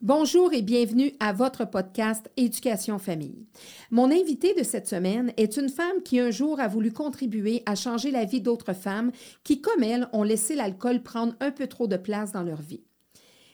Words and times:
Bonjour 0.00 0.52
et 0.52 0.62
bienvenue 0.62 1.12
à 1.18 1.32
votre 1.32 1.68
podcast 1.68 2.30
Éducation 2.36 3.00
Famille. 3.00 3.48
Mon 3.90 4.12
invitée 4.12 4.54
de 4.54 4.62
cette 4.62 4.86
semaine 4.86 5.32
est 5.36 5.56
une 5.56 5.68
femme 5.68 6.04
qui 6.04 6.20
un 6.20 6.30
jour 6.30 6.60
a 6.60 6.68
voulu 6.68 6.92
contribuer 6.92 7.64
à 7.66 7.74
changer 7.74 8.12
la 8.12 8.24
vie 8.24 8.40
d'autres 8.40 8.74
femmes 8.74 9.10
qui, 9.42 9.60
comme 9.60 9.82
elle, 9.82 10.08
ont 10.12 10.22
laissé 10.22 10.54
l'alcool 10.54 11.02
prendre 11.02 11.34
un 11.40 11.50
peu 11.50 11.66
trop 11.66 11.88
de 11.88 11.96
place 11.96 12.30
dans 12.30 12.44
leur 12.44 12.62
vie. 12.62 12.84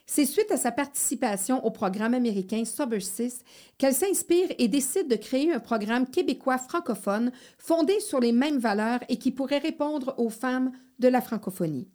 C'est 0.05 0.27
suite 0.27 0.51
à 0.51 0.59
sa 0.59 0.71
participation 0.71 1.65
au 1.65 1.71
programme 1.71 2.13
américain 2.13 2.67
Sober 2.67 3.01
6 3.01 3.43
qu'elle 3.79 3.95
s'inspire 3.95 4.49
et 4.59 4.69
décide 4.69 5.09
de 5.09 5.17
créer 5.17 5.51
un 5.51 5.61
programme 5.61 6.07
québécois 6.07 6.59
francophone 6.59 7.33
fondé 7.57 8.01
sur 8.01 8.21
les 8.21 8.33
mêmes 8.33 8.59
valeurs 8.59 9.01
et 9.09 9.17
qui 9.17 9.31
pourrait 9.31 9.57
répondre 9.57 10.15
aux 10.19 10.29
femmes 10.29 10.73
de 10.99 11.09
la 11.09 11.23
francophonie. 11.23 11.89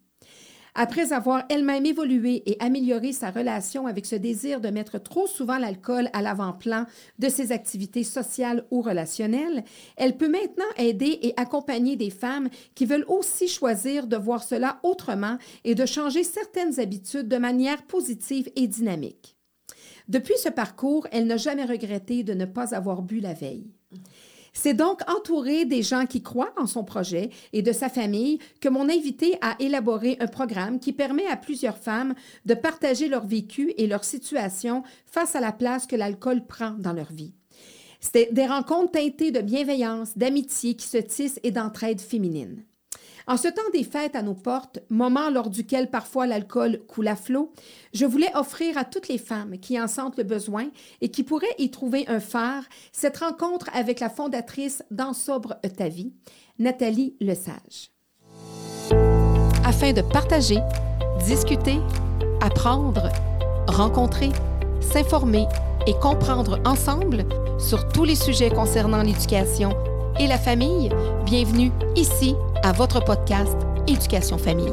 Après 0.82 1.12
avoir 1.12 1.44
elle-même 1.50 1.84
évolué 1.84 2.42
et 2.46 2.56
amélioré 2.58 3.12
sa 3.12 3.30
relation 3.30 3.86
avec 3.86 4.06
ce 4.06 4.16
désir 4.16 4.62
de 4.62 4.70
mettre 4.70 4.96
trop 4.98 5.26
souvent 5.26 5.58
l'alcool 5.58 6.08
à 6.14 6.22
l'avant-plan 6.22 6.86
de 7.18 7.28
ses 7.28 7.52
activités 7.52 8.02
sociales 8.02 8.64
ou 8.70 8.80
relationnelles, 8.80 9.62
elle 9.98 10.16
peut 10.16 10.30
maintenant 10.30 10.64
aider 10.78 11.18
et 11.20 11.34
accompagner 11.36 11.96
des 11.96 12.08
femmes 12.08 12.48
qui 12.74 12.86
veulent 12.86 13.04
aussi 13.08 13.46
choisir 13.46 14.06
de 14.06 14.16
voir 14.16 14.42
cela 14.42 14.80
autrement 14.82 15.36
et 15.64 15.74
de 15.74 15.84
changer 15.84 16.24
certaines 16.24 16.80
habitudes 16.80 17.28
de 17.28 17.36
manière 17.36 17.82
positive 17.82 18.48
et 18.56 18.66
dynamique. 18.66 19.36
Depuis 20.08 20.38
ce 20.38 20.48
parcours, 20.48 21.06
elle 21.12 21.26
n'a 21.26 21.36
jamais 21.36 21.66
regretté 21.66 22.22
de 22.22 22.32
ne 22.32 22.46
pas 22.46 22.74
avoir 22.74 23.02
bu 23.02 23.20
la 23.20 23.34
veille. 23.34 23.68
C'est 24.52 24.74
donc 24.74 25.00
entouré 25.08 25.64
des 25.64 25.82
gens 25.82 26.06
qui 26.06 26.22
croient 26.22 26.52
en 26.56 26.66
son 26.66 26.84
projet 26.84 27.30
et 27.52 27.62
de 27.62 27.72
sa 27.72 27.88
famille 27.88 28.38
que 28.60 28.68
mon 28.68 28.88
invité 28.88 29.38
a 29.40 29.56
élaboré 29.60 30.16
un 30.20 30.26
programme 30.26 30.80
qui 30.80 30.92
permet 30.92 31.26
à 31.26 31.36
plusieurs 31.36 31.78
femmes 31.78 32.14
de 32.46 32.54
partager 32.54 33.08
leur 33.08 33.26
vécu 33.26 33.72
et 33.76 33.86
leur 33.86 34.04
situation 34.04 34.82
face 35.06 35.36
à 35.36 35.40
la 35.40 35.52
place 35.52 35.86
que 35.86 35.96
l'alcool 35.96 36.44
prend 36.46 36.70
dans 36.70 36.92
leur 36.92 37.12
vie. 37.12 37.32
C'est 38.00 38.32
des 38.32 38.46
rencontres 38.46 38.92
teintées 38.92 39.30
de 39.30 39.40
bienveillance, 39.40 40.16
d'amitié 40.16 40.74
qui 40.74 40.86
se 40.86 40.96
tissent 40.96 41.40
et 41.42 41.50
d'entraide 41.50 42.00
féminine. 42.00 42.64
En 43.26 43.36
ce 43.36 43.48
temps 43.48 43.62
des 43.72 43.84
fêtes 43.84 44.16
à 44.16 44.22
nos 44.22 44.34
portes, 44.34 44.80
moment 44.88 45.30
lors 45.30 45.50
duquel 45.50 45.90
parfois 45.90 46.26
l'alcool 46.26 46.80
coule 46.88 47.08
à 47.08 47.16
flot, 47.16 47.52
je 47.92 48.06
voulais 48.06 48.30
offrir 48.34 48.78
à 48.78 48.84
toutes 48.84 49.08
les 49.08 49.18
femmes 49.18 49.58
qui 49.58 49.80
en 49.80 49.88
sentent 49.88 50.16
le 50.16 50.24
besoin 50.24 50.68
et 51.00 51.10
qui 51.10 51.22
pourraient 51.22 51.46
y 51.58 51.70
trouver 51.70 52.04
un 52.08 52.20
phare 52.20 52.64
cette 52.92 53.18
rencontre 53.18 53.68
avec 53.74 54.00
la 54.00 54.10
fondatrice 54.10 54.82
d'En 54.90 55.12
sobre 55.12 55.56
ta 55.76 55.88
vie, 55.88 56.12
Nathalie 56.58 57.14
Lesage. 57.20 57.90
Afin 59.64 59.92
de 59.92 60.02
partager, 60.02 60.58
discuter, 61.26 61.78
apprendre, 62.40 63.08
rencontrer, 63.68 64.30
s'informer 64.80 65.46
et 65.86 65.94
comprendre 65.94 66.60
ensemble 66.64 67.24
sur 67.58 67.88
tous 67.88 68.04
les 68.04 68.14
sujets 68.14 68.50
concernant 68.50 69.02
l'éducation 69.02 69.70
et 70.18 70.26
la 70.26 70.38
famille, 70.38 70.90
bienvenue 71.24 71.70
ici 71.94 72.34
à 72.62 72.72
votre 72.72 73.00
podcast 73.00 73.56
Éducation 73.86 74.38
Famille. 74.38 74.72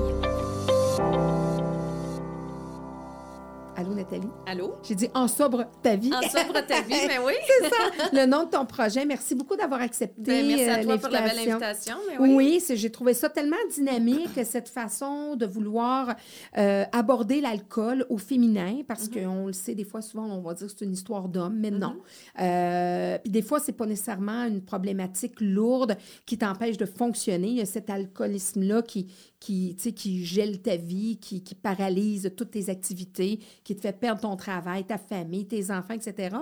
Allô? 4.45 4.75
J'ai 4.83 4.95
dit 4.95 5.09
en 5.13 5.27
sobre 5.27 5.65
ta 5.81 5.95
vie. 5.95 6.11
En 6.13 6.21
sobre 6.21 6.65
ta 6.65 6.81
vie, 6.81 6.95
mais 7.07 7.17
oui. 7.25 7.33
c'est 7.47 7.69
ça, 7.69 8.09
le 8.13 8.25
nom 8.25 8.43
de 8.43 8.49
ton 8.49 8.65
projet. 8.65 9.05
Merci 9.05 9.35
beaucoup 9.35 9.55
d'avoir 9.55 9.81
accepté. 9.81 10.21
Ben, 10.21 10.47
merci 10.47 10.69
à 10.69 10.77
euh, 10.77 10.83
toi 10.83 10.97
pour 10.97 11.09
la 11.09 11.21
belle 11.21 11.49
invitation. 11.49 11.95
Mais 12.09 12.17
oui. 12.19 12.63
J'ai 12.67 12.91
trouvé 12.91 13.13
ça 13.13 13.29
tellement 13.29 13.55
dynamique, 13.73 14.29
cette 14.45 14.69
façon 14.69 15.35
de 15.35 15.45
vouloir 15.45 16.15
euh, 16.57 16.85
aborder 16.91 17.41
l'alcool 17.41 18.05
au 18.09 18.17
féminin, 18.17 18.81
parce 18.87 19.07
Mm-hmm. 19.07 19.25
qu'on 19.25 19.47
le 19.47 19.53
sait, 19.53 19.75
des 19.75 19.83
fois, 19.83 20.01
souvent, 20.01 20.25
on 20.25 20.41
va 20.41 20.53
dire 20.53 20.67
que 20.67 20.73
c'est 20.77 20.85
une 20.85 20.93
histoire 20.93 21.27
d'homme, 21.27 21.57
mais 21.59 21.71
non. 21.71 21.95
Mm-hmm. 22.37 22.41
Euh, 22.41 23.17
puis 23.19 23.31
des 23.31 23.41
fois, 23.41 23.59
c'est 23.59 23.73
pas 23.73 23.85
nécessairement 23.85 24.45
une 24.45 24.61
problématique 24.61 25.39
lourde 25.39 25.97
qui 26.25 26.37
t'empêche 26.37 26.77
de 26.77 26.85
fonctionner. 26.85 27.47
Il 27.47 27.57
y 27.57 27.61
a 27.61 27.65
cet 27.65 27.89
alcoolisme-là 27.89 28.81
qui, 28.81 29.07
qui, 29.39 29.75
qui 29.75 30.25
gèle 30.25 30.61
ta 30.61 30.75
vie, 30.75 31.17
qui, 31.17 31.43
qui 31.43 31.55
paralyse 31.55 32.31
toutes 32.35 32.51
tes 32.51 32.69
activités, 32.69 33.39
qui 33.63 33.75
te 33.75 33.81
fait 33.81 33.97
perdre 33.97 34.21
ton 34.21 34.35
travail, 34.35 34.83
ta 34.83 34.97
famille, 34.97 35.45
tes 35.45 35.71
enfants, 35.71 35.93
etc. 35.93 36.35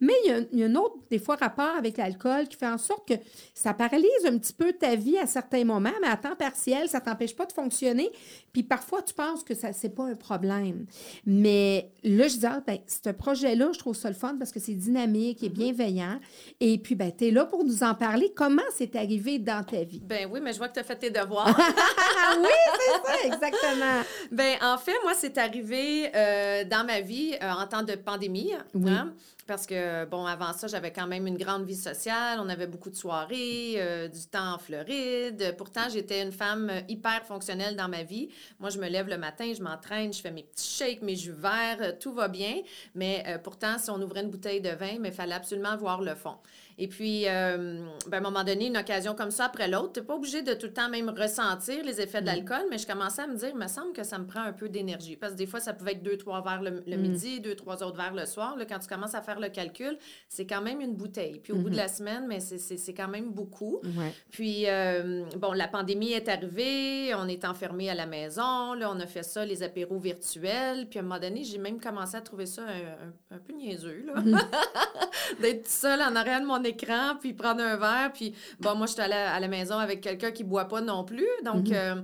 Mais 0.00 0.12
il 0.24 0.28
y 0.28 0.32
a, 0.32 0.40
il 0.52 0.58
y 0.58 0.62
a 0.64 0.66
un 0.66 0.74
autre, 0.74 0.96
des 1.10 1.18
fois, 1.18 1.36
rapport 1.36 1.76
avec 1.76 1.96
l'alcool 1.96 2.48
qui 2.48 2.56
fait 2.56 2.66
en 2.66 2.78
sorte 2.78 3.08
que 3.08 3.14
ça 3.54 3.72
paralyse 3.72 4.26
un 4.26 4.36
petit 4.38 4.52
peu 4.52 4.72
ta 4.72 4.96
vie 4.96 5.18
à 5.18 5.26
certains 5.26 5.64
moments, 5.64 5.92
mais 6.00 6.08
à 6.08 6.16
temps 6.16 6.36
partiel, 6.36 6.88
ça 6.88 7.00
t'empêche 7.00 7.36
pas 7.36 7.46
de 7.46 7.52
fonctionner. 7.52 8.10
Puis 8.52 8.62
parfois, 8.62 9.02
tu 9.02 9.14
penses 9.14 9.44
que 9.44 9.54
ça 9.54 9.72
c'est 9.72 9.94
pas 9.94 10.04
un 10.04 10.16
problème. 10.16 10.86
Mais 11.24 11.92
là, 12.02 12.28
je 12.28 12.36
dis, 12.36 12.46
ah, 12.46 12.62
ben, 12.66 12.78
ce 12.86 13.10
projet-là, 13.10 13.70
je 13.72 13.78
trouve 13.78 13.94
ça 13.94 14.08
le 14.08 14.14
fun 14.14 14.36
parce 14.38 14.50
que 14.50 14.60
c'est 14.60 14.74
dynamique 14.74 15.42
et 15.42 15.48
bienveillant. 15.48 16.18
Et 16.58 16.78
puis, 16.78 16.94
ben, 16.94 17.12
tu 17.16 17.28
es 17.28 17.30
là 17.30 17.44
pour 17.44 17.64
nous 17.64 17.82
en 17.82 17.94
parler. 17.94 18.32
Comment 18.34 18.62
c'est 18.74 18.96
arrivé 18.96 19.38
dans 19.38 19.64
ta 19.64 19.84
vie? 19.84 20.00
Ben 20.00 20.28
oui, 20.30 20.40
mais 20.42 20.52
je 20.52 20.58
vois 20.58 20.68
que 20.68 20.74
tu 20.74 20.80
as 20.80 20.84
fait 20.84 20.96
tes 20.96 21.10
devoirs. 21.10 21.56
Oui, 22.42 22.48
c'est 22.78 23.06
ça, 23.12 23.24
exactement. 23.26 24.02
ben 24.30 24.56
en 24.62 24.78
fait, 24.78 24.96
moi, 25.02 25.12
c'est 25.14 25.36
arrivé 25.38 26.10
euh, 26.14 26.64
dans 26.64 26.84
ma 26.86 27.00
vie 27.00 27.34
euh, 27.42 27.50
en 27.50 27.66
temps 27.66 27.82
de 27.82 27.94
pandémie. 27.94 28.52
Oui. 28.74 28.90
hein, 28.90 29.12
Parce 29.46 29.66
que, 29.66 30.04
bon, 30.06 30.26
avant 30.26 30.52
ça, 30.52 30.66
j'avais 30.66 30.92
quand 30.92 31.06
même 31.06 31.26
une 31.26 31.36
grande 31.38 31.64
vie 31.64 31.76
sociale. 31.76 32.38
On 32.40 32.48
avait 32.48 32.66
beaucoup 32.66 32.90
de 32.90 32.96
soirées, 32.96 33.74
euh, 33.76 34.08
du 34.08 34.20
temps 34.26 34.54
en 34.54 34.58
Floride. 34.58 35.54
Pourtant, 35.58 35.82
j'étais 35.92 36.22
une 36.22 36.32
femme 36.32 36.70
hyper 36.88 37.24
fonctionnelle 37.24 37.76
dans 37.76 37.88
ma 37.88 38.02
vie. 38.02 38.28
Moi, 38.58 38.70
je 38.70 38.78
me 38.78 38.88
lève 38.88 39.08
le 39.08 39.18
matin, 39.18 39.52
je 39.56 39.62
m'entraîne, 39.62 40.12
je 40.12 40.20
fais 40.20 40.30
mes 40.30 40.42
petits 40.44 40.68
shakes, 40.70 41.02
mes 41.02 41.16
jus 41.16 41.32
verts, 41.32 41.98
tout 41.98 42.12
va 42.12 42.28
bien. 42.28 42.56
Mais 42.94 43.24
pourtant, 43.42 43.78
si 43.78 43.90
on 43.90 44.00
ouvrait 44.00 44.22
une 44.22 44.30
bouteille 44.30 44.60
de 44.60 44.70
vin, 44.70 44.96
il 45.04 45.12
fallait 45.12 45.34
absolument 45.34 45.76
voir 45.76 46.00
le 46.00 46.14
fond. 46.14 46.36
Et 46.82 46.88
puis, 46.88 47.28
euh, 47.28 47.84
ben, 48.08 48.16
à 48.16 48.16
un 48.16 48.20
moment 48.22 48.42
donné, 48.42 48.68
une 48.68 48.76
occasion 48.78 49.14
comme 49.14 49.30
ça 49.30 49.44
après 49.44 49.68
l'autre, 49.68 49.92
tu 49.92 50.00
n'es 50.00 50.06
pas 50.06 50.14
obligé 50.14 50.40
de 50.40 50.54
tout 50.54 50.66
le 50.66 50.72
temps 50.72 50.88
même 50.88 51.10
ressentir 51.10 51.84
les 51.84 52.00
effets 52.00 52.22
de 52.22 52.26
l'alcool, 52.26 52.62
mais 52.70 52.78
je 52.78 52.86
commençais 52.86 53.20
à 53.20 53.26
me 53.26 53.36
dire, 53.36 53.50
il 53.50 53.56
me 53.58 53.68
semble 53.68 53.92
que 53.92 54.02
ça 54.02 54.18
me 54.18 54.26
prend 54.26 54.40
un 54.40 54.54
peu 54.54 54.70
d'énergie. 54.70 55.16
Parce 55.16 55.34
que 55.34 55.36
des 55.38 55.46
fois, 55.46 55.60
ça 55.60 55.74
pouvait 55.74 55.92
être 55.92 56.02
deux, 56.02 56.16
trois 56.16 56.40
verres 56.42 56.62
le, 56.62 56.82
le 56.86 56.96
midi, 56.96 57.40
deux, 57.40 57.54
trois 57.54 57.82
autres 57.82 57.98
verres 57.98 58.14
le 58.14 58.24
soir. 58.24 58.56
Là, 58.56 58.64
quand 58.64 58.78
tu 58.78 58.88
commences 58.88 59.14
à 59.14 59.20
faire 59.20 59.38
le 59.40 59.50
calcul, 59.50 59.98
c'est 60.28 60.46
quand 60.46 60.62
même 60.62 60.80
une 60.80 60.94
bouteille. 60.94 61.38
Puis 61.40 61.52
au 61.52 61.56
bout 61.56 61.68
de 61.68 61.76
la 61.76 61.86
semaine, 61.88 62.24
mais 62.26 62.40
c'est- 62.40 62.94
quand 62.94 63.08
même 63.08 63.30
beaucoup. 63.30 63.80
Ouais. 63.84 64.14
Puis, 64.30 64.64
euh, 64.66 65.24
bon, 65.36 65.52
la 65.52 65.68
pandémie 65.68 66.12
est 66.12 66.28
arrivée, 66.30 67.14
on 67.14 67.28
est 67.28 67.44
enfermé 67.44 67.90
à 67.90 67.94
la 67.94 68.06
maison, 68.06 68.72
là, 68.72 68.90
on 68.90 68.98
a 69.00 69.06
fait 69.06 69.22
ça, 69.22 69.44
les 69.44 69.62
apéros 69.62 69.98
virtuels. 69.98 70.86
Puis, 70.88 70.98
à 70.98 71.02
un 71.02 71.04
moment 71.04 71.20
donné, 71.20 71.44
j'ai 71.44 71.58
même 71.58 71.78
commencé 71.78 72.16
à 72.16 72.22
trouver 72.22 72.46
ça 72.46 72.62
un, 72.62 73.34
un- 73.34 73.36
un 73.36 73.38
peu 73.38 73.52
niaiseux, 73.52 74.06
là. 74.06 74.14
D'être 75.40 75.68
seule 75.68 76.00
en 76.02 76.16
arrière 76.16 76.40
de 76.40 76.46
mon 76.46 76.62
écran, 76.70 77.16
puis 77.20 77.32
prendre 77.32 77.62
un 77.62 77.76
verre. 77.76 78.10
Puis, 78.12 78.34
bon, 78.60 78.74
moi, 78.74 78.86
je 78.86 78.92
suis 78.92 79.02
allée 79.02 79.14
à 79.14 79.38
la 79.38 79.48
maison 79.48 79.78
avec 79.78 80.00
quelqu'un 80.00 80.30
qui 80.30 80.44
boit 80.44 80.66
pas 80.66 80.80
non 80.80 81.04
plus. 81.04 81.28
Donc, 81.44 81.70
euh, 81.70 81.96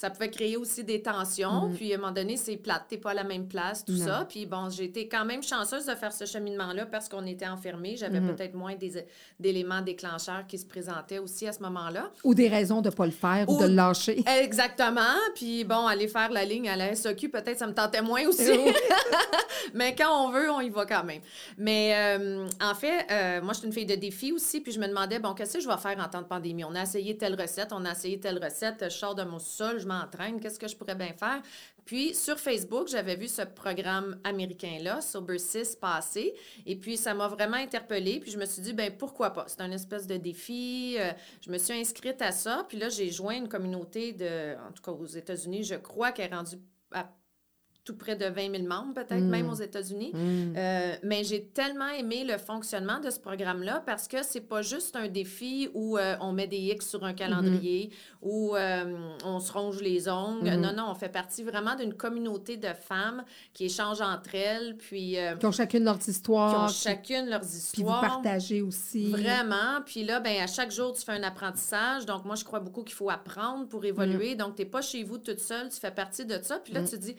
ça 0.00 0.08
pouvait 0.08 0.30
créer 0.30 0.56
aussi 0.56 0.82
des 0.82 1.02
tensions. 1.02 1.70
Puis, 1.76 1.92
à 1.92 1.96
un 1.96 1.98
moment 1.98 2.10
donné, 2.10 2.38
c'est 2.38 2.56
plate, 2.56 2.84
t'es 2.88 2.96
pas 2.96 3.10
à 3.10 3.14
la 3.14 3.22
même 3.22 3.46
place, 3.46 3.84
tout 3.84 3.92
Non. 3.92 4.06
ça. 4.06 4.26
Puis, 4.26 4.46
bon, 4.46 4.70
j'ai 4.70 4.84
été 4.84 5.06
quand 5.08 5.26
même 5.26 5.42
chanceuse 5.42 5.84
de 5.84 5.94
faire 5.94 6.10
ce 6.10 6.24
cheminement-là 6.24 6.86
parce 6.86 7.06
qu'on 7.06 7.26
était 7.26 7.46
enfermés. 7.46 7.96
J'avais 7.98 8.18
peut-être 8.22 8.54
moins 8.54 8.74
d'éléments 9.38 9.82
déclencheurs 9.82 10.46
qui 10.48 10.56
se 10.56 10.64
présentaient 10.64 11.18
aussi 11.18 11.46
à 11.46 11.52
ce 11.52 11.60
moment-là. 11.64 12.10
Ou 12.24 12.34
des 12.34 12.48
raisons 12.48 12.80
de 12.80 12.88
ne 12.88 12.94
pas 12.94 13.04
le 13.04 13.12
faire 13.12 13.46
ou, 13.46 13.56
Ou- 13.56 13.60
de 13.60 13.66
le 13.66 13.74
lâcher. 13.74 14.24
Exactement. 14.40 15.02
Puis 15.34 15.64
bon, 15.64 15.86
aller 15.86 16.08
faire 16.08 16.30
la 16.32 16.46
ligne 16.46 16.70
à 16.70 16.76
la 16.76 16.94
SOQ, 16.96 17.28
peut-être 17.28 17.58
ça 17.58 17.66
me 17.66 17.74
tentait 17.74 18.00
moins 18.00 18.26
aussi. 18.26 18.50
Mais 19.74 19.94
quand 19.94 20.24
on 20.26 20.30
veut, 20.30 20.50
on 20.50 20.60
y 20.62 20.70
va 20.70 20.86
quand 20.86 21.04
même. 21.04 21.20
Mais 21.58 21.92
euh, 21.94 22.46
en 22.62 22.74
fait, 22.74 23.06
euh, 23.10 23.42
moi, 23.42 23.52
je 23.52 23.58
suis 23.58 23.66
une 23.66 23.72
fille 23.74 23.84
de 23.86 23.94
défi 23.96 24.32
aussi. 24.32 24.60
Puis 24.60 24.72
je 24.72 24.80
me 24.80 24.88
demandais, 24.88 25.18
bon, 25.18 25.34
qu'est-ce 25.34 25.54
que 25.58 25.60
je 25.60 25.68
vais 25.68 25.76
faire 25.76 25.98
en 26.02 26.08
temps 26.08 26.22
de 26.22 26.26
pandémie? 26.26 26.64
On 26.64 26.74
a 26.74 26.82
essayé 26.82 27.18
telle 27.18 27.38
recette, 27.40 27.68
on 27.72 27.84
a 27.84 27.92
essayé 27.92 28.18
telle 28.18 28.42
recette. 28.42 28.84
Je 28.84 28.88
sors 28.96 29.14
de 29.14 29.22
mon 29.24 29.38
sol, 29.38 29.78
je 29.78 29.86
m'entraîne. 29.90 30.40
Qu'est-ce 30.40 30.58
que 30.58 30.68
je 30.68 30.76
pourrais 30.76 30.94
bien 30.94 31.12
faire? 31.12 31.42
Puis 31.84 32.14
sur 32.14 32.38
Facebook, 32.38 32.88
j'avais 32.88 33.16
vu 33.16 33.28
ce 33.28 33.42
programme 33.42 34.20
américain-là, 34.24 35.00
Sober 35.00 35.38
6, 35.38 35.76
passer. 35.76 36.34
Et 36.66 36.76
puis 36.76 36.96
ça 36.96 37.14
m'a 37.14 37.28
vraiment 37.28 37.56
interpellée. 37.56 38.20
Puis 38.20 38.30
je 38.30 38.38
me 38.38 38.46
suis 38.46 38.62
dit, 38.62 38.72
ben 38.72 38.96
pourquoi 38.96 39.30
pas? 39.30 39.44
C'est 39.48 39.60
un 39.60 39.72
espèce 39.72 40.06
de 40.06 40.16
défi. 40.16 40.96
Euh, 40.98 41.12
je 41.44 41.50
me 41.50 41.58
suis 41.58 41.74
inscrite 41.74 42.22
à 42.22 42.32
ça. 42.32 42.64
Puis 42.68 42.78
là, 42.78 42.88
j'ai 42.88 43.10
joint 43.10 43.34
une 43.34 43.48
communauté 43.48 44.12
de, 44.12 44.56
en 44.68 44.72
tout 44.72 44.82
cas 44.82 44.92
aux 44.92 45.06
États-Unis, 45.06 45.64
je 45.64 45.74
crois 45.76 46.12
qu'elle 46.12 46.32
est 46.32 46.34
rendue 46.34 46.58
à 46.92 47.10
tout 47.84 47.96
près 47.96 48.14
de 48.16 48.26
20 48.26 48.50
000 48.56 48.62
membres, 48.68 48.94
peut-être, 48.94 49.22
même 49.24 49.48
aux 49.48 49.54
États-Unis. 49.54 50.12
Mm. 50.14 50.54
Euh, 50.56 50.94
mais 51.02 51.24
j'ai 51.24 51.44
tellement 51.44 51.88
aimé 51.88 52.24
le 52.24 52.36
fonctionnement 52.38 53.00
de 53.00 53.10
ce 53.10 53.18
programme-là 53.18 53.82
parce 53.86 54.06
que 54.06 54.22
c'est 54.22 54.40
pas 54.42 54.62
juste 54.62 54.96
un 54.96 55.08
défi 55.08 55.68
où 55.74 55.96
euh, 55.98 56.16
on 56.20 56.32
met 56.32 56.46
des 56.46 56.58
X 56.58 56.88
sur 56.90 57.04
un 57.04 57.12
calendrier, 57.14 57.90
où 58.22 58.54
euh, 58.54 58.96
on 59.24 59.40
se 59.40 59.52
ronge 59.52 59.80
les 59.80 60.08
ongles. 60.08 60.48
Non, 60.56 60.72
non, 60.74 60.86
on 60.90 60.94
fait 60.94 61.08
partie 61.08 61.42
vraiment 61.42 61.74
d'une 61.74 61.94
communauté 61.94 62.56
de 62.56 62.68
femmes 62.68 63.24
qui 63.54 63.64
échangent 63.66 64.00
entre 64.02 64.34
elles, 64.34 64.76
puis 64.76 65.16
Qui 65.38 65.46
ont 65.46 65.52
chacune 65.52 65.84
leur 65.84 65.98
qui 65.98 66.10
histoire. 66.10 66.64
ont 66.64 66.66
qui- 66.68 66.74
chacune 66.74 67.28
leurs 67.28 67.40
Puis 67.40 67.48
vous 67.50 67.56
histoires. 67.56 68.00
partagez 68.00 68.62
aussi. 68.62 69.10
Vraiment. 69.10 69.80
Puis 69.86 70.04
là, 70.04 70.20
ben, 70.20 70.42
à 70.42 70.46
chaque 70.46 70.70
jour, 70.70 70.92
tu 70.92 71.02
fais 71.02 71.12
un 71.12 71.22
apprentissage. 71.22 72.06
Donc, 72.06 72.24
moi, 72.24 72.34
je 72.36 72.44
crois 72.44 72.60
beaucoup 72.60 72.82
qu'il 72.82 72.94
faut 72.94 73.10
apprendre 73.10 73.66
pour 73.68 73.84
évoluer. 73.84 74.34
Donc, 74.34 74.56
tu 74.56 74.62
n'es 74.62 74.68
pas 74.68 74.82
chez 74.82 75.02
vous 75.02 75.18
toute 75.18 75.40
seule, 75.40 75.68
tu 75.70 75.80
fais 75.80 75.90
partie 75.90 76.24
de 76.26 76.38
ça. 76.42 76.58
Puis 76.58 76.72
là, 76.72 76.82
tu 76.82 76.98
dis, 76.98 77.16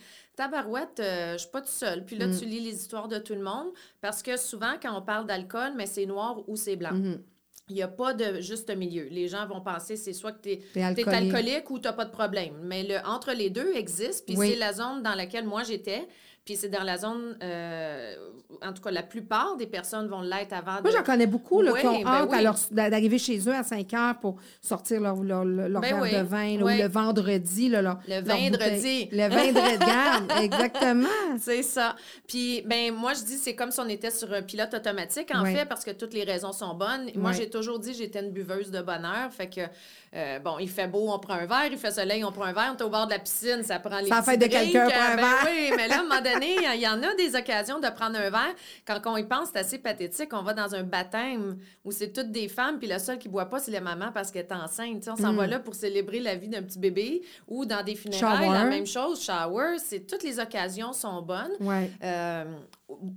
tabarouette, 0.52 1.00
euh, 1.00 1.34
je 1.34 1.38
suis 1.40 1.50
pas 1.50 1.62
toute 1.62 1.70
seule. 1.70 2.06
Puis 2.06 2.18
là, 2.18 2.28
Mm. 2.28 2.38
tu 2.38 2.46
lis 2.46 2.60
les 2.60 2.76
histoires 2.76 3.08
de 3.08 3.18
tout 3.18 3.34
le 3.34 3.42
monde 3.42 3.68
parce 4.02 4.22
que 4.22 4.38
souvent, 4.38 4.74
quand 4.82 4.96
on 4.98 5.02
parle 5.02 5.26
d'alcool, 5.26 5.74
mais 5.76 5.86
c'est 5.86 6.06
noir 6.06 6.42
ou 6.48 6.56
c'est 6.56 6.76
blanc. 6.76 6.94
Mhm. 6.94 7.22
Il 7.70 7.76
n'y 7.76 7.84
a 7.84 7.88
pas 7.88 8.14
de 8.14 8.42
juste 8.42 8.70
milieu. 8.76 9.08
Les 9.10 9.30
gens 9.30 9.48
vont 9.48 9.62
penser 9.62 9.96
c'est 9.96 10.12
soit 10.12 10.34
que 10.34 10.42
tu 10.42 10.50
es, 10.76 10.84
alcoolique. 10.84 11.08
alcoolique 11.08 11.70
ou 11.70 11.80
tu 11.80 11.88
n'as 11.88 11.94
pas 11.94 12.04
de 12.06 12.12
problème. 12.12 12.60
Mais 12.64 12.84
le, 12.84 12.98
entre 13.08 13.32
les 13.32 13.50
deux 13.50 13.74
existe, 13.76 14.26
puis 14.26 14.36
Oui. 14.38 14.50
c'est 14.50 14.56
la 14.58 14.74
zone 14.74 15.02
dans 15.04 15.16
laquelle 15.16 15.46
moi 15.46 15.64
j'étais. 15.64 16.06
Puis 16.44 16.56
c'est 16.56 16.70
dans 16.70 16.84
la 16.84 16.98
zone, 16.98 17.38
euh, 17.44 18.16
en 18.64 18.74
tout 18.74 18.82
cas, 18.82 18.90
la 18.90 19.04
plupart 19.04 19.58
des 19.58 19.68
personnes 19.68 20.08
vont 20.08 20.22
l'être 20.22 20.54
avant 20.54 20.78
de... 20.78 20.82
Moi, 20.82 20.92
j'en 20.92 21.04
connais 21.04 21.28
beaucoup 21.28 21.62
là, 21.62 21.72
qui 21.80 21.86
ont 21.86 22.02
ben 22.02 22.08
hâte 22.08 22.30
oui. 22.72 22.76
d'arriver 22.76 23.20
chez 23.20 23.38
eux 23.48 23.54
à 23.54 23.62
5 23.62 23.94
heures 23.94 24.18
pour 24.20 24.38
sortir 24.60 25.02
leur, 25.02 25.22
leur, 25.22 25.46
leur 25.46 25.82
Ben 25.82 25.94
verre 25.94 26.02
oui, 26.02 26.12
de 26.12 26.24
vin 26.24 26.58
là, 26.58 26.64
ou 26.64 26.68
le 26.82 26.88
vendredi. 26.88 27.70
Là, 27.70 27.84
leur- 27.84 28.00
Le 28.08 28.22
vendredi. 28.22 29.08
Le 29.12 29.30
vendredi, 29.30 29.78
garde, 29.86 30.32
exactement. 30.42 31.08
C'est 31.40 31.62
ça. 31.62 31.96
Puis, 32.28 32.64
ben 32.66 32.92
moi, 32.92 33.14
je 33.14 33.24
dis, 33.24 33.38
c'est 33.38 33.54
comme 33.54 33.70
si 33.70 33.80
on 33.80 33.88
était 33.88 34.12
sur 34.12 34.34
un 34.34 34.42
pilote 34.42 34.74
automatique, 34.74 35.30
en 35.36 35.46
fait, 35.46 35.66
parce 35.68 35.86
que 35.86 35.92
toutes 35.92 36.16
les 36.16 36.24
raisons 36.24 36.54
sont 36.54 36.74
bonnes. 36.74 37.12
Moi, 37.16 37.34
j'ai 37.34 37.52
toujours 37.52 37.78
dit, 37.78 37.94
j'étais 37.94 38.20
une 38.20 38.32
buveuse 38.32 38.72
de 38.72 38.82
bonheur. 38.82 39.32
Fait 39.32 39.48
que, 39.48 39.62
euh, 40.14 40.40
bon, 40.40 40.58
il 40.60 40.70
fait 40.70 40.88
beau, 40.88 41.10
on 41.10 41.20
prend 41.20 41.36
un 41.36 41.46
verre. 41.46 41.68
Il 41.72 41.78
fait 41.78 41.92
soleil, 41.92 42.24
on 42.26 42.32
prend 42.32 42.44
un 42.44 42.54
verre. 42.54 42.74
On 42.74 42.78
est 42.78 42.84
au 42.84 42.90
bord 42.90 43.06
de 43.08 43.12
la 43.12 43.20
piscine, 43.20 43.64
ça 43.64 43.80
prend 43.80 44.00
les 44.00 44.08
Ça 44.10 44.22
fait 44.22 44.36
de 44.38 44.46
quelqu'un 44.48 44.90
prend 44.90 45.00
un 45.00 45.16
Ben 45.16 45.22
verre. 45.22 45.48
oui, 45.50 45.72
mais 45.78 45.88
là, 45.88 45.96
à 45.96 46.00
un 46.00 46.04
moment 46.04 46.22
donné, 46.22 46.56
il 46.74 46.82
y 46.82 46.88
en 46.88 47.02
a 47.02 47.16
des 47.16 47.36
occasions 47.36 47.80
de 47.80 47.88
prendre 47.90 48.18
un 48.18 48.30
verre. 48.30 48.54
Quand 48.86 49.00
on 49.06 49.16
y 49.18 49.24
pense, 49.24 49.50
c'est 49.54 49.60
assez 49.60 49.78
pathétique. 49.78 50.30
On 50.34 50.42
va 50.44 50.54
dans 50.54 50.76
un 50.76 50.84
baptême 50.84 51.58
où 51.86 51.92
c'est 51.92 52.12
toutes 52.12 52.32
des 52.32 52.48
femmes, 52.50 52.78
puis 52.78 52.88
la 52.88 53.00
seule 53.00 53.20
qui 53.20 53.30
boit 53.30 53.46
pas, 53.46 53.60
c'est 53.60 53.72
la 53.72 53.80
maman 53.82 54.12
parce 54.14 54.32
qu'elle 54.32 54.46
est 54.46 54.52
enceinte. 54.54 55.08
On 55.08 55.16
s'en 55.16 55.32
Mm. 55.34 55.38
va 55.38 55.48
là 55.48 55.60
pour 55.60 55.76
célébrer 55.76 56.20
la 56.20 56.36
vie 56.36 56.50
d'un 56.50 56.62
petit 56.64 56.80
bébé 56.80 57.22
ou 57.48 57.66
dans 57.66 57.84
des 57.84 57.96
funérailles, 57.96 58.50
la 58.50 58.66
même 58.66 58.86
chose, 58.88 59.24
shower. 59.24 59.78
C'est 59.78 60.06
toutes 60.08 60.24
les 60.24 60.40
occasions 60.40 60.92
sont 60.94 61.22
bonnes 61.22 61.52
Ouais. 61.62 61.90
euh, 62.04 62.44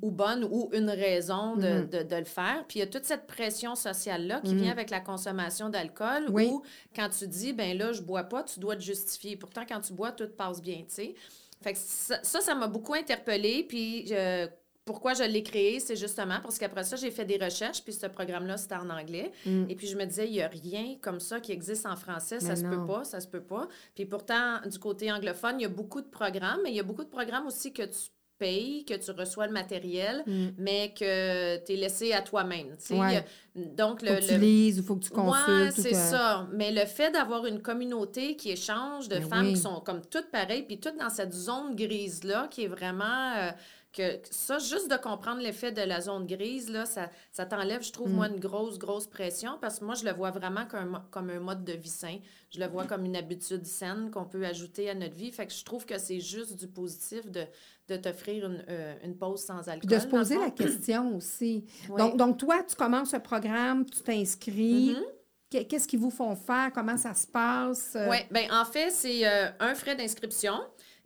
ou 0.02 0.10
bonne 0.10 0.44
ou 0.50 0.70
une 0.72 0.90
raison 0.90 1.56
de, 1.56 1.80
Mhm. 1.82 1.88
de- 1.88 2.02
de 2.02 2.16
le 2.16 2.24
faire. 2.24 2.64
Puis 2.68 2.78
il 2.78 2.80
y 2.80 2.82
a 2.82 2.86
toute 2.86 3.04
cette 3.04 3.26
pression 3.26 3.74
sociale-là 3.74 4.40
qui 4.40 4.54
vient 4.54 4.70
avec 4.72 4.90
la 4.90 5.00
consommation 5.00 5.68
d'alcool 5.68 6.26
Oui. 6.30 6.46
où 6.50 6.62
quand 6.94 7.08
tu 7.08 7.26
dis, 7.26 7.52
ben 7.52 7.76
là, 7.76 7.92
je 7.92 8.02
bois 8.02 8.24
pas, 8.24 8.42
tu 8.42 8.60
dois 8.60 8.76
te 8.76 8.82
justifier. 8.82 9.36
Pourtant, 9.36 9.62
quand 9.68 9.80
tu 9.80 9.92
bois, 9.92 10.12
tout 10.12 10.28
passe 10.28 10.60
bien, 10.62 10.78
tu 10.88 10.94
sais. 10.94 11.14
Fait 11.62 11.72
que 11.72 11.78
ça, 11.78 12.18
ça 12.22 12.40
ça 12.40 12.54
m'a 12.54 12.66
beaucoup 12.66 12.94
interpellée. 12.94 13.64
Puis 13.64 14.06
je- 14.06 14.46
pourquoi 14.84 15.14
je 15.14 15.22
l'ai 15.22 15.42
créé, 15.42 15.80
c'est 15.80 15.96
justement 15.96 16.40
parce 16.42 16.58
qu'après 16.58 16.84
ça, 16.84 16.96
j'ai 16.96 17.10
fait 17.10 17.24
des 17.24 17.38
recherches, 17.42 17.82
puis 17.82 17.94
ce 17.94 18.06
programme-là, 18.06 18.58
c'était 18.58 18.74
en 18.74 18.90
anglais. 18.90 19.32
Mm. 19.46 19.64
Et 19.70 19.74
puis 19.76 19.86
je 19.86 19.96
me 19.96 20.04
disais, 20.04 20.26
il 20.26 20.32
n'y 20.32 20.42
a 20.42 20.48
rien 20.48 20.96
comme 21.00 21.20
ça 21.20 21.40
qui 21.40 21.52
existe 21.52 21.86
en 21.86 21.96
français, 21.96 22.38
ça 22.38 22.50
Mais 22.50 22.56
se 22.56 22.64
non. 22.64 22.70
peut 22.86 22.86
pas, 22.92 23.04
ça 23.04 23.18
se 23.20 23.26
peut 23.26 23.40
pas. 23.40 23.66
Puis 23.94 24.04
pourtant, 24.04 24.60
du 24.66 24.78
côté 24.78 25.10
anglophone, 25.10 25.58
il 25.58 25.62
y 25.62 25.66
a 25.66 25.70
beaucoup 25.70 26.02
de 26.02 26.06
programmes, 26.08 26.60
mais 26.64 26.70
il 26.70 26.76
y 26.76 26.80
a 26.80 26.82
beaucoup 26.82 27.04
de 27.04 27.08
programmes 27.08 27.46
aussi 27.46 27.72
que 27.72 27.82
tu 27.82 28.10
payes, 28.38 28.84
que 28.84 28.94
tu 28.94 29.10
reçois 29.10 29.46
le 29.46 29.52
matériel, 29.52 30.22
Mm. 30.26 30.46
mais 30.58 30.92
que 30.98 31.64
tu 31.64 31.72
es 31.72 31.76
laissé 31.76 32.12
à 32.12 32.22
toi-même. 32.22 32.76
Ouais. 32.90 33.24
Donc, 33.54 34.00
Faut 34.00 34.06
le, 34.06 34.16
que 34.20 34.26
tu 34.26 34.32
le- 34.34 34.38
lises 34.40 34.80
ou 34.80 34.82
faut 34.82 34.96
que 34.96 35.04
tu 35.04 35.12
Ouais, 35.12 35.16
consultes. 35.24 35.78
ou 35.78 35.82
c'est 35.82 35.90
que- 35.90 35.96
ça. 35.96 36.46
Mais 36.52 36.72
le 36.72 36.84
fait 36.86 37.10
d'avoir 37.10 37.46
une 37.46 37.62
communauté 37.62 38.36
qui 38.36 38.50
échange 38.50 39.08
de 39.08 39.18
Ben 39.18 39.28
femmes 39.28 39.46
oui. 39.46 39.54
qui 39.54 39.60
sont 39.60 39.80
comme 39.80 40.00
toutes 40.06 40.30
pareilles, 40.30 40.62
puis 40.64 40.78
toutes 40.80 40.98
dans 40.98 41.10
cette 41.10 41.32
zone 41.32 41.74
grise-là, 41.76 42.48
qui 42.50 42.64
est 42.64 42.68
vraiment... 42.68 43.32
euh, 43.36 43.50
que 43.94 44.18
ça, 44.30 44.58
juste 44.58 44.90
de 44.90 44.96
comprendre 44.96 45.40
l'effet 45.40 45.72
de 45.72 45.80
la 45.80 46.00
zone 46.00 46.26
grise, 46.26 46.68
là, 46.68 46.84
ça, 46.84 47.08
ça 47.32 47.46
t'enlève, 47.46 47.82
je 47.82 47.92
trouve, 47.92 48.10
Mm. 48.10 48.14
moi, 48.14 48.28
une 48.28 48.40
grosse, 48.40 48.78
grosse 48.78 49.06
pression, 49.06 49.56
parce 49.60 49.78
que 49.78 49.84
moi, 49.84 49.94
je 49.94 50.04
le 50.04 50.12
vois 50.12 50.30
vraiment 50.32 50.66
comme, 50.66 51.00
comme 51.10 51.30
un 51.30 51.40
mode 51.40 51.64
de 51.64 51.72
vie 51.74 51.88
sain. 51.88 52.18
Je 52.50 52.60
le 52.60 52.66
vois 52.66 52.84
comme 52.84 53.04
une 53.04 53.16
habitude 53.16 53.64
saine 53.64 54.10
qu'on 54.10 54.24
peut 54.24 54.44
ajouter 54.44 54.90
à 54.90 54.94
notre 54.94 55.14
vie. 55.14 55.30
Fait 55.32 55.46
que 55.46 55.52
je 55.52 55.64
trouve 55.64 55.86
que 55.86 55.96
c'est 55.98 56.20
juste 56.20 56.56
du 56.58 56.66
positif 56.68 57.30
de, 57.30 57.44
de 57.88 57.96
t'offrir 57.96 58.46
une, 58.46 58.64
euh, 58.68 58.94
une 59.04 59.16
pause 59.16 59.44
sans 59.44 59.68
alcool. 59.68 59.88
De 59.90 59.98
se 59.98 60.06
poser 60.06 60.38
la 60.38 60.50
question 60.50 61.16
aussi. 61.16 61.64
Oui. 61.88 61.96
Donc, 61.98 62.16
donc, 62.16 62.38
toi, 62.38 62.62
tu 62.68 62.74
commences 62.76 63.10
ce 63.10 63.16
programme, 63.18 63.84
tu 63.86 64.00
t'inscris. 64.02 64.96
Mhm. 64.96 65.04
Qu'est- 65.50 65.64
Qu'est-ce 65.66 65.86
qu'ils 65.86 66.00
vous 66.00 66.10
font 66.10 66.34
faire? 66.34 66.72
Comment 66.74 66.96
ça 66.96 67.14
se 67.14 67.26
passe? 67.26 67.96
Oui, 68.08 68.16
bien, 68.30 68.48
en 68.60 68.64
fait, 68.64 68.90
c'est 68.90 69.24
euh, 69.26 69.48
un 69.60 69.74
frais 69.74 69.94
d'inscription 69.94 70.54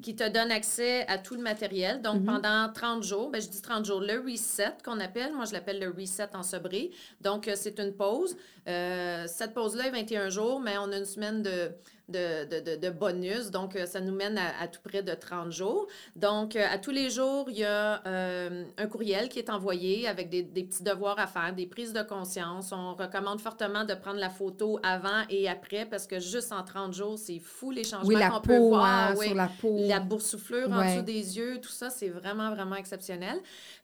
qui 0.02 0.14
te 0.14 0.28
donne 0.28 0.52
accès 0.52 1.04
à 1.08 1.18
tout 1.18 1.34
le 1.34 1.42
matériel. 1.42 2.00
Donc, 2.02 2.20
Mhm. 2.20 2.26
pendant 2.26 2.72
30 2.72 3.02
jours, 3.02 3.30
ben, 3.30 3.40
je 3.42 3.48
dis 3.48 3.60
30 3.60 3.84
jours, 3.84 4.00
le 4.00 4.20
reset 4.20 4.74
qu'on 4.84 5.00
appelle, 5.00 5.32
moi 5.34 5.44
je 5.44 5.52
l'appelle 5.52 5.80
le 5.80 5.88
reset 5.90 6.28
en 6.36 6.42
sobré. 6.44 6.90
Donc, 7.20 7.48
euh, 7.48 7.54
c'est 7.56 7.78
une 7.80 7.92
pause. 7.92 8.36
Euh, 8.68 9.24
cette 9.26 9.54
pause-là 9.54 9.88
est 9.88 9.90
21 9.90 10.28
jours, 10.28 10.60
mais 10.60 10.78
on 10.78 10.92
a 10.92 10.98
une 10.98 11.04
semaine 11.04 11.42
de, 11.42 11.72
de, 12.08 12.44
de, 12.60 12.76
de- 12.76 12.90
bonus. 12.90 13.50
Donc, 13.50 13.76
euh, 13.76 13.86
ça 13.86 14.00
nous 14.00 14.14
mène 14.14 14.38
à, 14.38 14.60
à 14.60 14.66
tout 14.68 14.80
près 14.82 15.02
de 15.02 15.12
30 15.14 15.50
jours. 15.52 15.86
Donc, 16.16 16.56
euh, 16.56 16.64
à 16.70 16.78
tous 16.78 16.90
les 16.90 17.10
jours, 17.10 17.46
il 17.50 17.58
y 17.58 17.64
a 17.64 18.02
euh, 18.06 18.64
un 18.76 18.86
courriel 18.86 19.28
qui 19.28 19.38
est 19.38 19.50
envoyé 19.50 20.08
avec 20.08 20.30
des, 20.30 20.42
des 20.42 20.64
petits 20.64 20.82
devoirs 20.82 21.18
à 21.18 21.26
faire, 21.26 21.54
des 21.54 21.66
prises 21.66 21.92
de 21.92 22.02
conscience. 22.02 22.72
On 22.72 22.94
recommande 22.94 23.40
fortement 23.40 23.84
de 23.84 23.94
prendre 23.94 24.18
la 24.18 24.30
photo 24.30 24.80
avant 24.82 25.22
et 25.28 25.48
après 25.48 25.84
parce 25.86 26.06
que 26.06 26.18
juste 26.18 26.52
en 26.52 26.62
30 26.62 26.94
jours, 26.94 27.18
c'est 27.18 27.38
fou 27.38 27.70
les 27.70 27.84
changements 27.84 28.08
Oui, 28.08 28.16
la 28.16 28.30
qu'on 28.30 28.40
peut 28.40 28.56
peau, 28.56 28.68
voir. 28.68 28.84
hein, 29.10 29.14
oui. 29.18 29.26
sur 29.26 29.34
la 29.36 29.48
peau. 29.60 29.76
La 29.86 30.00
boursouflure 30.00 30.70
en 30.72 30.84
dessous 30.84 31.02
des 31.02 31.36
yeux, 31.38 31.60
tout 31.60 31.68
ça, 31.70 31.90
c'est 31.90 32.08
vraiment, 32.08 32.50
vraiment 32.54 32.76
exceptionnel. 32.76 33.38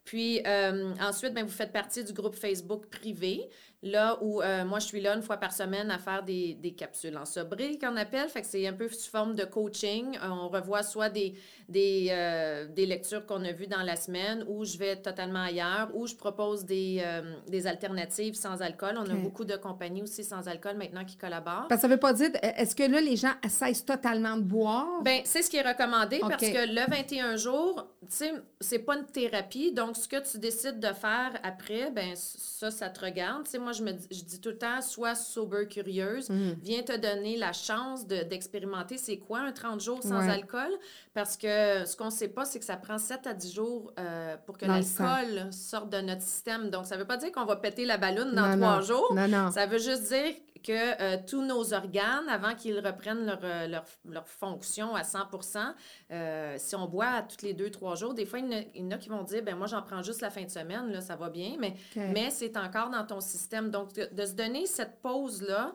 Puis 0.05 0.43
euh, 0.47 0.93
ensuite, 1.01 1.33
ben, 1.33 1.45
vous 1.45 1.53
faites 1.53 1.73
partie 1.73 2.05
du 2.05 2.13
groupe 2.13 2.35
Facebook 2.35 2.87
privé, 2.87 3.49
là 3.85 4.19
où 4.23 4.43
euh, 4.43 4.65
moi, 4.65 4.79
je 4.79 4.87
suis 4.87 5.01
là 5.01 5.15
une 5.15 5.23
fois 5.23 5.37
par 5.37 5.53
semaine 5.53 5.91
à 5.91 5.99
faire 5.99 6.23
des, 6.23 6.55
des 6.55 6.73
capsules 6.73 7.17
en 7.17 7.25
sobré, 7.25 7.79
qu'on 7.79 7.97
appelle. 7.97 8.29
Fait 8.29 8.41
que 8.41 8.47
c'est 8.47 8.67
un 8.67 8.73
peu 8.73 8.89
sous 8.89 9.11
forme 9.11 9.35
de 9.35 9.45
coaching. 9.45 10.17
Euh, 10.17 10.29
on 10.29 10.49
revoit 10.49 10.83
soit 10.83 11.09
des, 11.11 11.35
des, 11.69 12.09
euh, 12.11 12.67
des 12.67 12.87
lectures 12.87 13.25
qu'on 13.27 13.45
a 13.45 13.53
vues 13.53 13.67
dans 13.67 13.83
la 13.83 13.97
semaine 13.97 14.45
ou 14.49 14.65
je 14.65 14.77
vais 14.79 14.97
totalement 14.97 15.43
ailleurs, 15.43 15.91
ou 15.95 16.07
je 16.07 16.15
propose 16.15 16.65
des, 16.65 17.05
des 17.49 17.67
alternatives 17.67 18.35
sans 18.35 18.61
alcool. 18.63 18.97
On 18.99 19.09
a 19.09 19.15
beaucoup 19.15 19.45
de 19.45 19.57
compagnies 19.57 20.03
aussi 20.03 20.25
sans 20.25 20.49
alcool 20.49 20.77
maintenant 20.77 21.05
qui 21.05 21.17
collaborent. 21.17 21.67
Parce 21.69 21.81
que 21.81 21.87
ça 21.87 21.89
veut 21.89 22.01
pas 22.01 22.13
dire, 22.13 22.31
est-ce 22.43 22.75
que 22.75 22.85
là, 22.85 23.01
les 23.01 23.17
gens 23.17 23.33
cessent 23.49 23.85
totalement 23.85 24.37
de 24.37 24.43
boire? 24.43 25.03
Ben, 25.03 25.21
c'est 25.25 25.43
ce 25.43 25.51
qui 25.51 25.57
est 25.57 25.69
recommandé 25.69 26.21
parce 26.21 26.43
que 26.43 26.75
le 26.75 26.91
21 26.91 27.37
jours, 27.37 27.87
tu 28.03 28.17
sais, 28.17 28.33
c'est 28.61 28.79
pas 28.79 28.97
une 28.97 29.07
thérapie. 29.07 29.73
Donc, 29.73 29.94
ce 29.97 30.09
que 30.09 30.31
tu 30.31 30.39
décides 30.39 30.81
de 30.81 30.93
faire 30.93 31.33
après, 31.43 31.91
ben 31.91 32.15
ça, 32.17 32.71
ça 32.71 32.89
te 32.91 33.01
regarde. 33.05 33.45
Tu 33.45 33.51
sais, 33.53 33.59
moi, 33.59 33.73
je 33.73 33.83
me 33.83 33.93
dis, 33.93 34.07
je 34.11 34.23
dis 34.23 34.41
tout 34.41 34.51
le 34.51 34.59
temps, 34.59 34.81
sois 34.83 35.15
sober 35.15 35.67
curieuse. 35.69 36.31
Mhm. 36.31 36.57
Viens 36.63 36.83
te 36.83 36.97
donner 36.97 37.37
la 37.37 37.53
chance 37.53 38.07
de- 38.07 38.23
d'expérimenter 38.23 38.99
c'est 38.99 39.19
quoi 39.19 39.41
un 39.41 39.53
30 39.53 39.81
jours 39.81 40.03
sans 40.03 40.19
Ouais. 40.25 40.31
alcool. 40.31 40.71
Parce 41.15 41.37
que 41.37 41.85
ce 41.85 41.97
qu'on 41.97 42.11
sait 42.11 42.29
pas, 42.29 42.45
c'est 42.45 42.59
que 42.59 42.65
ça 42.65 42.77
prend 42.77 42.99
7 42.99 43.27
à 43.27 43.35
10 43.35 43.53
jours 43.55 43.93
euh, 43.99 44.37
pour 44.47 44.59
que 44.59 44.67
l'alcool 44.67 45.53
sorte 45.53 45.91
de 45.91 46.01
notre 46.01 46.23
système. 46.23 46.71
Donc, 46.71 46.87
ça 46.87 46.97
veut 46.97 47.07
pas 47.07 47.17
dire 47.17 47.31
qu'on 47.33 47.45
va 47.45 47.57
péter 47.57 47.85
la 47.85 47.99
ballonne 47.99 48.35
dans 48.35 48.57
trois 48.57 48.81
jours. 48.81 49.13
Non, 49.15 49.29
non. 49.29 49.51
Ça 49.51 49.67
veut 49.67 49.79
juste 49.79 50.09
dire 50.09 50.35
que 50.63 50.73
euh, 51.03 51.19
tous 51.27 51.43
nos 51.45 51.75
organes, 51.75 52.27
avant 52.31 52.55
qu'ils 52.55 52.79
reprennent 52.81 53.27
leur, 53.27 53.39
euh, 53.45 53.67
leur, 53.69 53.85
leur 54.09 54.27
fonction 54.27 54.95
à 54.97 55.03
100% 55.03 55.75
euh, 56.11 56.55
si 56.57 56.75
on 56.75 56.87
boit 56.87 57.07
à 57.07 57.23
tous 57.23 57.45
les 57.45 57.53
deux, 57.53 57.71
trois 57.71 57.97
jours, 57.97 58.15
des 58.15 58.25
fois, 58.25 58.39
il 58.39 58.47
y 58.47 58.49
en 58.49 58.59
a, 58.59 58.63
il 58.75 58.83
y 58.83 58.87
en 58.87 58.91
a 58.93 58.97
qui 58.99 59.11
vont 59.11 59.23
dire, 59.25 59.43
ben 59.43 59.57
moi, 59.57 59.67
j'en 59.67 59.83
prends 59.85 60.03
juste 60.03 60.21
la 60.21 60.31
fin 60.31 60.43
de 60.43 60.51
semaine, 60.51 60.91
là, 60.91 61.01
ça 61.01 61.17
va 61.17 61.31
bien, 61.31 61.57
mais, 61.59 61.75
mais 61.97 62.31
c'est 62.31 62.57
encore 62.57 62.91
dans 62.91 63.05
ton 63.05 63.21
système. 63.21 63.71
Donc, 63.71 63.93
de, 63.95 64.09
de 64.13 64.27
se 64.27 64.33
donner 64.33 64.67
cette 64.67 65.01
pause-là, 65.03 65.73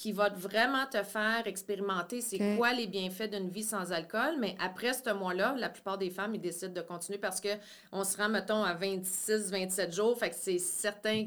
qui 0.00 0.12
va 0.12 0.30
vraiment 0.30 0.86
te 0.90 1.02
faire 1.02 1.46
expérimenter 1.46 2.22
c'est 2.22 2.56
quoi 2.56 2.72
les 2.72 2.86
bienfaits 2.86 3.30
d'une 3.30 3.50
vie 3.50 3.62
sans 3.62 3.92
alcool. 3.92 4.36
Mais 4.38 4.56
après 4.58 4.94
ce 4.94 5.12
mois-là, 5.12 5.54
la 5.58 5.68
plupart 5.68 5.98
des 5.98 6.08
femmes, 6.08 6.34
ils 6.34 6.40
décident 6.40 6.72
de 6.72 6.80
continuer 6.80 7.18
parce 7.18 7.38
que 7.38 7.50
on 7.92 8.02
se 8.02 8.16
rend, 8.16 8.30
mettons, 8.30 8.62
à 8.64 8.72
26, 8.72 9.50
27 9.50 9.92
jours. 9.92 10.18
Fait 10.18 10.30
que 10.30 10.36
c'est 10.38 10.56
certain 10.56 11.26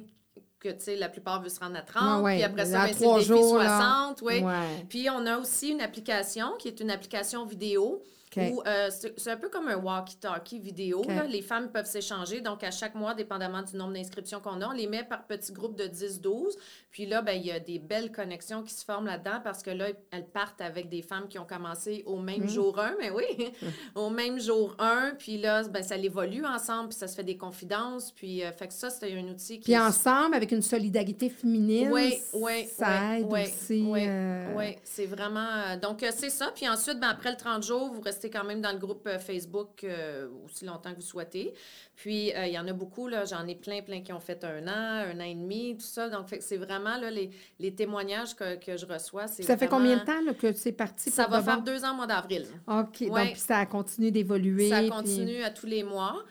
que, 0.60 0.70
tu 0.70 0.80
sais, 0.80 0.96
la 0.96 1.10
plupart 1.10 1.40
veulent 1.40 1.52
se 1.52 1.60
rendre 1.60 1.78
à 1.78 1.84
30. 1.84 2.18
Ouais, 2.18 2.24
ouais. 2.24 2.36
Puis 2.38 2.44
après 2.46 2.66
ça, 2.66 2.88
ben, 2.88 2.94
c'est 2.94 3.04
trois 3.04 3.20
le 3.20 3.20
défi 3.20 3.30
jours, 3.32 3.58
là. 3.60 4.08
60. 4.16 4.22
oui. 4.24 4.42
Ouais. 4.42 4.86
Puis 4.90 5.08
on 5.08 5.24
a 5.28 5.38
aussi 5.38 5.70
une 5.70 5.82
application 5.82 6.54
qui 6.58 6.68
est 6.70 6.80
une 6.80 6.90
application 6.90 7.46
vidéo 7.46 8.02
Où 8.42 8.62
euh, 8.66 8.90
c'est 9.18 9.32
un 9.32 9.38
peu 9.38 9.50
comme 9.50 9.68
un 9.68 9.78
walkie-talkie 9.78 10.60
vidéo. 10.60 11.04
Là. 11.08 11.24
Les 11.25 11.42
femmes 11.42 11.70
peuvent 11.72 11.86
s'échanger. 11.86 12.42
Donc, 12.42 12.63
à 12.63 12.72
chaque 12.72 12.96
mois, 12.96 13.13
dépendamment 13.13 13.62
du 13.62 13.75
nombre 13.75 13.94
d'inscriptions 13.94 14.40
qu'on 14.40 14.62
a, 14.62 14.68
on 14.68 14.72
les 14.72 14.88
met 14.88 15.04
par 15.04 15.25
petits 15.25 15.52
groupes 15.52 15.78
de 15.78 15.86
10-12. 15.86 16.54
Puis 16.92 17.06
là, 17.06 17.22
ben, 17.22 17.34
il 17.34 17.46
y 17.46 17.52
a 17.52 17.60
des 17.60 17.80
belles 17.80 18.12
connexions 18.12 18.63
qui 18.63 18.74
se 18.74 18.86
forment 18.86 19.08
là-dedans 19.08 19.40
parce 19.44 19.63
que 19.63 19.72
là, 19.72 19.88
elles 20.12 20.25
partent 20.28 20.62
avec 20.62 20.90
des 20.90 21.02
femmes 21.02 21.28
qui 21.28 21.40
ont 21.40 21.46
commencé 21.46 22.04
au 22.06 22.18
même 22.20 22.42
Mhm. 22.44 22.50
jour 22.50 22.80
1, 22.80 22.96
mais 23.00 23.10
oui, 23.12 23.24
au 23.96 24.10
même 24.10 24.40
jour 24.40 24.75
1. 24.80 25.13
Puis 25.18 25.38
là, 25.38 25.63
ben, 25.63 25.84
ça 25.84 25.98
évolue 25.98 26.46
ensemble, 26.46 26.90
puis 26.90 26.98
ça 26.98 27.08
se 27.08 27.16
fait 27.16 27.24
des 27.24 27.38
confidences. 27.38 28.12
Puis, 28.12 28.44
euh, 28.44 28.52
fait 28.52 28.68
que 28.68 28.74
ça, 28.74 28.90
c'est 28.90 29.12
un 29.13 29.24
outil 29.28 29.60
qui 29.60 29.66
Puis 29.72 29.78
ensemble, 29.78 30.36
avec 30.36 30.52
une 30.52 30.62
solidarité 30.62 31.30
féminine, 31.30 31.90
Oui, 31.92 32.20
oui, 32.34 32.68
ça 32.78 32.88
oui, 32.88 33.18
aide 33.20 33.25
oui, 33.30 33.42
aussi. 33.44 33.86
oui, 33.88 34.06
euh, 34.08 34.54
Oui, 34.56 34.75
c'est 34.84 35.06
vraiment. 35.06 35.78
donc, 35.82 36.06
c'est 36.16 36.30
ça. 36.30 36.52
Puis 36.54 36.68
ensuite, 36.68 37.00
ben, 37.00 37.10
après 37.10 37.32
le 37.32 37.38
30 37.38 37.63
jours, 37.63 37.92
vous 37.94 38.02
restez 38.02 38.23
rester 38.24 38.30
quand 38.30 38.46
même 38.46 38.62
dans 38.62 38.72
le 38.72 38.77
groupe 38.77 39.08
euh, 39.08 39.20
Facebook 39.20 39.84
euh, 39.84 40.27
aussi 40.46 40.65
longtemps 40.65 40.92
que 40.92 40.96
vous 40.96 41.01
souhaitez. 41.01 41.53
Puis, 41.96 42.34
euh, 42.34 42.48
il 42.48 42.53
y 42.53 42.60
en 42.60 42.68
a 42.68 42.74
beaucoup, 42.74 43.08
là, 43.08 43.25
j'en 43.25 43.48
ai 43.48 43.56
plein, 43.56 43.82
plein 43.82 44.01
qui 44.01 44.13
ont 44.13 44.20
fait 44.20 44.44
un 44.44 44.68
an, 44.68 45.12
un 45.12 45.20
an 45.20 45.24
et 45.24 45.36
demi, 45.36 45.77
tout 45.77 45.86
ça. 45.86 46.10
Donc, 46.10 46.27
c'est 46.39 46.58
vraiment 46.58 46.98
là, 46.98 47.12
les, 47.12 47.30
les 47.60 47.74
témoignages 47.74 48.36
que, 48.36 48.56
que, 48.56 48.77
je 48.77 48.86
reçois. 48.86 49.27
Ça 49.27 49.58
fait 49.58 49.68
combien 49.68 49.98
de 49.98 50.03
temps 50.03 50.22
là, 50.25 50.34
que 50.34 50.53
c'est 50.53 50.72
parti? 50.72 51.10
Ça 51.10 51.27
va 51.27 51.42
faire 51.42 51.62
deux 51.62 51.84
ans 51.84 51.92
au 51.92 51.96
mois 51.96 52.08
d'avril. 52.08 52.46
OK. 52.68 53.08
Donc, 53.08 53.36
ça 53.36 53.58
a 53.58 53.65
continué 53.65 54.12
d'évoluer. 54.12 54.70
Ça 54.70 54.88
continue 54.88 55.44
à 55.44 55.50
tous 55.50 55.68
les 55.68 55.84
mois. 55.84 56.24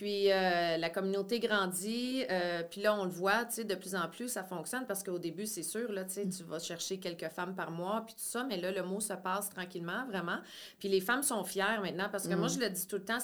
Puis 0.00 0.32
euh, 0.32 0.78
la 0.78 0.88
communauté 0.88 1.40
grandit, 1.40 2.24
euh, 2.30 2.62
puis 2.62 2.80
là, 2.80 2.98
on 2.98 3.04
le 3.04 3.10
voit, 3.10 3.44
tu 3.44 3.56
sais, 3.56 3.64
de 3.64 3.74
plus 3.74 3.94
en 3.94 4.08
plus, 4.08 4.30
ça 4.30 4.42
fonctionne 4.42 4.86
parce 4.86 5.02
qu'au 5.02 5.18
début, 5.18 5.44
c'est 5.44 5.62
sûr, 5.62 5.92
là, 5.92 6.06
tu 6.06 6.14
sais, 6.14 6.26
tu 6.26 6.42
vas 6.42 6.58
chercher 6.58 6.98
quelques 6.98 7.28
femmes 7.28 7.54
par 7.54 7.70
mois, 7.70 8.02
puis 8.06 8.14
tout 8.14 8.24
ça, 8.24 8.42
mais 8.44 8.56
là, 8.56 8.72
le 8.72 8.82
mot 8.82 9.00
se 9.00 9.12
passe 9.12 9.50
tranquillement, 9.50 10.06
vraiment. 10.06 10.38
Puis 10.78 10.88
les 10.88 11.02
femmes 11.02 11.22
sont 11.22 11.44
fières 11.44 11.82
maintenant 11.82 12.08
parce 12.10 12.26
que 12.26 12.34
moi, 12.34 12.46
mm. 12.46 12.50
je 12.50 12.60
le 12.60 12.70
dis 12.70 12.86
tout 12.86 12.96
le 12.96 13.04
temps, 13.04 13.18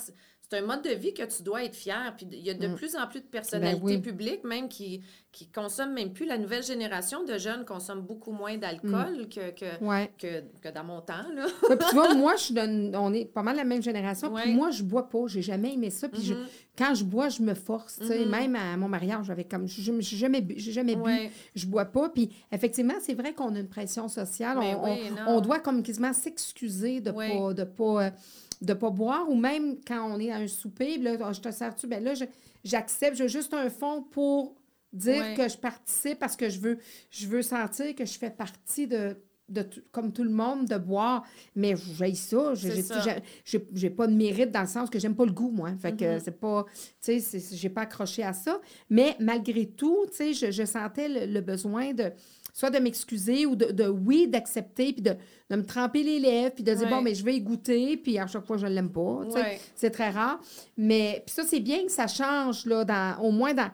c'est 0.48 0.58
un 0.58 0.62
mode 0.62 0.82
de 0.82 0.90
vie 0.90 1.12
que 1.12 1.24
tu 1.24 1.42
dois 1.42 1.64
être 1.64 1.74
fier. 1.74 2.14
Puis 2.16 2.26
il 2.30 2.44
y 2.44 2.50
a 2.50 2.54
de 2.54 2.68
mm. 2.68 2.74
plus 2.76 2.94
en 2.94 3.06
plus 3.08 3.20
de 3.20 3.26
personnalités 3.26 3.96
ben 3.96 4.02
publiques, 4.02 4.44
même 4.44 4.68
qui, 4.68 5.02
qui 5.32 5.48
consomment 5.48 5.94
même 5.94 6.12
plus. 6.12 6.24
La 6.24 6.38
nouvelle 6.38 6.62
génération 6.62 7.24
de 7.24 7.36
jeunes 7.36 7.64
consomme 7.64 8.02
beaucoup 8.02 8.30
moins 8.30 8.56
d'alcool 8.56 9.22
mm. 9.22 9.26
que, 9.26 9.50
que, 9.50 10.42
que, 10.62 10.68
dans 10.72 10.84
mon 10.84 11.00
temps. 11.00 11.14
Là. 11.34 11.46
tu 11.88 11.94
vois, 11.94 12.14
moi, 12.14 12.36
je 12.36 12.96
on 12.96 13.12
est 13.12 13.24
pas 13.24 13.42
mal 13.42 13.56
la 13.56 13.64
même 13.64 13.82
génération. 13.82 14.32
Puis 14.34 14.54
moi, 14.54 14.70
je 14.70 14.84
bois 14.84 15.08
pas. 15.08 15.26
J'ai 15.26 15.42
jamais 15.42 15.74
aimé 15.74 15.90
ça. 15.90 16.08
Puis 16.08 16.22
mm-hmm. 16.22 16.46
quand 16.78 16.94
je 16.94 17.02
bois, 17.02 17.28
je 17.28 17.42
me 17.42 17.54
force. 17.54 17.98
Mm-hmm. 17.98 18.28
Même 18.28 18.54
à 18.54 18.76
mon 18.76 18.88
mariage, 18.88 19.26
j'avais 19.26 19.44
comme. 19.44 19.66
Je 19.66 19.90
n'ai 19.90 20.02
jamais, 20.02 20.42
bu, 20.42 20.54
jamais 20.58 20.94
bu. 20.94 21.10
Je 21.56 21.66
bois 21.66 21.86
pas. 21.86 22.08
Puis 22.08 22.30
effectivement, 22.52 22.94
c'est 23.00 23.14
vrai 23.14 23.32
qu'on 23.32 23.52
a 23.56 23.58
une 23.58 23.68
pression 23.68 24.06
sociale. 24.08 24.58
Ben 24.58 24.78
on, 24.80 25.38
on, 25.38 25.40
doit 25.40 25.58
comme 25.58 25.82
quasiment 25.82 26.12
s'excuser 26.12 27.00
de 27.00 27.10
ne 27.10 27.14
pas. 27.14 27.54
De 27.54 27.64
pas 27.64 28.04
euh, 28.04 28.10
de 28.62 28.72
ne 28.72 28.78
pas 28.78 28.90
boire, 28.90 29.28
ou 29.28 29.34
même 29.34 29.78
quand 29.86 30.10
on 30.10 30.18
est 30.18 30.30
à 30.30 30.36
un 30.36 30.48
souper, 30.48 30.98
là, 30.98 31.16
oh, 31.20 31.32
je 31.32 31.40
te 31.40 31.50
sers-tu? 31.50 31.86
Ben 31.86 32.02
là, 32.02 32.14
j'accepte, 32.64 33.16
j'ai 33.16 33.28
juste 33.28 33.54
un 33.54 33.70
fond 33.70 34.02
pour 34.02 34.54
dire 34.92 35.34
que 35.34 35.48
je 35.48 35.56
participe 35.56 36.18
parce 36.18 36.36
que 36.36 36.48
je 36.48 36.58
veux, 36.58 36.78
je 37.10 37.26
veux 37.26 37.42
sentir 37.42 37.94
que 37.94 38.04
je 38.04 38.18
fais 38.18 38.30
partie 38.30 38.86
de, 38.86 39.16
de 39.48 39.66
comme 39.92 40.12
tout 40.12 40.24
le 40.24 40.30
monde, 40.30 40.66
de 40.66 40.76
boire. 40.76 41.24
Mais 41.54 41.74
j'ai 41.76 42.14
ça. 42.14 42.54
J'ai 42.54 43.90
pas 43.90 44.06
de 44.06 44.14
mérite 44.14 44.50
dans 44.50 44.62
le 44.62 44.66
sens 44.66 44.90
que 44.90 44.98
j'aime 44.98 45.14
pas 45.14 45.26
le 45.26 45.32
goût, 45.32 45.50
moi. 45.50 45.70
Fait 45.80 45.94
que 45.94 46.04
mm-hmm. 46.04 46.20
c'est 46.24 46.40
pas, 46.40 46.64
tu 47.02 47.20
sais, 47.20 47.42
j'ai 47.52 47.68
pas 47.68 47.82
accroché 47.82 48.22
à 48.22 48.32
ça. 48.32 48.60
Mais 48.90 49.16
malgré 49.20 49.66
tout, 49.66 50.06
tu 50.10 50.16
sais, 50.16 50.32
je, 50.32 50.50
je, 50.50 50.64
sentais 50.64 51.26
le 51.26 51.40
besoin 51.40 51.92
de 51.92 52.10
soit 52.56 52.70
de 52.70 52.78
m'excuser 52.78 53.44
ou 53.44 53.54
de, 53.54 53.86
oui, 53.86 54.28
d'accepter, 54.28 54.94
puis 54.94 55.02
de, 55.02 55.14
me 55.50 55.60
tremper 55.60 56.02
les 56.02 56.18
lèvres, 56.18 56.54
puis 56.54 56.64
de 56.64 56.72
dire, 56.72 56.88
bon, 56.88 57.02
mais 57.02 57.14
je 57.14 57.22
vais 57.22 57.36
y 57.36 57.40
goûter, 57.42 57.98
puis 57.98 58.18
à 58.18 58.26
chaque 58.26 58.46
fois, 58.46 58.56
je 58.56 58.66
ne 58.66 58.72
l'aime 58.72 58.90
pas. 58.90 59.24
C'est 59.74 59.90
très 59.90 60.08
rare. 60.08 60.40
Mais 60.78 61.22
puis 61.26 61.34
ça, 61.34 61.42
c'est 61.44 61.60
bien 61.60 61.84
que 61.84 61.92
ça 61.92 62.06
change, 62.06 62.64
là, 62.64 62.86
dans, 62.86 63.20
au 63.20 63.30
moins 63.30 63.52
dans 63.52 63.70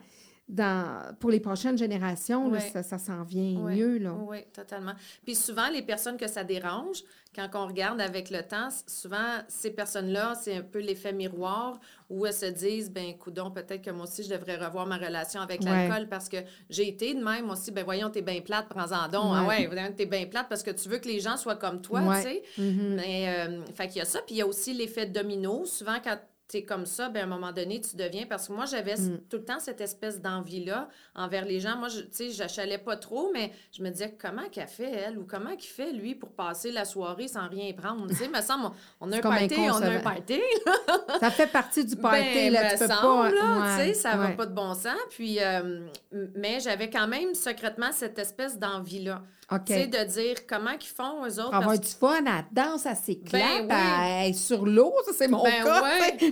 dans, 0.53 1.15
pour 1.19 1.31
les 1.31 1.41
prochaines 1.41 1.79
générations, 1.79 2.53
ça, 2.73 2.83
ça 2.83 2.99
s'en 2.99 3.23
vient 3.25 3.59
mieux. 3.59 3.97
Là. 3.97 4.13
Oui, 4.13 4.45
totalement. 4.53 4.93
Puis 5.25 5.35
souvent, 5.35 5.71
les 5.71 5.81
personnes 5.81 6.19
que 6.19 6.29
ça 6.29 6.45
dérange, 6.45 7.03
quand 7.35 7.49
on 7.55 7.67
regarde 7.67 8.03
avec 8.03 8.29
le 8.29 8.43
temps, 8.43 8.69
souvent, 8.87 9.39
ces 9.49 9.71
personnes-là, 9.71 10.35
c'est 10.35 10.57
un 10.57 10.63
peu 10.63 10.81
l'effet 10.81 11.15
miroir 11.15 11.81
où 12.11 12.27
elles 12.27 12.35
se 12.35 12.45
disent, 12.45 12.91
ben 12.91 13.17
coudon, 13.17 13.51
peut-être 13.51 13.81
que 13.81 13.91
moi 13.91 14.05
aussi, 14.05 14.23
je 14.25 14.29
devrais 14.29 14.57
revoir 14.57 14.87
ma 14.87 14.99
relation 14.99 15.41
avec 15.41 15.65
l'alcool 15.65 16.07
parce 16.11 16.29
que 16.29 16.37
j'ai 16.69 16.87
été 16.87 17.15
de 17.15 17.25
même 17.25 17.49
aussi, 17.49 17.71
ben 17.71 17.85
voyons, 17.85 18.11
t'es 18.11 18.21
bien 18.21 18.43
plate, 18.43 18.69
prends-en 18.69 19.09
donc. 19.09 19.33
Ah 19.35 19.47
ouais, 19.47 19.95
t'es 19.97 20.05
bien 20.05 20.27
plate 20.27 20.51
parce 20.51 20.63
que 20.63 20.71
tu 20.71 20.91
veux 20.91 20.99
que 20.99 21.09
les 21.09 21.21
gens 21.21 21.39
soient 21.39 21.57
comme 21.57 21.81
toi, 21.81 22.03
tu 22.17 22.23
sais. 22.23 22.43
Mm-hmm. 22.59 22.95
Mais, 22.95 23.35
euh, 23.49 23.65
fait 23.75 23.89
qu'il 23.89 23.97
y 23.97 24.03
a 24.03 24.05
ça. 24.05 24.21
Puis 24.21 24.35
il 24.35 24.39
y 24.39 24.43
a 24.43 24.47
aussi 24.47 24.75
l'effet 24.75 25.07
domino. 25.07 25.65
Souvent, 25.65 25.97
quand 26.05 26.19
c'est 26.53 26.65
comme 26.65 26.85
ça, 26.85 27.09
ben, 27.09 27.21
à 27.21 27.23
un 27.23 27.27
moment 27.27 27.51
donné, 27.51 27.81
tu 27.81 27.97
deviens. 27.97 28.27
Parce 28.27 28.49
que 28.49 28.53
moi, 28.53 28.67
j'avais 28.67 28.97
mm. 28.97 29.23
tout 29.31 29.39
le 29.39 29.45
temps 29.45 29.59
cette 29.59 29.81
espèce 29.81 30.21
d'envie-là 30.21 30.87
envers 31.15 31.47
les 31.47 31.61
gens. 31.61 31.79
Moi, 31.79 31.89
tu 31.89 32.05
sais, 32.11 32.31
j'achalais 32.31 32.77
pas 32.77 32.99
trop, 32.99 33.31
mais 33.33 33.53
je 33.75 33.83
me 33.83 33.89
disais, 33.89 34.15
comment 34.21 34.47
qu'elle 34.51 34.69
fait, 34.69 34.93
elle, 34.93 35.19
ou 35.19 35.25
comment 35.25 35.57
qu'il 35.57 35.71
fait, 35.71 35.93
lui, 35.93 36.15
pour 36.15 36.29
passer 36.33 36.71
la 36.71 36.85
soirée 36.85 37.27
sans 37.27 37.49
rien 37.49 37.73
prendre? 37.73 38.07
Tu 38.07 38.17
sais, 38.17 38.29
me 38.29 38.43
semble, 38.43 38.69
on 39.01 39.11
a 39.13 39.17
un 39.17 39.21
party, 39.21 39.55
on 39.61 39.81
a 39.81 39.89
un 39.93 40.01
party. 40.01 40.43
ça 41.21 41.31
fait 41.31 41.47
partie 41.47 41.87
du 41.87 41.97
party, 41.97 42.21
ben, 42.35 42.53
là, 42.53 42.73
tu 42.73 42.81
peux 42.81 42.89
pas... 42.89 43.79
Sais, 43.79 43.95
ça 43.95 44.17
va 44.19 44.29
pas 44.33 44.45
de 44.45 44.55
bon 44.55 44.75
sens. 44.75 44.99
Puis, 45.09 45.39
euh, 45.41 45.89
mais 46.35 46.61
j'avais 46.61 46.91
quand 46.91 47.09
même 47.09 47.35
secrètement 47.35 47.93
cette 47.93 48.19
espèce 48.19 48.59
d'envie-là. 48.59 49.23
Tu 49.59 49.73
sais, 49.73 49.87
de 49.87 50.05
dire 50.05 50.47
comment 50.47 50.77
qu'ils 50.77 50.91
font, 50.91 51.25
eux 51.27 51.41
autres. 51.41 51.55
Avoir 51.55 51.79
du 51.79 51.89
fun, 51.89 52.25
à 52.27 52.45
danse, 52.51 52.87
à 52.87 52.95
s'éclate, 52.95 53.67
ben, 53.67 54.33
sur 54.35 54.65
l'eau, 54.65 54.93
ça, 55.07 55.13
c'est 55.17 55.29
mon 55.29 55.43
ben 55.43 55.65
cas. 55.65 55.81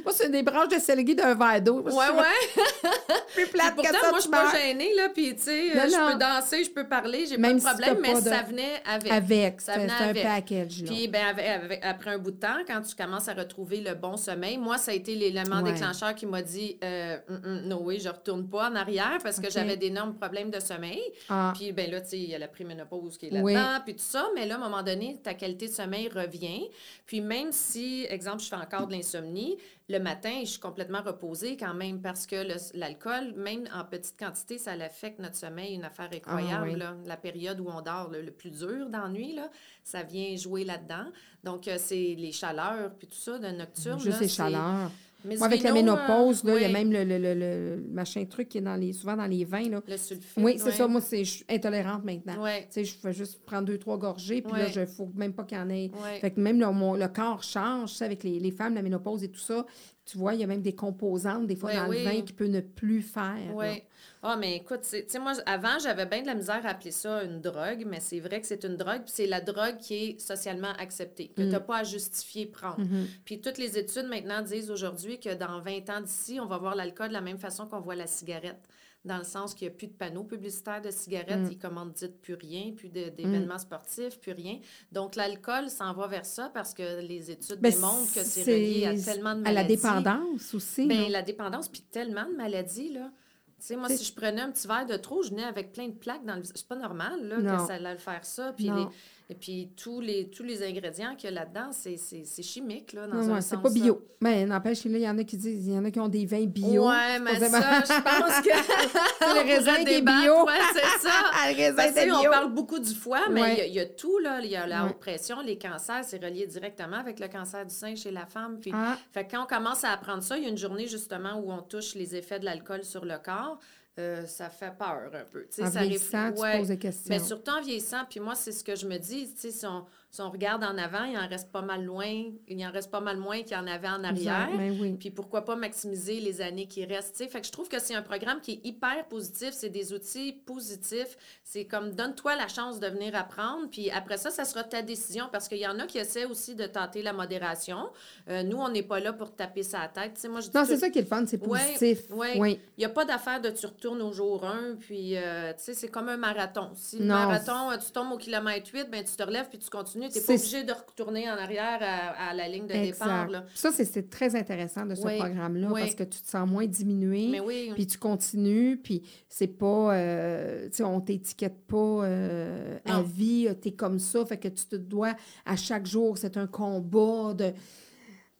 Moi, 0.04 0.12
c'est 0.12 0.30
des 0.30 0.42
branches 0.42 0.68
de 0.68 0.78
céleri 0.78 1.14
d'un 1.14 1.34
verre 1.34 1.60
d'eau. 1.60 1.80
Ouais, 1.82 1.92
ouais. 1.92 2.62
plus 3.34 3.46
plate 3.48 3.76
que 3.76 3.86
ça, 3.86 4.10
moi, 4.10 4.16
je 4.16 4.20
suis 4.20 4.30
pas 4.30 4.52
gênée, 4.52 4.94
là, 4.94 5.08
puis, 5.12 5.34
tu 5.36 5.42
sais, 5.42 5.68
je 5.70 6.12
peux 6.12 6.18
danser, 6.18 6.64
je 6.64 6.70
peux 6.70 6.86
parler, 6.86 7.26
j'ai 7.26 7.38
pas 7.38 7.52
de 7.52 7.60
problème, 7.60 7.98
mais 8.00 8.20
ça 8.20 8.42
venait 8.42 8.82
avec. 8.86 9.12
Avec, 9.12 9.60
ça 9.60 9.74
venait 9.74 9.92
avec. 9.92 10.24
un 10.24 10.28
package, 10.28 10.84
Puis, 10.84 11.08
ben, 11.08 11.36
après 11.82 12.10
un 12.10 12.18
bout 12.18 12.30
de 12.32 12.40
temps, 12.40 12.58
quand 12.66 12.80
tu 12.82 12.94
commences 12.94 13.28
à 13.28 13.34
retrouver 13.34 13.80
le 13.80 13.94
bon 13.94 14.16
sommeil, 14.16 14.58
moi, 14.58 14.78
ça 14.78 14.92
a 14.92 14.94
été 14.94 15.14
l'élément 15.14 15.62
déclencheur 15.62 16.14
qui 16.14 16.26
m'a 16.26 16.42
dit, 16.42 16.78
euh, 16.84 17.18
non, 17.64 17.80
oui, 17.82 18.00
je 18.00 18.08
retourne 18.08 18.48
pas 18.48 18.70
en 18.70 18.74
arrière 18.76 19.18
parce 19.22 19.40
que 19.40 19.50
j'avais 19.50 19.76
d'énormes 19.76 20.14
problèmes 20.14 20.50
de 20.50 20.60
sommeil. 20.60 21.00
Ah. 21.28 21.52
Puis, 21.56 21.72
ben 21.72 21.90
là, 21.90 22.00
tu 22.00 22.10
sais, 22.10 22.18
il 22.18 22.30
y 22.30 22.34
a 22.34 22.38
la 22.38 22.48
préménopause 22.48 23.09
qui 23.18 23.26
est 23.26 23.30
là-dedans, 23.30 23.82
puis 23.84 23.94
tout 23.94 24.02
ça. 24.02 24.28
Mais 24.34 24.46
là, 24.46 24.54
à 24.54 24.58
un 24.58 24.60
moment 24.60 24.82
donné, 24.82 25.18
ta 25.22 25.34
qualité 25.34 25.68
de 25.68 25.72
sommeil 25.72 26.08
revient. 26.08 26.68
Puis 27.06 27.20
même 27.20 27.52
si, 27.52 28.06
exemple, 28.08 28.42
je 28.42 28.48
fais 28.48 28.56
encore 28.56 28.86
de 28.86 28.92
l'insomnie, 28.92 29.56
le 29.88 29.98
matin, 29.98 30.40
je 30.40 30.50
suis 30.50 30.60
complètement 30.60 31.02
reposée 31.02 31.56
quand 31.56 31.74
même 31.74 32.00
parce 32.00 32.26
que 32.26 32.46
l'alcool, 32.74 33.32
même 33.36 33.68
en 33.74 33.84
petite 33.84 34.16
quantité, 34.18 34.56
ça 34.56 34.72
affecte 34.72 35.18
notre 35.18 35.34
sommeil, 35.34 35.74
une 35.74 35.84
affaire 35.84 36.08
incroyable. 36.12 36.84
Ah, 36.86 36.94
La 37.06 37.16
période 37.16 37.58
où 37.60 37.68
on 37.68 37.80
dort 37.80 38.08
le, 38.10 38.30
plus 38.30 38.50
dur 38.50 38.88
d'ennui, 38.88 39.36
ça 39.82 40.02
vient 40.02 40.36
jouer 40.36 40.64
là-dedans. 40.64 41.10
Donc, 41.42 41.66
euh, 41.66 41.76
c'est 41.78 42.14
les 42.16 42.32
chaleurs, 42.32 42.92
puis 42.98 43.08
tout 43.08 43.16
ça, 43.16 43.38
de 43.38 43.48
nocturne. 43.48 43.98
Juste 43.98 44.20
les 44.20 44.28
chaleurs. 44.28 44.90
Moi, 45.24 45.46
avec 45.46 45.62
la 45.62 45.72
ménopause, 45.72 46.42
il 46.44 46.62
y 46.62 46.64
a 46.64 46.68
même 46.68 46.92
le, 46.92 47.04
le, 47.04 47.18
le, 47.18 47.84
machin 47.90 48.24
truc 48.24 48.48
qui 48.48 48.58
est 48.58 48.62
dans 48.62 48.76
les, 48.76 48.92
souvent 48.92 49.16
dans 49.16 49.26
les 49.26 49.44
vins. 49.44 49.68
Là. 49.68 49.80
Le 49.86 49.96
sulfite. 49.96 50.32
Oui, 50.36 50.54
c'est 50.58 50.72
ça. 50.72 50.88
Moi, 50.88 51.00
je 51.10 51.22
suis 51.24 51.44
intolérante 51.48 52.04
maintenant. 52.04 52.44
Tu 52.44 52.66
sais, 52.70 52.84
je 52.84 52.94
fais 52.94 53.12
juste 53.12 53.44
prendre 53.44 53.66
deux, 53.66 53.78
trois 53.78 53.98
gorgées, 53.98 54.42
puis 54.42 54.52
là, 54.52 54.68
il 54.68 54.80
ne 54.80 54.86
faut 54.86 55.10
même 55.14 55.32
pas 55.32 55.44
qu'il 55.44 55.58
y 55.58 55.60
en 55.60 55.70
ait. 55.70 55.90
Fait 56.20 56.30
que 56.30 56.40
même 56.40 56.60
le, 56.60 57.08
corps 57.08 57.42
change, 57.42 58.00
avec 58.02 58.22
les, 58.24 58.38
les, 58.38 58.50
femmes, 58.50 58.74
la 58.74 58.82
ménopause 58.82 59.24
et 59.24 59.28
tout 59.28 59.40
ça. 59.40 59.64
Tu 60.10 60.18
vois, 60.18 60.34
il 60.34 60.40
y 60.40 60.42
a 60.42 60.46
même 60.48 60.60
des 60.60 60.74
composantes, 60.74 61.46
des 61.46 61.54
fois, 61.54 61.72
dans 61.72 61.86
le 61.86 61.98
vin 61.98 62.22
qui 62.22 62.32
peut 62.32 62.48
ne 62.48 62.60
plus 62.60 63.00
faire. 63.00 63.54
Oui. 63.54 63.84
Ah, 64.24 64.36
mais 64.36 64.56
écoute, 64.56 64.80
tu 64.82 65.04
sais, 65.06 65.18
moi, 65.20 65.34
avant, 65.46 65.78
j'avais 65.78 66.04
bien 66.04 66.22
de 66.22 66.26
la 66.26 66.34
misère 66.34 66.66
à 66.66 66.70
appeler 66.70 66.90
ça 66.90 67.22
une 67.22 67.40
drogue, 67.40 67.84
mais 67.86 68.00
c'est 68.00 68.18
vrai 68.18 68.40
que 68.40 68.46
c'est 68.46 68.64
une 68.64 68.76
drogue, 68.76 69.02
puis 69.02 69.12
c'est 69.14 69.26
la 69.28 69.40
drogue 69.40 69.76
qui 69.78 69.94
est 69.94 70.20
socialement 70.20 70.72
acceptée, 70.78 71.28
que 71.28 71.42
tu 71.42 71.48
n'as 71.48 71.60
mm. 71.60 71.64
pas 71.64 71.78
à 71.78 71.84
justifier 71.84 72.46
prendre. 72.46 72.80
Mm-hmm. 72.80 73.06
Puis 73.24 73.40
toutes 73.40 73.58
les 73.58 73.78
études 73.78 74.08
maintenant 74.08 74.42
disent 74.42 74.70
aujourd'hui 74.70 75.20
que 75.20 75.32
dans 75.32 75.60
20 75.60 75.90
ans 75.90 76.00
d'ici, 76.00 76.40
on 76.40 76.46
va 76.46 76.58
voir 76.58 76.74
l'alcool 76.74 77.08
de 77.08 77.12
la 77.12 77.20
même 77.20 77.38
façon 77.38 77.66
qu'on 77.66 77.80
voit 77.80 77.94
la 77.94 78.08
cigarette 78.08 78.60
dans 79.04 79.19
le 79.19 79.25
sens 79.25 79.54
qu'il 79.54 79.66
n'y 79.66 79.75
a 79.75 79.76
plus 79.76 79.87
de 79.87 79.92
panneaux 79.92 80.25
publicitaires 80.25 80.83
de 80.83 80.90
cigarettes, 80.90 81.49
mm. 81.49 81.52
ils 81.52 81.59
commandent 81.59 81.95
plus 82.21 82.35
rien, 82.35 82.73
plus 82.76 82.90
d'événements 82.90 83.54
mm. 83.54 83.61
sportifs, 83.61 84.21
plus 84.21 84.33
rien. 84.33 84.59
Donc, 84.92 85.16
l'alcool 85.16 85.71
s'en 85.71 85.95
va 85.95 86.07
vers 86.07 86.26
ça 86.26 86.50
parce 86.52 86.75
que 86.75 87.00
les 87.00 87.30
études 87.30 87.61
ben, 87.61 87.73
démontrent 87.73 88.12
que 88.12 88.23
c'est 88.23 88.42
relié 88.42 88.87
à 88.87 88.95
tellement 88.95 89.35
de 89.35 89.40
maladies. 89.40 89.49
À 89.49 89.92
la 89.92 90.00
dépendance 90.00 90.54
aussi. 90.54 90.87
Bien, 90.87 91.09
la 91.09 91.23
dépendance, 91.23 91.69
puis 91.69 91.83
tellement 91.83 92.26
de 92.26 92.37
maladies, 92.37 92.92
là. 92.92 93.11
Tu 93.59 93.66
sais, 93.66 93.76
moi, 93.76 93.90
si 93.90 94.04
je 94.04 94.14
prenais 94.14 94.40
un 94.40 94.50
petit 94.50 94.66
verre 94.66 94.87
de 94.87 94.97
trop, 94.97 95.23
je 95.23 95.30
venais 95.30 95.45
avec 95.45 95.73
plein 95.73 95.88
de 95.88 95.92
plaques 95.92 96.25
dans 96.25 96.37
le... 96.37 96.42
C'est 96.45 96.66
pas 96.66 96.76
normal, 96.76 97.28
là, 97.28 97.37
que 97.37 97.66
ça 97.66 97.75
allait 97.75 97.99
faire 97.99 98.25
ça. 98.25 98.54
Puis 98.54 98.71
les 98.71 98.87
et 99.30 99.37
puis, 99.37 99.70
tous 99.76 100.00
les, 100.00 100.28
tous 100.28 100.42
les 100.42 100.60
ingrédients 100.64 101.14
qu'il 101.14 101.30
y 101.30 101.32
a 101.32 101.37
là-dedans, 101.37 101.70
c'est, 101.70 102.42
chimique, 102.42 102.92
là, 102.92 103.06
dans 103.06 103.30
un 103.30 103.40
c'est 103.40 103.62
pas 103.62 103.70
bio. 103.70 104.02
Mais 104.20 104.44
n'empêche, 104.44 104.84
il 104.84 104.96
y 104.99 105.08
en 105.08 105.16
a 105.18 105.22
qui 105.22 105.37
disent, 105.37 105.68
il 105.68 105.72
y 105.72 105.78
en 105.78 105.84
a 105.84 105.90
qui 105.92 106.00
ont 106.00 106.08
des 106.08 106.26
vins 106.26 106.46
bio. 106.46 106.88
Ouais, 106.88 107.20
mais 107.20 107.38
ça, 107.38 107.80
je 107.80 108.02
pense 108.02 108.40
que... 108.40 108.50
c'est 109.20 109.34
le 109.34 109.49
raisin 109.49 109.84
qui 109.84 109.94
est 109.94 110.02
bio. 110.02 110.44
Ouais, 110.44 110.58
c'est 110.75 111.08
ça. 111.08 111.12
le 111.49 111.76
raisin 111.76 112.06
bio. 112.06 112.16
On 112.18 112.25
parle 112.25 112.52
beaucoup 112.52 112.80
du 112.80 112.92
foie, 112.92 113.28
mais 113.30 113.68
il 113.68 113.75
y, 113.75 113.78
a 113.78 113.87
tout, 113.87 114.18
là. 114.18 114.40
Il 114.42 114.50
y 114.50 114.56
a 114.56 114.66
la 114.66 114.87
haute 114.87 114.99
pression, 114.99 115.40
les 115.42 115.56
cancers, 115.56 116.02
c'est 116.02 116.20
relié 116.20 116.49
directement 116.49 116.96
avec 116.96 117.20
le 117.20 117.28
cancer 117.28 117.64
du 117.64 117.72
sein 117.72 117.94
chez 117.94 118.10
la 118.10 118.26
femme. 118.26 118.58
Puis, 118.60 118.72
ah. 118.75 118.99
fait 119.12 119.28
quand 119.30 119.44
on 119.44 119.46
commence 119.46 119.84
à 119.84 119.90
apprendre 119.92 120.25
ça, 120.25 120.37
il 120.38 120.42
y 120.42 120.46
a 120.46 120.50
une 120.50 120.58
journée, 120.58 120.88
justement, 120.88 121.38
où 121.38 121.52
on 121.52 121.62
touche 121.62 121.94
les 121.94 122.16
effets 122.16 122.40
de 122.40 122.46
l'alcool 122.46 122.82
sur 122.82 123.04
le 123.04 123.18
corps. 123.25 123.60
Euh, 123.99 124.25
ça 124.26 124.49
fait 124.49 124.76
peur 124.78 125.11
un 125.12 125.25
peu. 125.25 125.47
en 125.61 125.70
ça 125.70 125.80
vieillissant, 125.80 126.32
tu 126.32 126.40
poses 126.40 126.68
des 126.68 126.78
questions. 126.78 127.09
Mais 127.09 127.18
surtout 127.18 127.50
en 127.50 127.61
vieillissant, 127.61 128.04
puis 128.09 128.20
moi, 128.20 128.35
c'est 128.35 128.52
ce 128.52 128.62
que 128.62 128.76
je 128.76 128.87
me 128.87 128.99
dis, 128.99 129.26
si 129.37 129.66
on, 129.66 129.85
si 130.10 130.20
on 130.20 130.30
regarde 130.30 130.64
en 130.64 130.76
avant, 130.76 131.04
il 131.04 131.16
en 131.16 131.28
reste 131.28 131.52
pas 131.52 131.62
mal 131.62 131.84
loin, 131.84 132.24
il 132.48 132.66
en 132.66 132.72
reste 132.72 132.90
pas 132.90 133.00
mal 133.00 133.16
moins 133.16 133.42
qu'il 133.42 133.52
y 133.52 133.56
en 133.56 133.66
avait 133.68 133.88
en 133.88 134.02
arrière. 134.02 134.48
Oui. 134.58 134.96
Puis 134.98 135.10
pourquoi 135.10 135.44
pas 135.44 135.54
maximiser 135.54 136.18
les 136.18 136.40
années 136.40 136.66
qui 136.66 136.84
restent. 136.84 137.16
Fait 137.30 137.40
que 137.40 137.46
je 137.46 137.52
trouve 137.52 137.68
que 137.68 137.78
c'est 137.78 137.94
un 137.94 138.02
programme 138.02 138.40
qui 138.40 138.52
est 138.52 138.66
hyper 138.66 139.06
positif, 139.08 139.50
c'est 139.52 139.68
des 139.68 139.92
outils 139.92 140.32
positifs. 140.32 141.16
C'est 141.44 141.64
comme 141.64 141.92
donne-toi 141.92 142.34
la 142.34 142.48
chance 142.48 142.80
de 142.80 142.88
venir 142.88 143.14
apprendre, 143.14 143.68
puis 143.70 143.88
après 143.90 144.16
ça, 144.16 144.30
ça 144.30 144.44
sera 144.44 144.64
ta 144.64 144.82
décision 144.82 145.26
parce 145.30 145.46
qu'il 145.48 145.58
y 145.58 145.66
en 145.66 145.78
a 145.78 145.86
qui 145.86 145.98
essaient 145.98 146.24
aussi 146.24 146.56
de 146.56 146.66
tenter 146.66 147.02
la 147.02 147.12
modération. 147.12 147.90
Euh, 148.28 148.42
nous, 148.42 148.56
on 148.56 148.68
n'est 148.68 148.82
pas 148.82 148.98
là 148.98 149.12
pour 149.12 149.36
taper 149.36 149.62
sa 149.62 149.86
tête. 149.86 150.14
Tu 150.14 150.22
sais, 150.22 150.28
moi, 150.28 150.40
je 150.40 150.48
dis 150.48 150.56
Non, 150.56 150.64
c'est 150.64 150.78
ça 150.78 150.90
qui 150.90 150.98
est 150.98 151.02
le 151.02 151.08
fun, 151.08 151.24
c'est 151.26 151.38
positif. 151.38 152.10
ouais. 152.10 152.60
Il 152.76 152.80
n'y 152.80 152.84
a 152.84 152.88
pas 152.88 153.04
d'affaire 153.04 153.40
de 153.40 153.50
tu 153.50 153.66
retournes 153.66 154.02
au 154.02 154.12
jour 154.12 154.44
1, 154.44 154.76
puis 154.80 155.16
euh, 155.16 155.52
tu 155.52 155.64
sais, 155.64 155.74
c'est 155.74 155.88
comme 155.88 156.08
un 156.08 156.16
marathon. 156.16 156.70
Si 156.74 156.98
le 156.98 157.04
marathon, 157.04 157.70
tu 157.78 157.92
tombes 157.92 158.10
au 158.12 158.16
kilomètre 158.16 158.70
8, 158.72 158.90
ben, 158.90 159.04
tu 159.04 159.14
te 159.14 159.22
relèves 159.22 159.48
puis 159.48 159.58
tu 159.58 159.70
continues. 159.70 160.00
Tu 160.09 160.19
n'es 160.19 160.25
pas 160.25 160.33
obligé 160.35 160.64
de 160.64 160.73
retourner 160.73 161.28
en 161.30 161.35
arrière 161.35 161.78
à, 161.83 162.28
à 162.30 162.35
la 162.35 162.49
ligne 162.49 162.66
de 162.66 162.73
départ. 162.73 163.28
Là. 163.28 163.45
Ça, 163.54 163.71
c'est- 163.73 164.09
très 164.09 164.35
intéressant 164.37 164.87
de 164.87 164.95
ce 164.95 165.02
Oui, 165.02 165.19
programme-là 165.19 165.69
oui. 165.71 165.80
parce 165.83 165.95
que 165.95 166.04
tu 166.04 166.21
te 166.23 166.28
sens 166.28 166.49
moins 166.49 166.66
diminué. 166.66 167.40
Oui, 167.40 167.73
Puis 167.75 167.87
tu 167.87 167.99
continues, 167.99 168.76
puis 168.83 169.02
c'est 169.28 169.47
pas, 169.49 169.95
euh, 169.95 170.69
tu 170.71 170.76
sais, 170.76 170.83
on 170.85 171.00
t'étiquette 171.00 171.66
pas 171.66 171.76
euh, 171.76 172.78
à 172.87 173.02
vie, 173.02 173.49
tu 173.61 173.69
es 173.69 173.73
comme 173.73 173.99
ça, 173.99 174.25
fait 174.25 174.38
que 174.38 174.49
tu 174.49 174.64
te 174.66 174.76
dois 174.76 175.14
à 175.45 175.57
chaque 175.57 175.87
jour, 175.87 176.16
c'est 176.19 176.37
un 176.37 176.47
combat 176.47 177.35
de. 177.35 177.52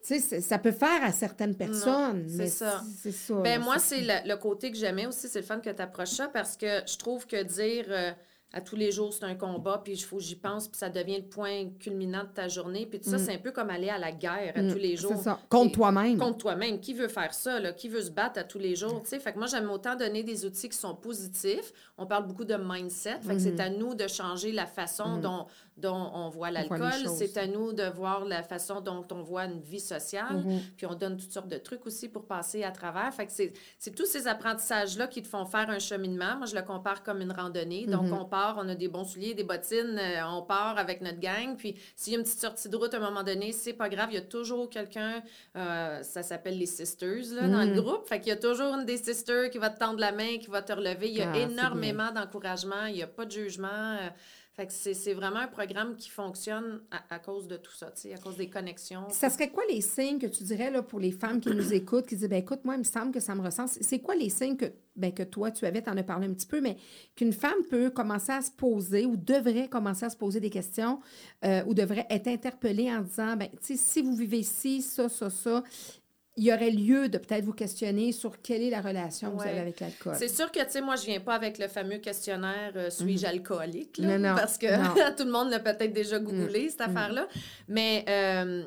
Tu 0.03 0.19
sais, 0.19 0.41
ça 0.41 0.57
peut 0.57 0.71
faire 0.71 1.03
à 1.03 1.11
certaines 1.11 1.55
personnes. 1.55 2.25
c'est 2.27 2.47
ça. 2.47 2.81
C'est 3.03 3.11
ça. 3.11 3.35
Ben 3.35 3.61
moi, 3.61 3.77
c'est 3.77 4.01
le, 4.01 4.27
le 4.27 4.35
côté 4.35 4.71
que 4.71 4.77
j'aimais 4.77 5.05
aussi, 5.05 5.27
c'est 5.27 5.41
le 5.41 5.45
fun 5.45 5.59
que 5.59 5.69
tu 5.69 5.81
approches 5.81 6.09
ça 6.09 6.27
parce 6.27 6.57
que 6.57 6.81
je 6.87 6.97
trouve 6.97 7.27
que 7.27 7.43
dire 7.43 7.85
euh, 7.89 8.11
à 8.53 8.61
tous 8.61 8.75
les 8.75 8.91
jours 8.91 9.13
c'est 9.13 9.23
un 9.23 9.35
combat, 9.35 9.81
puis 9.83 9.93
il 9.93 9.99
faut 9.99 10.17
que 10.17 10.23
j'y 10.23 10.35
pense, 10.35 10.67
puis 10.67 10.77
ça 10.77 10.89
devient 10.89 11.17
le 11.17 11.27
point 11.27 11.69
culminant 11.79 12.23
de 12.23 12.29
ta 12.29 12.47
journée. 12.47 12.85
Puis 12.85 12.99
tout 12.99 13.09
ça, 13.09 13.17
c'est 13.17 13.33
un 13.33 13.37
peu 13.37 13.51
comme 13.51 13.69
aller 13.69 13.89
à 13.89 13.97
la 13.97 14.11
guerre 14.11 14.53
à 14.55 14.61
Mm, 14.61 14.71
tous 14.71 14.77
les 14.77 14.95
jours. 14.97 15.13
C'est 15.15 15.23
ça. 15.23 15.39
Contre 15.49 15.71
toi-même. 15.73 16.17
contre 16.17 16.37
toi-même. 16.37 16.79
Qui 16.79 16.93
veut 16.93 17.07
faire 17.07 17.33
ça? 17.33 17.59
Là? 17.59 17.71
Qui 17.73 17.87
veut 17.89 18.01
se 18.01 18.11
battre 18.11 18.39
à 18.39 18.43
tous 18.43 18.59
les 18.59 18.75
jours? 18.75 19.01
tu 19.03 19.09
sais? 19.09 19.19
Fait 19.19 19.31
que 19.33 19.37
moi, 19.37 19.47
j'aime 19.47 19.69
autant 19.69 19.95
donner 19.95 20.23
des 20.23 20.45
outils 20.45 20.69
qui 20.69 20.77
sont 20.77 20.95
positifs. 20.95 21.71
On 21.97 22.05
parle 22.05 22.27
beaucoup 22.27 22.45
de 22.45 22.55
mindset. 22.55 23.19
Fait 23.21 23.33
que 23.35 23.39
c'est 23.39 23.59
à 23.59 23.69
nous 23.69 23.95
de 23.95 24.07
changer 24.07 24.51
la 24.51 24.65
façon 24.65 25.17
dont, 25.17 25.45
dont 25.81 26.11
on 26.13 26.29
voit 26.29 26.51
l'alcool. 26.51 26.91
C'est 27.17 27.35
à 27.37 27.47
nous 27.47 27.73
de 27.73 27.83
voir 27.83 28.23
la 28.25 28.43
façon 28.43 28.79
dont 28.79 29.05
on 29.11 29.21
voit 29.23 29.45
une 29.45 29.59
vie 29.61 29.79
sociale. 29.79 30.37
Mhm. 30.45 30.59
Puis 30.77 30.85
on 30.85 30.95
donne 30.95 31.17
toutes 31.17 31.31
sortes 31.31 31.47
de 31.49 31.57
trucs 31.57 31.85
aussi 31.85 32.07
pour 32.07 32.25
passer 32.25 32.63
à 32.63 32.71
travers. 32.71 33.13
Fait 33.13 33.25
que 33.25 33.31
c'est 33.33 33.95
tous 33.95 34.05
ces 34.05 34.27
apprentissages-là 34.27 35.07
qui 35.07 35.21
te 35.21 35.27
font 35.27 35.45
faire 35.45 35.69
un 35.69 35.79
cheminement. 35.79 36.37
Moi, 36.37 36.45
je 36.45 36.55
le 36.55 36.61
compare 36.61 37.03
comme 37.03 37.21
une 37.21 37.31
randonnée. 37.31 37.85
Donc, 37.87 38.03
Mhm. 38.03 38.13
on 38.13 38.25
part, 38.25 38.57
on 38.59 38.69
a 38.69 38.75
des 38.75 38.87
bons 38.87 39.03
souliers, 39.05 39.33
des 39.33 39.43
bottines, 39.43 39.97
euh, 39.99 40.21
on 40.27 40.43
part 40.43 40.77
avec 40.77 41.01
notre 41.01 41.19
gang. 41.19 41.57
Puis 41.57 41.75
s'il 41.95 42.13
y 42.13 42.15
a 42.15 42.19
une 42.19 42.23
petite 42.25 42.39
sortie 42.39 42.69
de 42.69 42.75
route 42.77 42.93
à 42.93 42.97
un 42.97 42.99
moment 43.01 43.23
donné, 43.23 43.51
c'est 43.51 43.73
pas 43.73 43.89
grave. 43.89 44.09
Il 44.11 44.15
y 44.15 44.17
a 44.17 44.21
toujours 44.21 44.69
quelqu'un, 44.69 45.21
euh, 45.55 46.03
ça 46.03 46.21
s'appelle 46.21 46.57
les 46.57 46.65
sisters 46.67 47.23
là, 47.33 47.47
dans 47.47 47.63
le 47.63 47.81
groupe. 47.81 48.07
Fait 48.07 48.19
qu'il 48.19 48.29
y 48.29 48.31
a 48.31 48.37
toujours 48.37 48.73
une 48.75 48.85
des 48.85 48.97
sisters 48.97 49.49
qui 49.49 49.57
va 49.57 49.69
te 49.69 49.79
tendre 49.79 49.99
la 49.99 50.11
main, 50.11 50.37
qui 50.37 50.47
va 50.49 50.61
te 50.61 50.71
relever. 50.71 51.09
Il 51.09 51.17
y 51.17 51.21
a 51.21 51.31
Ah, 51.33 51.37
énormément 51.39 52.11
d'encouragement. 52.11 52.85
Il 52.87 52.93
n'y 52.95 53.03
a 53.03 53.07
pas 53.07 53.25
de 53.25 53.31
jugement. 53.31 53.97
C'est 54.69 55.13
vraiment 55.13 55.39
un 55.39 55.47
programme 55.47 55.95
qui 55.95 56.09
fonctionne 56.09 56.81
à, 57.09 57.19
cause 57.19 57.47
de 57.47 57.57
tout 57.57 57.73
ça, 57.73 57.87
à 57.87 58.17
cause 58.17 58.37
des 58.37 58.49
connexions. 58.49 59.07
Ça 59.09 59.29
serait 59.29 59.49
quoi 59.49 59.63
les 59.69 59.81
signes 59.81 60.19
que 60.19 60.27
tu 60.27 60.43
dirais 60.43 60.69
là, 60.69 60.81
pour 60.81 60.99
les 60.99 61.11
femmes 61.11 61.39
qui 61.39 61.49
nous 61.49 61.73
écoutent, 61.73 62.07
qui 62.07 62.15
disent 62.15 62.29
ben 62.29 62.39
écoute, 62.39 62.59
moi, 62.63 62.75
il 62.75 62.79
me 62.79 62.83
semble 62.83 63.11
que 63.11 63.19
ça 63.19 63.35
me 63.35 63.41
ressemble. 63.41 63.69
C'est- 63.69 63.99
quoi 63.99 64.15
les 64.15 64.29
signes 64.29 64.57
que, 64.57 64.65
ben, 64.95 65.13
que 65.13 65.23
toi, 65.23 65.51
tu 65.51 65.65
avais, 65.65 65.81
tu 65.81 65.89
en 65.89 65.97
as 65.97 66.03
parlé 66.03 66.27
un 66.27 66.33
petit 66.33 66.47
peu, 66.47 66.59
mais 66.59 66.77
qu'une 67.15 67.33
femme 67.33 67.63
peut 67.69 67.89
commencer 67.89 68.31
à 68.31 68.41
se 68.41 68.51
poser 68.51 69.05
ou 69.05 69.15
devrait 69.15 69.67
commencer 69.67 70.05
à 70.05 70.09
se 70.09 70.17
poser 70.17 70.39
des 70.39 70.49
questions 70.49 70.99
euh, 71.45 71.63
ou 71.65 71.73
devrait 71.73 72.07
être 72.09 72.27
interpellée 72.27 72.91
en 72.91 73.01
disant 73.01 73.35
ben, 73.35 73.49
si 73.61 74.01
vous 74.01 74.15
vivez 74.15 74.43
ci, 74.43 74.81
ça, 74.81 75.07
ça, 75.09 75.29
ça, 75.29 75.63
il 76.41 76.47
y 76.47 76.51
aurait 76.51 76.71
lieu 76.71 77.07
de 77.07 77.19
peut-être 77.19 77.45
vous 77.45 77.53
questionner 77.53 78.11
sur 78.11 78.41
quelle 78.41 78.63
est 78.63 78.71
la 78.71 78.81
relation 78.81 79.29
que 79.29 79.35
vous 79.35 79.47
avez 79.47 79.59
avec 79.59 79.79
l'alcool. 79.79 80.15
C'est 80.17 80.27
sûr 80.27 80.51
que, 80.51 80.57
tu 80.57 80.71
sais, 80.71 80.81
moi, 80.81 80.95
je 80.95 81.05
viens 81.05 81.19
pas 81.19 81.35
avec 81.35 81.59
le 81.59 81.67
fameux 81.67 81.99
questionnaire 81.99 82.71
euh, 82.75 82.89
suis-je 82.89 83.27
alcoolique? 83.27 83.99
là. 83.99 84.17
Non, 84.17 84.29
non, 84.29 84.35
parce 84.35 84.57
que 84.57 84.75
non. 84.75 84.95
tout 85.17 85.23
le 85.23 85.31
monde 85.31 85.51
l'a 85.51 85.59
peut-être 85.59 85.93
déjà 85.93 86.17
googlé, 86.17 86.69
cette 86.69 86.81
affaire-là. 86.81 87.27
Mais 87.67 88.03
euh, 88.09 88.63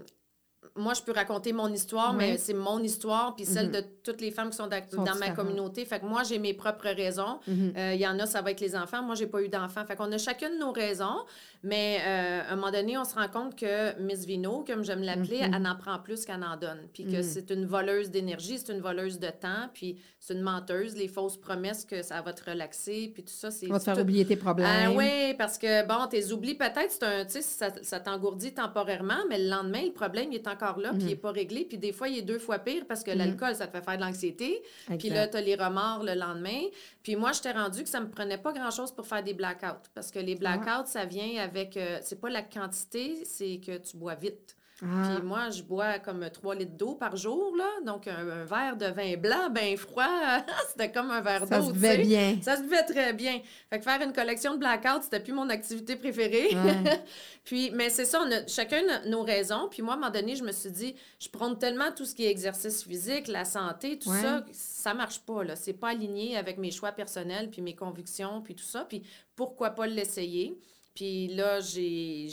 moi, 0.76 0.93
je 0.95 1.02
peux 1.02 1.12
raconter 1.12 1.52
mon 1.52 1.69
histoire, 1.73 2.12
mais 2.14 2.37
c'est 2.37 2.52
mon 2.54 2.81
histoire, 2.83 3.37
puis 3.37 3.45
celle 3.45 3.66
Mhm. 3.66 3.73
de 3.73 3.85
toutes 4.02 4.21
les 4.21 4.31
femmes 4.33 4.50
qui 4.50 4.57
sont, 4.57 4.66
dans 4.66 5.14
ma 5.21 5.31
communauté. 5.31 5.85
Fait 5.85 6.00
que 6.00 6.04
moi, 6.04 6.23
j'ai 6.25 6.38
mes 6.38 6.52
propres 6.54 6.88
raisons. 6.88 7.38
Mhm. 7.47 7.73
Euh, 7.76 7.95
Il 7.95 8.00
y 8.00 8.07
en 8.09 8.19
a, 8.19 8.26
ça 8.26 8.43
va 8.43 8.50
être 8.50 8.61
les 8.61 8.75
enfants. 8.75 9.02
Moi, 9.02 9.14
j'ai 9.14 9.26
pas 9.28 9.40
eu 9.43 9.49
d'enfants. 9.49 9.85
Fait 9.87 9.95
qu'on 9.97 10.11
a 10.11 10.19
chacune 10.19 10.59
nos 10.59 10.73
raisons. 10.73 11.25
Mais 11.62 11.99
euh, 12.07 12.43
à 12.43 12.52
un 12.52 12.57
moment 12.57 12.71
donné, 12.73 12.99
on 12.99 13.04
se 13.04 13.14
rend 13.14 13.28
compte 13.28 13.57
que 13.57 13.99
Miss 14.00 14.26
Vino, 14.26 14.64
comme 14.66 14.85
j'aime 14.85 15.02
l'appeler, 15.02 15.40
Mhm. 15.47 15.54
elle 15.54 15.66
en 15.66 15.76
prend 15.76 15.99
plus 15.99 16.25
qu'elle 16.26 16.43
en 16.45 16.57
donne. 16.59 16.81
Puis 16.93 17.04
que 17.04 17.23
c'est 17.23 17.49
une 17.50 17.64
voleuse 17.64 18.11
d'énergie, 18.11 18.59
c'est 18.59 18.73
une 18.73 18.81
voleuse 18.83 19.19
de 19.19 19.28
temps, 19.28 19.71
puis 19.73 19.99
c'est 20.21 20.35
une 20.35 20.43
menteuse. 20.43 20.95
Les 20.97 21.09
fausses 21.09 21.38
promesses 21.38 21.85
que 21.87 22.02
ça 22.02 22.21
va 22.21 22.33
te 22.35 22.50
relaxer, 22.50 23.11
puis 23.14 23.23
tout 23.23 23.32
ça, 23.32 23.50
c'est... 23.50 23.67
On 23.71 23.73
va 23.73 23.78
te 23.78 23.84
faire 23.84 23.95
tout- 23.95 24.00
oublier 24.02 24.26
tes 24.26 24.37
problèmes. 24.37 24.69
ah 24.69 24.91
oui, 24.93 25.34
parce 25.39 25.56
que, 25.56 25.87
bon, 25.87 26.06
tes 26.08 26.32
oublis, 26.32 26.54
peut-être, 26.54 26.91
c'est 26.91 27.02
un, 27.04 27.25
tu 27.25 27.30
sais, 27.32 27.43
ça, 27.43 27.71
ça 27.82 27.99
t'engourdit 28.00 28.52
temporairement, 28.52 29.23
mais 29.30 29.39
le 29.39 29.49
lendemain, 29.49 29.84
le 29.87 29.93
problème, 29.93 30.32
il 30.32 30.34
est 30.37 30.49
encore 30.49 30.64
là, 30.79 30.91
puis 30.93 31.03
il 31.03 31.07
n'est 31.09 31.17
pas 31.17 31.31
réglé. 31.31 31.65
Puis 31.65 31.79
des 31.79 31.93
fois, 31.93 32.09
il 32.09 32.19
est 32.19 32.23
deux 32.23 32.39
fois 32.39 32.59
pire 32.59 32.85
parce 32.89 33.03
que 33.05 33.11
l'alcool, 33.19 33.55
ça 33.55 33.67
te 33.67 33.73
fait 33.77 33.85
faire 33.85 33.97
de 33.97 34.03
l'anxiété. 34.03 34.63
Puis 34.99 35.09
là, 35.15 35.29
tu 35.29 35.37
as 35.37 35.41
les 35.41 35.55
remords 35.55 36.03
le 36.03 36.15
lendemain. 36.15 36.63
Puis 37.03 37.17
moi, 37.17 37.33
j'étais 37.33 37.53
rendu 37.53 37.83
que 37.83 37.89
ça 37.89 38.00
me 38.00 38.09
prenait 38.11 38.39
pas 38.39 38.53
grand-chose 38.53 38.93
pour 38.93 39.07
faire 39.07 39.23
des 39.23 39.35
blackouts. 39.35 39.89
Parce 39.95 40.11
que 40.11 40.19
les 40.19 40.35
blackouts, 40.35 40.87
ça 40.87 41.05
vient 41.05 41.43
avec... 41.43 41.77
euh, 41.77 41.99
c'est 42.03 42.21
pas 42.21 42.31
la 42.31 42.43
quantité, 42.43 43.25
c'est 43.25 43.61
que 43.65 43.77
tu 43.79 43.97
bois 43.97 44.15
vite. 44.15 44.57
Ah. 44.82 45.15
Puis 45.17 45.23
moi, 45.26 45.50
je 45.50 45.63
bois 45.63 46.00
comme 46.00 46.28
3 46.28 46.56
litres 46.56 46.76
d'eau 46.76 46.97
par 46.97 47.17
jour, 47.17 47.54
là. 47.56 47.69
Donc, 47.87 48.08
un, 48.08 48.28
un 48.28 48.45
verre 48.45 48.76
de 48.76 48.87
vin 48.87 49.17
blanc, 49.17 49.49
bien 49.50 49.76
froid, 49.76 50.04
c'était 50.69 50.91
comme 50.91 51.13
un 51.13 51.21
verre 51.21 51.47
ça 51.47 51.60
d'eau, 51.60 51.69
se 51.69 51.73
tu 51.73 51.78
fait 51.78 51.97
sais. 51.97 52.02
bien. 52.02 52.39
Ça 52.43 52.56
se 52.56 52.63
devait 52.63 52.82
très 52.82 53.13
bien. 53.13 53.41
Fait 53.71 53.78
que 53.78 53.84
faire 53.84 54.02
une 54.02 54.13
collection 54.13 54.54
de 54.54 54.58
blackouts, 54.58 55.02
c'était 55.02 55.21
plus 55.21 55.32
mon 55.32 55.49
activité 55.49 55.95
préférée. 55.95 56.49
Ouais. 56.56 57.02
puis, 57.45 57.71
mais 57.73 57.89
c'est 57.89 58.04
ça, 58.04 58.21
on 58.26 58.30
a 58.32 58.47
chacun 58.49 58.82
no- 58.82 59.10
nos 59.10 59.23
raisons. 59.23 59.69
Puis 59.71 59.80
moi, 59.80 59.95
à 59.95 59.97
un 59.97 60.00
moment 60.00 60.13
donné, 60.13 60.34
je 60.34 60.43
me 60.43 60.50
suis 60.52 60.73
dit, 60.73 60.97
je 61.21 61.28
prône 61.28 61.56
tellement 61.56 61.93
tout 61.93 62.04
ce 62.04 62.15
qui 62.15 62.25
est 62.26 62.30
exercice 62.30 62.82
physique, 62.82 63.28
la 63.28 63.45
santé, 63.45 63.99
tout 63.99 64.10
Ouais. 64.10 64.21
ça, 64.23 64.45
ça 64.52 64.93
marche 64.93 65.21
pas, 65.21 65.45
là. 65.45 65.54
C'est 65.54 65.73
pas 65.73 65.91
aligné 65.91 66.37
avec 66.37 66.58
mes 66.58 66.73
choix 66.73 66.91
personnels, 66.91 67.49
puis 67.49 67.63
mes 67.63 67.76
convictions, 67.76 68.43
puis 68.43 68.56
tout 68.56 68.65
ça. 68.65 68.84
Puis 68.89 69.02
pourquoi 69.37 69.71
pas 69.71 69.87
l'essayer? 69.87 70.58
Puis 70.95 71.26
là, 71.28 71.61
j'ai, 71.61 72.28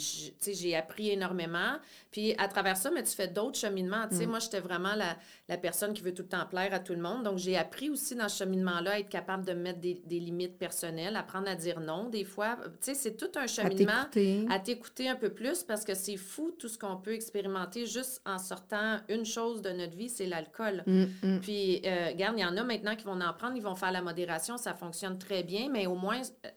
j'ai- 0.46 0.76
appris 0.76 1.10
énormément. 1.10 1.78
Puis 2.12 2.34
à 2.38 2.46
travers 2.48 2.76
ça, 2.76 2.90
mais 2.92 3.02
tu 3.02 3.10
fais 3.10 3.26
d'autres 3.28 3.58
cheminements. 3.58 4.06
Tu 4.08 4.16
sais, 4.16 4.26
moi, 4.26 4.38
j'étais 4.38 4.60
vraiment 4.60 4.94
la, 4.94 5.16
la 5.48 5.56
personne 5.58 5.92
qui 5.94 6.02
veut 6.02 6.14
tout 6.14 6.22
le 6.22 6.28
temps 6.28 6.46
plaire 6.46 6.72
à 6.72 6.78
tout 6.78 6.92
le 6.94 7.00
monde. 7.00 7.24
Donc, 7.24 7.38
j'ai 7.38 7.56
appris 7.56 7.90
aussi 7.90 8.14
dans 8.14 8.28
ce 8.28 8.38
cheminement-là 8.38 8.92
à 8.92 8.98
être 9.00 9.08
capable 9.08 9.44
de 9.44 9.52
mettre 9.52 9.80
des, 9.80 10.00
des 10.06 10.20
limites 10.20 10.58
personnelles, 10.58 11.16
apprendre 11.16 11.48
à 11.48 11.54
dire 11.56 11.80
non 11.80 12.08
des 12.08 12.24
fois. 12.24 12.56
Tu 12.64 12.70
sais, 12.82 12.94
c'est 12.94 13.16
tout 13.16 13.30
un 13.36 13.42
À 13.42 13.46
cheminement 13.46 14.04
t'écouter. 14.10 14.46
à 14.50 14.58
t'écouter 14.60 15.08
un 15.08 15.16
peu 15.16 15.30
plus 15.30 15.62
parce 15.64 15.84
que 15.84 15.94
c'est 15.94 16.16
fou 16.16 16.52
tout 16.58 16.68
ce 16.68 16.78
qu'on 16.78 16.96
peut 16.96 17.14
expérimenter 17.14 17.86
juste 17.86 18.22
en 18.24 18.38
sortant 18.38 18.98
une 19.08 19.24
chose 19.24 19.60
de 19.62 19.70
notre 19.70 19.96
vie, 19.96 20.08
c'est 20.08 20.26
l'alcool. 20.26 20.84
Mm, 20.86 21.04
mm. 21.22 21.40
Puis, 21.40 21.82
euh, 21.84 22.08
regarde, 22.10 22.38
il 22.38 22.42
y 22.42 22.44
en 22.44 22.56
a 22.56 22.62
maintenant 22.62 22.94
qui 22.94 23.04
vont 23.04 23.20
en 23.20 23.32
prendre, 23.32 23.56
ils 23.56 23.62
vont 23.62 23.74
faire 23.74 23.92
la 23.92 24.02
modération, 24.02 24.56
ça 24.56 24.74
fonctionne 24.74 25.18
très 25.18 25.42
bien, 25.42 25.68
mais 25.70 25.86
au 25.86 25.94
moins, 25.96 26.20
euh, 26.46 26.48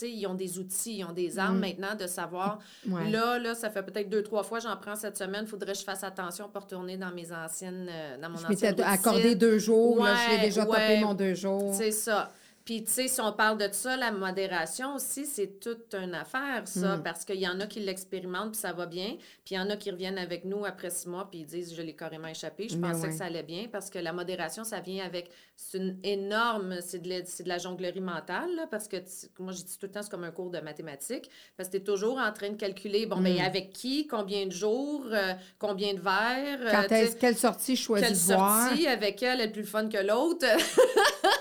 ils 0.00 0.26
ont 0.26 0.34
des 0.34 0.58
outils, 0.58 0.98
ils 0.98 1.04
ont 1.04 1.12
des 1.12 1.38
armes 1.38 1.58
maintenant 1.58 1.94
de 1.94 2.06
savoir, 2.06 2.58
Mm. 2.86 2.92
Ouais. 2.94 3.10
là, 3.10 3.38
là, 3.38 3.54
ça 3.54 3.68
fait 3.70 3.82
peut-être 3.82 4.08
deux, 4.08 4.22
trois 4.22 4.42
fois, 4.42 4.58
j'en 4.58 4.76
prends 4.76 4.96
cette 4.96 5.18
semaine, 5.18 5.42
il 5.44 5.48
faudrait 5.48 5.72
que 5.72 5.78
je 5.78 5.84
fasse 5.84 6.02
attention 6.02 6.48
pour 6.48 6.62
retourner 6.62 6.96
dans 6.96 7.10
mes 7.12 7.30
anciennes, 7.32 7.88
euh, 7.90 8.16
dans 8.18 8.30
mon 8.30 8.36
Je 8.38 8.46
ancienne 8.46 8.80
accordé 8.80 9.34
deux 9.34 9.58
jours. 9.58 10.02
là, 10.04 10.14
j'ai 10.28 10.36
Ouais, 10.36 10.40
déjà 10.42 10.64
topé 10.64 10.78
ouais. 10.78 11.00
mon 11.00 11.14
deux 11.14 11.34
jours. 11.34 11.74
C'est 11.74 11.90
ça. 11.92 12.32
Puis, 12.64 12.84
tu 12.84 12.90
sais, 12.92 13.08
si 13.08 13.20
on 13.20 13.32
parle 13.32 13.58
de 13.58 13.68
ça, 13.72 13.96
la 13.96 14.12
modération 14.12 14.94
aussi, 14.94 15.26
c'est 15.26 15.58
toute 15.58 15.94
une 15.94 16.14
affaire, 16.14 16.62
ça, 16.66 16.96
Mm. 16.96 17.02
parce 17.02 17.24
qu'il 17.24 17.40
y 17.40 17.48
en 17.48 17.58
a 17.60 17.66
qui 17.66 17.80
l'expérimentent, 17.80 18.52
puis 18.52 18.60
ça 18.60 18.72
va 18.72 18.86
bien. 18.86 19.16
Puis, 19.44 19.54
il 19.54 19.54
y 19.56 19.58
en 19.58 19.68
a 19.68 19.76
qui 19.76 19.90
reviennent 19.90 20.18
avec 20.18 20.44
nous 20.44 20.64
après 20.64 20.90
six 20.90 21.08
mois, 21.08 21.28
puis 21.28 21.40
ils 21.40 21.46
disent, 21.46 21.74
je 21.74 21.82
l'ai 21.82 21.94
carrément 21.96 22.28
échappé. 22.28 22.68
Je 22.68 22.76
Mais 22.76 22.88
pensais 22.88 23.02
ouais. 23.02 23.08
que 23.08 23.14
ça 23.16 23.24
allait 23.24 23.42
bien, 23.42 23.66
parce 23.70 23.90
que 23.90 23.98
la 23.98 24.12
modération, 24.12 24.62
ça 24.64 24.80
vient 24.80 25.04
avec, 25.04 25.30
c'est 25.56 25.78
une 25.78 25.98
énorme, 26.04 26.76
c'est 26.80 27.00
de, 27.02 27.08
de 27.08 27.48
la 27.48 27.58
jonglerie 27.58 28.00
mentale, 28.00 28.54
là, 28.54 28.66
parce 28.70 28.86
que, 28.86 28.96
moi, 29.40 29.52
je 29.52 29.62
dis 29.62 29.78
tout 29.78 29.86
le 29.86 29.90
temps, 29.92 30.02
c'est 30.02 30.10
comme 30.10 30.24
un 30.24 30.30
cours 30.30 30.50
de 30.50 30.60
mathématiques, 30.60 31.28
parce 31.56 31.68
que 31.68 31.76
tu 31.76 31.82
es 31.82 31.84
toujours 31.84 32.18
en 32.18 32.32
train 32.32 32.50
de 32.50 32.56
calculer, 32.56 33.06
bon, 33.06 33.20
ben 33.20 33.34
Mm. 33.36 33.40
avec 33.44 33.70
qui, 33.72 34.06
combien 34.06 34.46
de 34.46 34.52
jours, 34.52 35.04
euh, 35.10 35.32
combien 35.58 35.94
de 35.94 36.00
verres. 36.00 36.60
euh, 36.60 36.70
Quand 36.70 37.16
quelle 37.18 37.36
sortie 37.36 37.76
choisis 37.76 38.06
quelle 38.06 38.16
sortie 38.16 38.86
avec 38.86 39.22
elle 39.22 39.40
est 39.40 39.50
plus 39.50 39.64
fun 39.64 39.88
que 39.88 39.98
l'autre. 39.98 40.46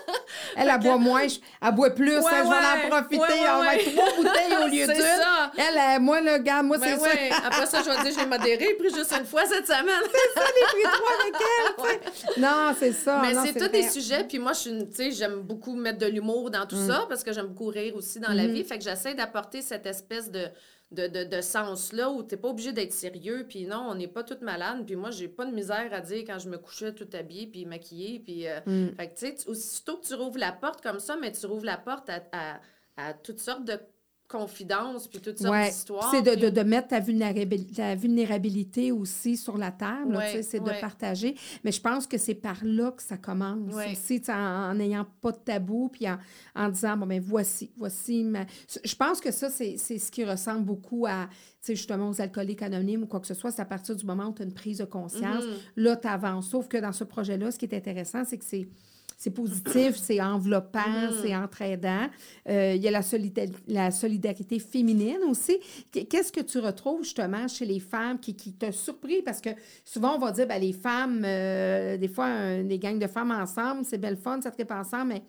Elle, 0.55 0.69
elle 0.69 0.79
boit 0.79 0.97
moins, 0.97 1.27
je- 1.27 1.37
elle 1.61 1.71
boit 1.73 1.89
plus. 1.91 2.17
Ouais, 2.17 2.23
hein, 2.25 2.43
je 2.43 2.49
vais 2.49 2.93
en 2.93 2.97
profiter. 3.01 3.17
Ouais, 3.21 3.49
on 3.55 3.63
va 3.63 3.75
être 3.75 3.91
trois 3.95 4.15
bouteilles 4.15 4.57
au 4.63 4.67
lieu 4.73 4.85
C'est 4.85 4.93
d'une. 4.93 5.03
ça. 5.03 5.51
Elle, 5.57 6.01
moi, 6.01 6.21
le 6.21 6.37
gars, 6.39 6.61
moi, 6.63 6.77
Ben 6.77 6.97
c'est 6.97 7.03
ouais. 7.03 7.29
Après 7.45 7.65
ça, 7.65 7.79
je 7.83 7.89
vais 7.89 8.09
dire, 8.09 8.19
j'ai 8.19 8.25
modéré, 8.25 8.73
pris 8.75 8.93
juste 8.93 9.13
une 9.17 9.25
fois 9.25 9.45
cette 9.45 9.67
semaine. 9.67 9.85
ça. 10.35 10.41
J'ai 10.45 10.65
pris 10.65 10.83
trois 10.83 11.11
avec 11.21 11.35
elle. 12.35 12.41
Non, 12.41 12.75
c'est 12.79 12.91
ça. 12.93 13.21
Mais 13.21 13.33
c'est 13.45 13.59
tous 13.59 13.67
des 13.69 13.87
sujets. 13.89 14.23
Puis 14.25 14.39
moi, 14.39 14.53
je 14.53 14.57
suis 14.59 14.69
une- 14.71 14.89
tu 14.89 14.95
sais, 14.95 15.11
j'aime 15.11 15.41
beaucoup 15.41 15.75
mettre 15.75 15.99
de 15.99 16.07
l'humour 16.07 16.49
dans 16.51 16.61
Mm. 16.63 16.67
tout 16.67 16.87
ça 16.87 17.05
parce 17.09 17.23
que 17.23 17.33
j'aime 17.33 17.47
beaucoup 17.47 17.67
rire 17.69 17.95
aussi 17.95 18.19
dans 18.19 18.33
la 18.33 18.47
vie. 18.47 18.63
Fait 18.63 18.77
que 18.77 18.83
j'essaie 18.83 19.13
d'apporter 19.13 19.61
cette 19.61 19.85
espèce 19.85 20.29
de 20.31 20.47
de, 20.91 21.07
de, 21.07 21.23
de 21.23 21.41
sens-là 21.41 22.09
où 22.11 22.21
tu 22.23 22.35
n'es 22.35 22.41
pas 22.41 22.49
obligé 22.49 22.73
d'être 22.73 22.91
sérieux. 22.93 23.45
Puis 23.47 23.65
non, 23.65 23.87
on 23.89 23.95
n'est 23.95 24.07
pas 24.07 24.23
toutes 24.23 24.41
malades. 24.41 24.85
Puis 24.85 24.95
moi, 24.95 25.11
j'ai 25.11 25.27
pas 25.29 25.45
de 25.45 25.51
misère 25.51 25.89
à 25.93 26.01
dire 26.01 26.23
quand 26.27 26.39
je 26.39 26.49
me 26.49 26.57
couchais 26.57 26.93
tout 26.93 27.07
habillée 27.13 27.47
puis 27.47 27.65
maquillée. 27.65 28.19
Puis, 28.19 28.47
euh, 28.47 28.59
Mm. 28.65 28.95
fait 28.97 29.07
que, 29.09 29.13
tu 29.15 29.27
sais, 29.27 29.47
aussitôt 29.47 29.97
que 29.97 30.05
tu 30.05 30.13
rouvres 30.15 30.37
la 30.39 30.51
porte 30.51 30.81
comme 30.81 30.99
ça, 30.99 31.15
mais 31.15 31.31
tu 31.31 31.45
rouvres 31.45 31.65
la 31.65 31.77
porte 31.77 32.09
à, 32.09 32.21
à, 32.33 32.59
à 32.97 33.13
toutes 33.13 33.39
sortes 33.39 33.63
de 33.65 33.79
confidences 34.31 35.07
puis 35.07 35.19
toutes 35.19 35.37
sortes 35.39 35.51
Ouais. 35.51 35.67
d'histoires. 35.69 36.09
C'est 36.11 36.21
de, 36.21 36.31
puis- 36.31 36.41
de, 36.41 36.49
de 36.49 36.61
mettre 36.61 36.87
ta 36.89 36.99
vulnérabilité, 36.99 37.73
ta 37.75 37.95
vulnérabilité 37.95 38.91
aussi 38.91 39.37
sur 39.37 39.57
la 39.57 39.71
table, 39.71 40.15
Ouais, 40.15 40.41
c'est 40.43 40.59
de 40.59 40.79
partager. 40.79 41.35
Mais 41.63 41.71
je 41.71 41.81
pense 41.81 42.07
que 42.07 42.17
c'est 42.17 42.35
par 42.35 42.57
là 42.63 42.91
que 42.91 43.03
ça 43.03 43.17
commence 43.17 43.73
aussi, 43.91 44.21
en 44.29 44.73
n'ayant 44.75 45.05
pas 45.21 45.31
de 45.31 45.37
tabou, 45.37 45.89
puis 45.89 46.07
en, 46.09 46.17
en 46.55 46.69
disant, 46.69 46.97
bon, 46.97 47.05
ben 47.07 47.21
voici, 47.21 47.71
voici 47.77 48.23
ma... 48.23 48.45
Je 48.83 48.95
pense 48.95 49.19
que 49.19 49.31
ça, 49.31 49.49
c'est 49.49 49.75
c'est 49.77 49.97
ce 49.99 50.11
qui 50.11 50.23
ressemble 50.23 50.63
beaucoup 50.63 51.05
à, 51.07 51.27
tu 51.31 51.37
sais, 51.67 51.75
justement, 51.75 52.09
aux 52.09 52.21
alcooliques 52.21 52.61
anonymes 52.61 53.03
ou 53.03 53.07
quoi 53.07 53.19
que 53.19 53.27
ce 53.27 53.33
soit. 53.33 53.51
C'est 53.51 53.61
à 53.61 53.65
partir 53.65 53.95
du 53.95 54.05
moment 54.05 54.27
où 54.27 54.33
tu 54.33 54.41
as 54.41 54.45
une 54.45 54.53
prise 54.53 54.77
de 54.79 54.85
conscience, 54.85 55.43
Mhm. 55.43 55.53
là, 55.77 55.95
tu 55.95 56.07
avances. 56.07 56.49
Sauf 56.49 56.67
que 56.67 56.77
dans 56.77 56.91
ce 56.93 57.03
projet-là, 57.03 57.51
ce 57.51 57.57
qui 57.59 57.65
est 57.65 57.75
intéressant, 57.75 58.23
c'est 58.25 58.37
que 58.37 58.45
c'est 58.45 58.67
c'est 59.23 59.29
positif, 59.29 59.95
c'est 59.97 60.19
enveloppant, 60.19 60.79
Mhm. 61.11 61.13
c'est 61.21 61.35
entraidant. 61.35 62.07
Euh, 62.49 62.73
il 62.75 62.81
y 62.81 62.87
a 62.87 62.91
la, 62.91 63.01
solida- 63.03 63.45
la 63.67 63.91
solidarité 63.91 64.57
féminine 64.57 65.19
aussi. 65.29 65.59
Qu- 65.91 66.05
Qu'est-ce 66.05 66.31
que 66.31 66.41
tu 66.41 66.57
retrouves 66.57 67.03
justement 67.03 67.47
chez 67.47 67.65
les 67.65 67.79
femmes 67.79 68.19
qui, 68.19 68.35
qui 68.35 68.53
te 68.53 68.71
surpris? 68.71 69.21
Parce 69.21 69.39
que 69.39 69.51
souvent, 69.85 70.15
on 70.15 70.17
va 70.17 70.31
dire, 70.31 70.47
ben, 70.47 70.59
les 70.59 70.73
femmes, 70.73 71.21
euh, 71.23 71.97
des 71.97 72.07
fois, 72.07 72.25
un- 72.25 72.63
des 72.63 72.79
gangs 72.79 72.97
de 72.97 73.05
femmes 73.05 73.29
ensemble, 73.29 73.85
c'est 73.85 73.99
belle 73.99 74.17
fun, 74.17 74.41
ça 74.41 74.49
tripe 74.49 74.71
ensemble, 74.71 75.09
mais 75.13 75.21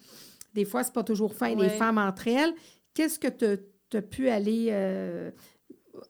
des 0.54 0.64
fois, 0.64 0.82
c'est 0.84 0.94
pas 0.94 1.04
toujours 1.04 1.34
fin, 1.34 1.50
les 1.50 1.56
Ouais. 1.56 1.68
femmes 1.68 1.98
entre 1.98 2.28
elles. 2.28 2.54
Qu'est-ce 2.94 3.18
que 3.18 3.28
tu 3.28 3.96
as 3.98 4.00
pu 4.02 4.30
aller 4.30 4.68
euh, 4.70 5.30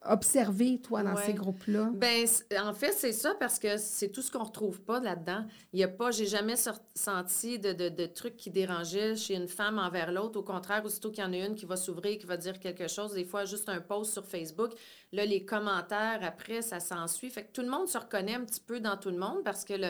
observer, 0.04 0.80
toi, 0.80 1.02
dans 1.02 1.14
Ouais. 1.14 1.26
ces 1.26 1.34
groupes-là? 1.34 1.90
Ben, 1.94 2.26
en 2.62 2.72
fait, 2.72 2.92
c'est 2.92 3.12
ça 3.12 3.34
parce 3.38 3.58
que 3.58 3.76
c'est 3.78 4.08
tout 4.10 4.22
ce 4.22 4.30
qu'on 4.30 4.44
retrouve 4.44 4.80
pas 4.82 5.00
là-dedans. 5.00 5.44
Il 5.72 5.80
y 5.80 5.84
a 5.84 5.88
pas, 5.88 6.10
j'ai 6.10 6.26
jamais 6.26 6.54
senti 6.94 7.58
de, 7.58 7.72
de, 7.72 7.88
de 7.88 8.06
trucs 8.06 8.36
qui 8.36 8.50
dérangeaient 8.50 9.16
chez 9.16 9.34
une 9.34 9.48
femme 9.48 9.78
envers 9.78 10.12
l'autre. 10.12 10.38
Au 10.38 10.42
contraire, 10.42 10.84
aussitôt 10.84 11.10
qu'il 11.10 11.22
y 11.24 11.26
en 11.26 11.32
a 11.32 11.38
une 11.38 11.54
qui 11.54 11.66
va 11.66 11.76
s'ouvrir, 11.76 12.18
qui 12.18 12.26
va 12.26 12.36
dire 12.36 12.58
quelque 12.60 12.88
chose, 12.88 13.12
des 13.14 13.24
fois 13.24 13.44
juste 13.44 13.68
un 13.68 13.80
post 13.80 14.12
sur 14.12 14.24
Facebook, 14.24 14.72
là, 15.12 15.24
les 15.24 15.44
commentaires 15.44 16.20
après, 16.22 16.62
ça 16.62 16.80
s'ensuit. 16.80 17.30
Fait 17.30 17.44
que 17.44 17.52
tout 17.52 17.62
le 17.62 17.68
monde 17.68 17.88
se 17.88 17.98
reconnaît 17.98 18.34
un 18.34 18.44
petit 18.44 18.60
peu 18.60 18.80
dans 18.80 18.96
tout 18.96 19.10
le 19.10 19.18
monde 19.18 19.42
parce 19.44 19.64
que 19.64 19.74
le, 19.74 19.88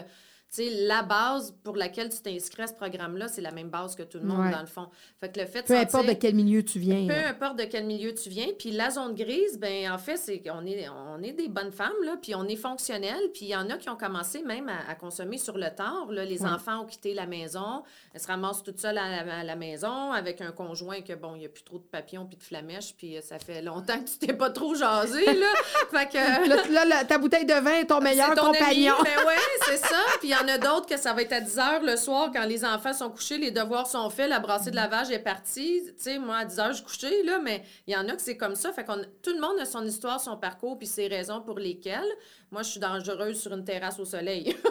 sais, 0.56 0.68
la 0.86 1.02
base 1.02 1.54
pour 1.64 1.76
laquelle 1.76 2.08
tu 2.10 2.20
t'inscris 2.20 2.62
à 2.62 2.66
ce 2.66 2.74
programme-là, 2.74 3.28
c'est 3.28 3.40
la 3.40 3.50
même 3.52 3.68
base 3.70 3.94
que 3.96 4.02
tout 4.02 4.18
le 4.18 4.24
monde, 4.24 4.46
Ouais. 4.46 4.50
dans 4.52 4.60
le 4.60 4.66
fond. 4.66 4.88
Fait 5.20 5.32
que 5.32 5.40
le 5.40 5.46
fait 5.46 5.62
de 5.62 5.66
Peu 5.68 5.76
importe 5.78 6.06
de 6.06 6.12
quel 6.12 6.34
milieu 6.34 6.62
tu 6.64 6.78
viens. 6.78 7.06
peu 7.06 7.14
là. 7.14 7.28
importe 7.30 7.56
de 7.58 7.64
quel 7.64 7.84
milieu 7.84 8.12
tu 8.14 8.28
viens. 8.28 8.48
Puis 8.58 8.70
la 8.70 8.90
zone 8.90 9.14
grise, 9.14 9.58
ben 9.58 9.90
en 9.92 9.98
fait, 9.98 10.16
c'est 10.16 10.40
qu'on 10.40 10.64
est, 10.66 10.86
on 10.88 11.22
est 11.22 11.32
des 11.32 11.48
bonnes 11.48 11.72
femmes, 11.72 11.92
là, 12.04 12.16
puis 12.20 12.34
on 12.34 12.44
est 12.48 12.56
fonctionnelles. 12.56 13.30
Puis 13.32 13.46
il 13.46 13.48
y 13.48 13.56
en 13.56 13.68
a 13.70 13.76
qui 13.78 13.88
ont 13.88 13.96
commencé 13.96 14.42
même 14.42 14.68
à, 14.68 14.90
à 14.90 14.94
consommer 14.94 15.38
sur 15.38 15.56
le 15.56 15.70
tard. 15.70 16.06
Là. 16.10 16.24
Les 16.24 16.42
Ouais. 16.42 16.48
enfants 16.50 16.80
ont 16.82 16.86
quitté 16.86 17.14
la 17.14 17.26
maison. 17.26 17.82
Elles 18.12 18.20
se 18.20 18.26
ramassent 18.26 18.62
toutes 18.62 18.80
seules 18.80 18.98
à 18.98 19.24
la, 19.24 19.38
à 19.38 19.44
la 19.44 19.56
maison 19.56 20.12
avec 20.12 20.40
un 20.40 20.52
conjoint 20.52 21.00
que, 21.00 21.12
bon, 21.14 21.34
il 21.34 21.40
n'y 21.40 21.46
a 21.46 21.48
plus 21.48 21.62
trop 21.64 21.78
de 21.78 21.84
papillons 21.84 22.26
puis 22.26 22.36
de 22.36 22.42
flamèches. 22.42 22.94
Puis 22.96 23.16
ça 23.22 23.38
fait 23.38 23.62
longtemps 23.62 23.98
que 24.00 24.08
tu 24.10 24.18
t'es 24.18 24.32
pas 24.34 24.50
trop 24.50 24.74
jasé, 24.74 25.24
là. 25.24 25.46
fait 25.90 26.08
que... 26.10 26.72
Là, 26.88 27.04
ta 27.04 27.18
bouteille 27.18 27.46
de 27.46 27.54
vin 27.54 27.78
est 27.80 27.86
ton 27.86 28.00
meilleur 28.00 28.34
ton 28.34 28.48
ami, 28.48 28.58
compagnon. 28.58 28.94
ben 29.04 29.26
ouais, 29.26 29.36
c'est 29.66 29.76
ça. 29.78 29.96
Puis 30.20 30.32
y 30.42 30.50
en 30.50 30.54
a 30.54 30.58
d'autres 30.58 30.86
que 30.86 30.96
ça 30.96 31.12
va 31.12 31.22
être 31.22 31.32
à 31.32 31.40
10 31.40 31.58
heures 31.58 31.82
le 31.82 31.96
soir 31.96 32.30
quand 32.32 32.44
les 32.44 32.64
enfants 32.64 32.92
sont 32.92 33.10
couchés, 33.10 33.38
les 33.38 33.50
devoirs 33.50 33.86
sont 33.86 34.08
faits, 34.10 34.28
la 34.28 34.38
brassée 34.40 34.70
de 34.70 34.76
lavage 34.76 35.10
est 35.10 35.18
partie. 35.18 35.82
Tu 35.86 35.92
sais, 35.96 36.18
moi, 36.18 36.38
à 36.38 36.44
10 36.44 36.58
heures, 36.58 36.72
je 36.72 36.76
suis 36.76 36.84
couchée, 36.84 37.22
là, 37.22 37.38
mais 37.38 37.62
il 37.86 37.94
y 37.94 37.96
en 37.96 38.08
a 38.08 38.12
que 38.12 38.22
c'est 38.22 38.36
comme 38.36 38.54
ça. 38.54 38.72
Fait 38.72 38.84
qu'on 38.84 39.02
tout 39.22 39.32
le 39.32 39.40
monde 39.40 39.58
a 39.60 39.64
son 39.64 39.84
histoire, 39.84 40.20
son 40.20 40.36
parcours, 40.36 40.78
puis 40.78 40.86
ses 40.86 41.06
raisons 41.06 41.40
pour 41.40 41.58
lesquelles. 41.58 42.10
Moi, 42.50 42.62
je 42.62 42.70
suis 42.70 42.80
dangereuse 42.80 43.40
sur 43.40 43.52
une 43.52 43.64
terrasse 43.64 43.98
au 43.98 44.04
soleil. 44.04 44.56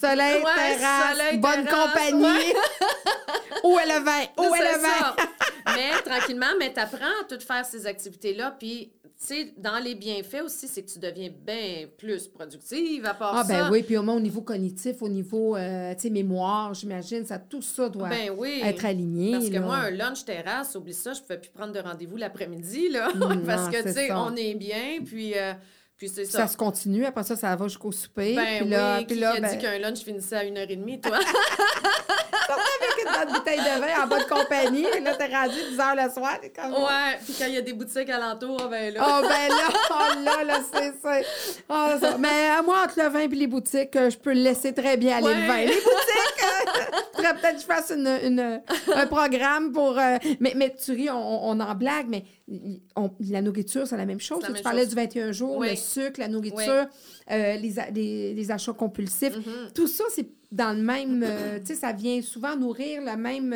Soleil, 0.00 0.42
Ouais, 0.42 0.54
terrasse, 0.54 1.16
soleil, 1.16 1.38
bonne 1.38 1.64
terrasse, 1.64 1.86
compagnie. 1.88 2.52
Où 3.64 3.78
est 3.78 3.86
le 3.86 4.04
vin? 4.04 4.24
Où 4.36 4.54
est 4.54 4.72
le 4.72 4.78
vin? 4.78 5.16
mais 5.74 6.02
tranquillement, 6.04 6.54
mais 6.58 6.72
tu 6.72 6.80
apprends 6.80 7.06
à 7.22 7.24
tout 7.28 7.40
faire 7.40 7.64
ces 7.64 7.86
activités-là. 7.86 8.54
Puis, 8.58 8.92
sais, 9.18 9.54
dans 9.56 9.78
les 9.78 9.94
bienfaits 9.94 10.42
aussi, 10.44 10.68
c'est 10.68 10.82
que 10.82 10.90
tu 10.90 10.98
deviens 10.98 11.30
bien 11.30 11.86
plus 11.96 12.28
productive 12.28 13.04
à 13.06 13.14
part 13.14 13.34
Ah, 13.36 13.44
ça. 13.44 13.64
ben 13.64 13.70
oui, 13.70 13.82
puis 13.82 13.96
au 13.96 14.02
moins 14.02 14.16
au 14.16 14.20
niveau 14.20 14.40
cognitif, 14.42 15.00
au 15.02 15.08
niveau, 15.08 15.56
euh, 15.56 15.94
tu 15.94 16.02
sais, 16.02 16.10
mémoire, 16.10 16.74
j'imagine, 16.74 17.24
ça, 17.24 17.38
tout 17.38 17.62
ça 17.62 17.88
doit 17.88 18.08
Ben 18.08 18.30
oui. 18.36 18.60
être 18.64 18.84
aligné. 18.84 19.32
Parce 19.32 19.48
que 19.48 19.54
là. 19.54 19.60
moi, 19.60 19.76
un 19.76 19.90
lunch 19.90 20.24
terrasse, 20.24 20.74
oublie 20.74 20.94
ça, 20.94 21.12
je 21.14 21.20
pouvais 21.22 21.38
plus 21.38 21.50
prendre 21.50 21.72
de 21.72 21.80
rendez-vous 21.80 22.16
l'après-midi, 22.16 22.88
là. 22.90 23.08
Mm, 23.14 23.42
parce 23.46 23.64
non, 23.66 23.70
que, 23.72 23.82
tu 23.82 23.92
sais, 23.92 24.12
on 24.12 24.34
est 24.36 24.54
bien, 24.54 25.00
puis, 25.04 25.32
euh, 25.36 25.52
puis 25.96 26.08
c'est 26.10 26.24
ça 26.26 26.40
ça. 26.40 26.46
se 26.48 26.56
continue, 26.56 27.06
après 27.06 27.24
ça, 27.24 27.36
ça 27.36 27.56
va 27.56 27.68
jusqu'au 27.68 27.92
souper. 27.92 28.34
Ben 28.34 28.60
puis 28.60 28.68
là, 28.68 28.98
oui, 28.98 29.06
puis 29.06 29.14
qui 29.14 29.20
là, 29.20 29.32
a 29.32 29.40
ben, 29.40 29.50
dit 29.50 29.58
qu'un 29.58 29.78
lunch 29.78 29.98
finissait 30.00 30.36
à 30.36 30.44
1h30, 30.44 31.00
toi? 31.00 31.18
avec 33.16 33.28
une 33.28 33.32
bonne 33.32 33.38
bouteille 33.38 33.58
de 33.58 33.80
vin 33.80 34.02
en 34.02 34.06
bonne 34.06 34.26
compagnie, 34.26 34.82
là, 35.02 35.14
t'es 35.14 35.26
rendu 35.34 35.54
10 35.70 35.80
heures 35.80 35.94
le 35.96 36.10
soir, 36.12 36.38
t'es 36.40 36.50
comme... 36.50 36.72
ouais, 36.72 37.18
puis 37.24 37.34
quand 37.38 37.46
il 37.46 37.54
y 37.54 37.58
a 37.58 37.62
des 37.62 37.72
boutiques 37.72 38.10
alentours, 38.10 38.58
ah 38.64 38.68
ben 38.68 38.94
là. 38.94 39.00
Oh, 39.06 39.22
ben 39.22 39.48
là, 39.48 39.68
oh 39.90 40.24
là, 40.24 40.44
là, 40.44 40.58
c'est 40.72 40.94
ça. 41.02 41.98
Ça. 42.00 42.16
Mais 42.18 42.28
euh, 42.58 42.62
moi, 42.64 42.82
entre 42.84 43.00
le 43.02 43.08
vin 43.08 43.20
et 43.20 43.28
les 43.28 43.46
boutiques, 43.46 43.94
euh, 43.96 44.10
je 44.10 44.16
peux 44.16 44.32
le 44.32 44.40
laisser 44.40 44.72
très 44.74 44.96
bien 44.96 45.16
aller, 45.18 45.26
Ouais. 45.26 45.34
le 45.40 45.46
vin. 45.46 45.56
Les 45.58 45.66
boutiques, 45.66 46.42
euh, 46.42 46.55
faudrait 47.26 47.40
peut-être 47.40 47.54
que 47.56 47.60
je 47.60 47.66
fasse 47.66 47.90
une, 47.94 48.06
une- 48.06 48.62
un 48.94 49.06
programme 49.08 49.72
pour... 49.72 49.98
euh, 49.98 50.16
mais, 50.40 50.54
mais 50.56 50.74
tu 50.74 50.92
ris, 50.92 51.10
on, 51.10 51.48
on 51.48 51.60
en 51.60 51.74
blague, 51.74 52.06
mais 52.08 52.24
on- 52.96 53.10
la 53.20 53.42
nourriture, 53.42 53.86
c'est 53.86 53.96
la 53.96 54.06
même 54.06 54.20
chose. 54.20 54.42
Tu 54.54 54.62
parlais 54.62 54.80
chose. 54.80 54.90
du 54.90 54.94
21 54.96 55.32
jours, 55.32 55.56
Oui. 55.58 55.70
le 55.70 55.76
sucre, 55.76 56.20
la 56.20 56.28
nourriture, 56.28 56.86
euh, 57.30 57.56
les, 57.56 57.78
a- 57.78 57.90
les, 57.90 58.34
les 58.34 58.50
achats 58.50 58.72
compulsifs. 58.72 59.36
Mhm. 59.36 59.72
Tout 59.74 59.86
ça, 59.88 60.04
c'est 60.10 60.28
dans 60.52 60.76
le 60.76 60.82
même... 60.82 61.22
euh, 61.26 61.58
tu 61.60 61.66
sais, 61.66 61.74
ça 61.74 61.92
vient 61.92 62.20
souvent 62.22 62.56
nourrir 62.56 63.02
la 63.02 63.16
même... 63.16 63.54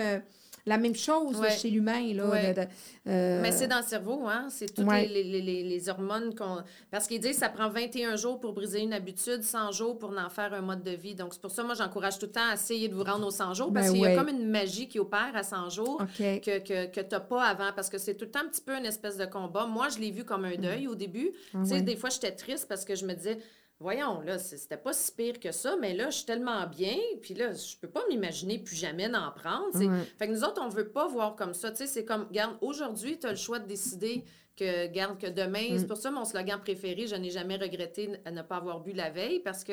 la 0.66 0.78
même 0.78 0.94
chose 0.94 1.40
là, 1.40 1.50
chez 1.50 1.70
l'humain. 1.70 2.12
Là, 2.14 2.26
Ouais. 2.28 2.52
de- 2.54 2.60
de- 2.60 2.66
euh, 3.08 3.40
Mais 3.42 3.52
c'est 3.52 3.66
dans 3.68 3.78
le 3.78 3.84
cerveau, 3.84 4.22
hein? 4.26 4.48
C'est 4.50 4.72
toutes 4.74 4.86
Ouais. 4.86 5.06
les, 5.06 5.22
les, 5.24 5.40
les, 5.42 5.62
les 5.64 5.88
hormones 5.88 6.34
qu'on. 6.34 6.58
Parce 6.90 7.06
qu'ils 7.06 7.20
disent 7.20 7.32
que 7.34 7.38
ça 7.40 7.48
prend 7.48 7.68
21 7.68 8.16
jours 8.16 8.38
pour 8.40 8.52
briser 8.52 8.80
une 8.80 8.92
habitude, 8.92 9.42
100 9.42 9.72
jours 9.72 9.98
pour 9.98 10.10
en 10.16 10.28
faire 10.28 10.52
un 10.54 10.60
mode 10.60 10.82
de 10.82 10.90
vie. 10.92 11.14
Donc, 11.14 11.32
c'est 11.32 11.40
pour 11.42 11.50
ça, 11.50 11.62
moi, 11.62 11.74
j'encourage 11.74 12.18
tout 12.18 12.26
le 12.26 12.32
temps 12.32 12.48
à 12.50 12.54
essayer 12.54 12.88
de 12.88 12.94
vous 12.94 13.04
rendre 13.04 13.26
aux 13.26 13.30
100 13.30 13.54
jours 13.54 13.72
parce 13.72 13.86
Ben 13.86 13.92
qu'il 13.92 14.02
y 14.02 14.06
a 14.06 14.14
comme 14.16 14.28
une 14.28 14.48
magie 14.48 14.88
qui 14.88 14.98
opère 14.98 15.32
à 15.34 15.42
100 15.42 15.70
jours. 15.70 16.02
Que, 16.18 16.58
que, 16.58 16.86
que 16.86 17.00
tu 17.00 17.06
n'as 17.10 17.20
pas 17.20 17.44
avant, 17.44 17.70
parce 17.74 17.88
que 17.88 17.98
c'est 17.98 18.14
tout 18.14 18.24
le 18.26 18.30
temps 18.30 18.40
un 18.40 18.48
petit 18.48 18.60
peu 18.62 18.76
une 18.76 18.86
espèce 18.86 19.16
de 19.16 19.26
combat. 19.26 19.66
Moi, 19.66 19.88
je 19.88 19.98
l'ai 19.98 20.10
vu 20.10 20.24
comme 20.24 20.44
un 20.44 20.56
deuil 20.56 20.86
au 20.88 20.94
début. 20.94 21.30
Ah 21.54 21.58
tu 21.64 21.70
sais, 21.70 21.80
des 21.82 21.96
fois, 21.96 22.10
j'étais 22.10 22.32
triste 22.32 22.66
parce 22.68 22.84
que 22.84 22.94
je 22.94 23.06
me 23.06 23.14
disais, 23.14 23.38
voyons, 23.80 24.20
là, 24.20 24.38
c'était 24.38 24.76
pas 24.76 24.92
si 24.92 25.10
pire 25.12 25.40
que 25.40 25.50
ça, 25.52 25.76
mais 25.80 25.94
là, 25.94 26.10
je 26.10 26.16
suis 26.18 26.26
tellement 26.26 26.66
bien, 26.66 26.96
puis 27.22 27.34
là, 27.34 27.52
je 27.52 27.76
peux 27.80 27.88
pas 27.88 28.02
m'imaginer 28.08 28.58
plus 28.58 28.76
jamais 28.76 29.08
d'en 29.08 29.30
prendre. 29.32 29.74
Ouais. 29.74 30.04
Fait 30.18 30.28
que 30.28 30.32
nous 30.32 30.44
autres, 30.44 30.60
on 30.62 30.68
veut 30.68 30.88
pas 30.90 31.08
voir 31.08 31.34
comme 31.34 31.54
ça. 31.54 31.70
Tu 31.70 31.78
sais, 31.78 31.86
c'est 31.86 32.04
comme, 32.04 32.28
garde, 32.30 32.56
aujourd'hui, 32.60 33.18
tu 33.18 33.26
as 33.26 33.30
le 33.30 33.36
choix 33.36 33.58
de 33.58 33.66
décider 33.66 34.22
que, 34.56 34.86
garde, 34.88 35.18
que 35.18 35.26
demain, 35.26 35.72
Mm. 35.72 35.78
c'est 35.78 35.86
pour 35.86 35.96
ça 35.96 36.10
mon 36.10 36.26
slogan 36.26 36.60
préféré, 36.60 37.06
je 37.06 37.16
n'ai 37.16 37.30
jamais 37.30 37.56
regretté 37.56 38.10
à 38.26 38.30
ne 38.30 38.42
pas 38.42 38.56
avoir 38.56 38.80
bu 38.80 38.92
la 38.92 39.08
veille, 39.08 39.40
parce 39.40 39.64
que 39.64 39.72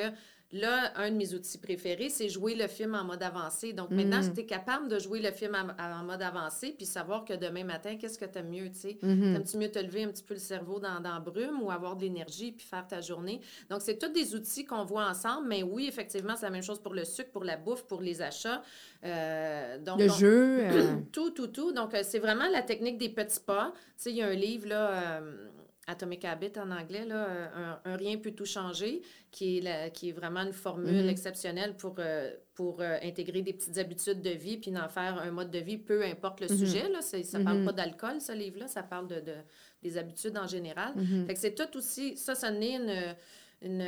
Là, 0.54 0.94
un 0.96 1.12
de 1.12 1.16
mes 1.18 1.34
outils 1.34 1.58
préférés, 1.58 2.08
c'est 2.08 2.30
jouer 2.30 2.56
le 2.56 2.68
film 2.68 2.96
en 2.96 3.04
mode 3.04 3.22
avancé. 3.22 3.74
Donc, 3.74 3.90
maintenant, 3.92 4.22
Mhm. 4.24 4.34
tu 4.34 4.40
es 4.40 4.46
capable 4.46 4.88
de 4.88 4.98
jouer 4.98 5.20
le 5.20 5.32
film 5.32 5.56
en, 5.56 5.84
en 5.84 6.04
mode 6.06 6.22
avancé, 6.22 6.72
puis 6.72 6.86
savoir 6.86 7.26
que 7.26 7.34
demain 7.34 7.66
matin, 7.66 7.98
qu'est-ce 7.98 8.18
que 8.18 8.24
tu 8.24 8.38
aimes 8.40 8.50
mieux, 8.50 8.70
tu 8.70 8.78
sais? 8.80 8.98
Mhm. 9.02 9.34
T'aimes-tu 9.34 9.58
mieux 9.58 9.70
te 9.70 9.80
lever 9.80 10.06
un 10.06 10.08
petit 10.08 10.24
peu 10.24 10.36
le 10.36 10.40
cerveau 10.40 10.80
dans, 10.80 11.20
brume 11.20 11.62
ou 11.62 11.70
avoir 11.70 11.98
de 11.98 12.04
l'énergie 12.04 12.54
puis 12.54 12.66
faire 12.66 12.88
ta 12.88 13.02
journée? 13.02 13.42
Donc, 13.70 13.82
c'est 13.82 13.98
tous 14.00 14.08
des 14.08 14.36
outils 14.36 14.64
qu'on 14.66 14.86
voit 14.86 15.06
ensemble, 15.10 15.50
mais 15.50 15.64
oui, 15.64 15.86
effectivement, 15.90 16.38
c'est 16.38 16.46
la 16.46 16.52
même 16.52 16.64
chose 16.64 16.80
pour 16.80 16.94
le 16.94 17.04
sucre, 17.04 17.32
pour 17.32 17.44
la 17.44 17.58
bouffe, 17.58 17.84
pour 17.84 18.00
les 18.02 18.22
achats. 18.22 18.62
Euh, 19.04 19.78
donc, 19.80 20.00
Le 20.00 20.10
on- 20.10 20.14
jeu. 20.16 20.60
euh, 20.62 20.96
tout, 21.12 21.32
tout, 21.32 21.48
tout. 21.48 21.74
Donc, 21.74 21.94
euh, 21.94 22.04
c'est 22.04 22.20
vraiment 22.20 22.48
la 22.48 22.62
technique 22.62 22.98
des 22.98 23.10
petits 23.10 23.42
pas. 23.42 23.74
Tu 23.76 23.82
sais, 23.98 24.12
il 24.12 24.16
y 24.16 24.22
a 24.22 24.28
un 24.28 24.34
livre, 24.34 24.70
là, 24.70 25.20
euh, 25.20 25.48
Atomic 25.90 26.26
Habit 26.26 26.52
en 26.58 26.70
anglais, 26.72 27.06
là, 27.06 27.28
euh, 27.30 27.48
un, 27.86 27.92
un 27.94 27.96
rien 27.96 28.18
peut 28.18 28.32
tout 28.32 28.46
changer, 28.46 29.02
qui 29.32 29.58
est, 29.58 29.62
la- 29.62 29.90
qui 29.90 30.10
est 30.10 30.12
vraiment 30.12 30.42
une 30.42 30.52
formule 30.54 31.04
Mhm. 31.04 31.10
exceptionnelle 31.10 31.76
pour, 31.78 31.96
euh, 32.00 32.30
pour 32.56 32.82
euh, 32.82 32.98
intégrer 33.04 33.42
des 33.42 33.54
petites 33.54 33.78
habitudes 33.78 34.22
de 34.22 34.32
vie 34.32 34.58
puis 34.58 34.72
d'en 34.72 34.90
faire 34.90 35.18
un 35.20 35.32
mode 35.32 35.50
de 35.50 35.60
vie, 35.60 35.78
peu 35.78 36.04
importe 36.04 36.42
le 36.42 36.48
Mhm. 36.50 36.58
sujet. 36.58 36.90
Là. 36.90 37.02
Ça 37.02 37.18
ne 37.40 37.44
parle 37.44 37.60
Mhm. 37.60 37.66
pas 37.66 37.72
d'alcool, 37.74 38.20
ce 38.20 38.34
livre-là, 38.34 38.68
ça 38.68 38.84
parle 38.84 39.08
de, 39.08 39.22
de- 39.22 39.44
des 39.82 39.98
habitudes 39.98 40.38
en 40.38 40.48
général. 40.48 40.94
Fait 41.26 41.34
que 41.34 41.40
c'est 41.40 41.56
tout 41.56 41.78
aussi, 41.78 42.18
ça, 42.18 42.36
ça 42.36 42.52
n'est 42.52 42.76
une, 42.76 43.16
une, 43.62 43.88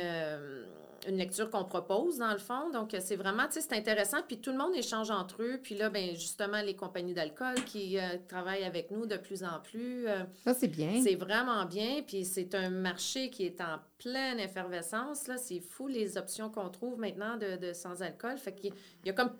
une 1.08 1.16
lecture 1.16 1.50
qu'on 1.50 1.64
propose, 1.64 2.18
dans 2.18 2.32
le 2.32 2.38
fond. 2.38 2.70
Donc, 2.70 2.94
c'est 3.00 3.16
vraiment, 3.16 3.46
tu 3.46 3.54
sais, 3.54 3.60
c'est 3.62 3.74
intéressant. 3.76 4.18
Puis 4.26 4.38
tout 4.38 4.50
le 4.50 4.58
monde 4.58 4.74
échange 4.74 5.10
entre 5.10 5.42
eux. 5.42 5.60
Puis 5.62 5.74
là, 5.74 5.90
ben 5.90 6.14
justement, 6.14 6.60
les 6.62 6.74
compagnies 6.76 7.14
d'alcool 7.14 7.54
qui 7.66 7.98
euh, 7.98 8.02
travaillent 8.28 8.64
avec 8.64 8.90
nous 8.90 9.06
de 9.06 9.16
plus 9.16 9.42
en 9.44 9.60
plus. 9.62 10.06
euh, 10.08 10.24
Ça, 10.44 10.54
c'est 10.54 10.68
bien. 10.68 11.00
c'est 11.02 11.14
vraiment 11.14 11.64
bien. 11.64 12.02
Puis 12.06 12.24
c'est 12.24 12.54
un 12.54 12.70
marché 12.70 13.30
qui 13.30 13.46
est 13.46 13.60
en 13.60 13.78
pleine 13.98 14.38
effervescence. 14.38 15.26
Là. 15.28 15.36
C'est 15.36 15.60
fou 15.60 15.88
les 15.88 16.16
options 16.18 16.50
qu'on 16.50 16.68
trouve 16.68 16.98
maintenant 16.98 17.36
de, 17.36 17.56
de 17.56 17.72
sans-alcool. 17.72 18.36
Fait 18.38 18.54
qu'il 18.54 18.72
y 19.04 19.10
a 19.10 19.12
comme 19.12 19.32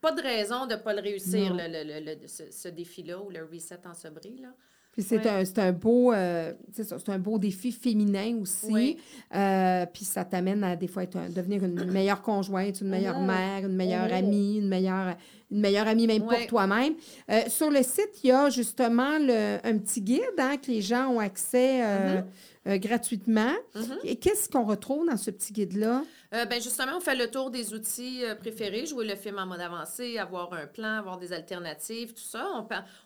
pas 0.00 0.12
de 0.12 0.20
raison 0.20 0.66
de 0.66 0.74
ne 0.74 0.80
pas 0.80 0.92
le 0.92 1.00
réussir, 1.00 1.54
le, 1.54 1.66
le- 1.66 2.00
le- 2.00 2.20
le- 2.20 2.28
ce, 2.28 2.50
ce 2.50 2.68
défi-là 2.68 3.18
ou 3.20 3.30
le 3.30 3.42
reset 3.44 3.80
en 3.86 3.94
sobri. 3.94 4.36
Là. 4.38 4.48
Puis 4.94 5.02
c'est 5.02 5.18
Ouais. 5.18 5.28
un, 5.28 5.44
c'est 5.44 5.58
un 5.58 5.72
beau, 5.72 6.12
euh, 6.12 6.52
c'est 6.72 7.08
un 7.10 7.18
beau 7.18 7.38
défi 7.38 7.72
féminin 7.72 8.38
aussi. 8.40 8.96
Euh, 9.34 9.86
puis 9.92 10.04
ça 10.04 10.24
t'amène 10.24 10.62
à 10.62 10.76
des 10.76 10.86
fois 10.86 11.02
être 11.02 11.16
un- 11.16 11.28
devenir 11.28 11.64
une 11.64 11.90
meilleure 11.90 12.22
conjointe, 12.22 12.80
une 12.80 12.88
meilleure 12.88 13.18
Mhm. 13.18 13.26
mère, 13.26 13.66
une 13.66 13.74
meilleure 13.76 14.06
Mhm. 14.06 14.12
amie, 14.12 14.56
une 14.58 14.68
meilleure, 14.68 15.16
une 15.50 15.60
meilleure 15.60 15.88
amie 15.88 16.06
même 16.06 16.22
pour 16.22 16.46
toi-même. 16.46 16.94
Euh, 17.30 17.40
sur 17.48 17.70
le 17.70 17.82
site, 17.82 18.10
il 18.22 18.28
y 18.28 18.32
a 18.32 18.48
justement 18.50 19.18
le- 19.18 19.58
un 19.64 19.78
petit 19.78 20.00
guide 20.00 20.22
hein, 20.38 20.56
que 20.64 20.70
les 20.70 20.80
gens 20.80 21.08
ont 21.08 21.18
accès 21.20 21.82
Mhm. 21.82 22.24
Euh, 22.66 22.78
gratuitement. 22.78 23.52
Mhm. 23.74 23.98
Et 24.04 24.16
qu'est-ce 24.16 24.48
qu'on 24.48 24.64
retrouve 24.64 25.06
dans 25.06 25.18
ce 25.18 25.30
petit 25.30 25.52
guide-là? 25.52 26.02
Euh, 26.32 26.46
ben 26.46 26.60
justement, 26.62 26.96
on 26.96 27.00
fait 27.00 27.14
le 27.14 27.30
tour 27.30 27.50
des 27.50 27.74
outils 27.74 28.24
euh, 28.24 28.34
préférés, 28.34 28.86
jouer 28.86 29.06
le 29.06 29.16
film 29.16 29.38
en 29.38 29.46
mode 29.46 29.60
avancé, 29.60 30.16
avoir 30.18 30.52
un 30.54 30.66
plan, 30.66 30.96
avoir 30.98 31.18
des 31.18 31.32
alternatives, 31.32 32.14
tout 32.14 32.22
ça. 32.22 32.48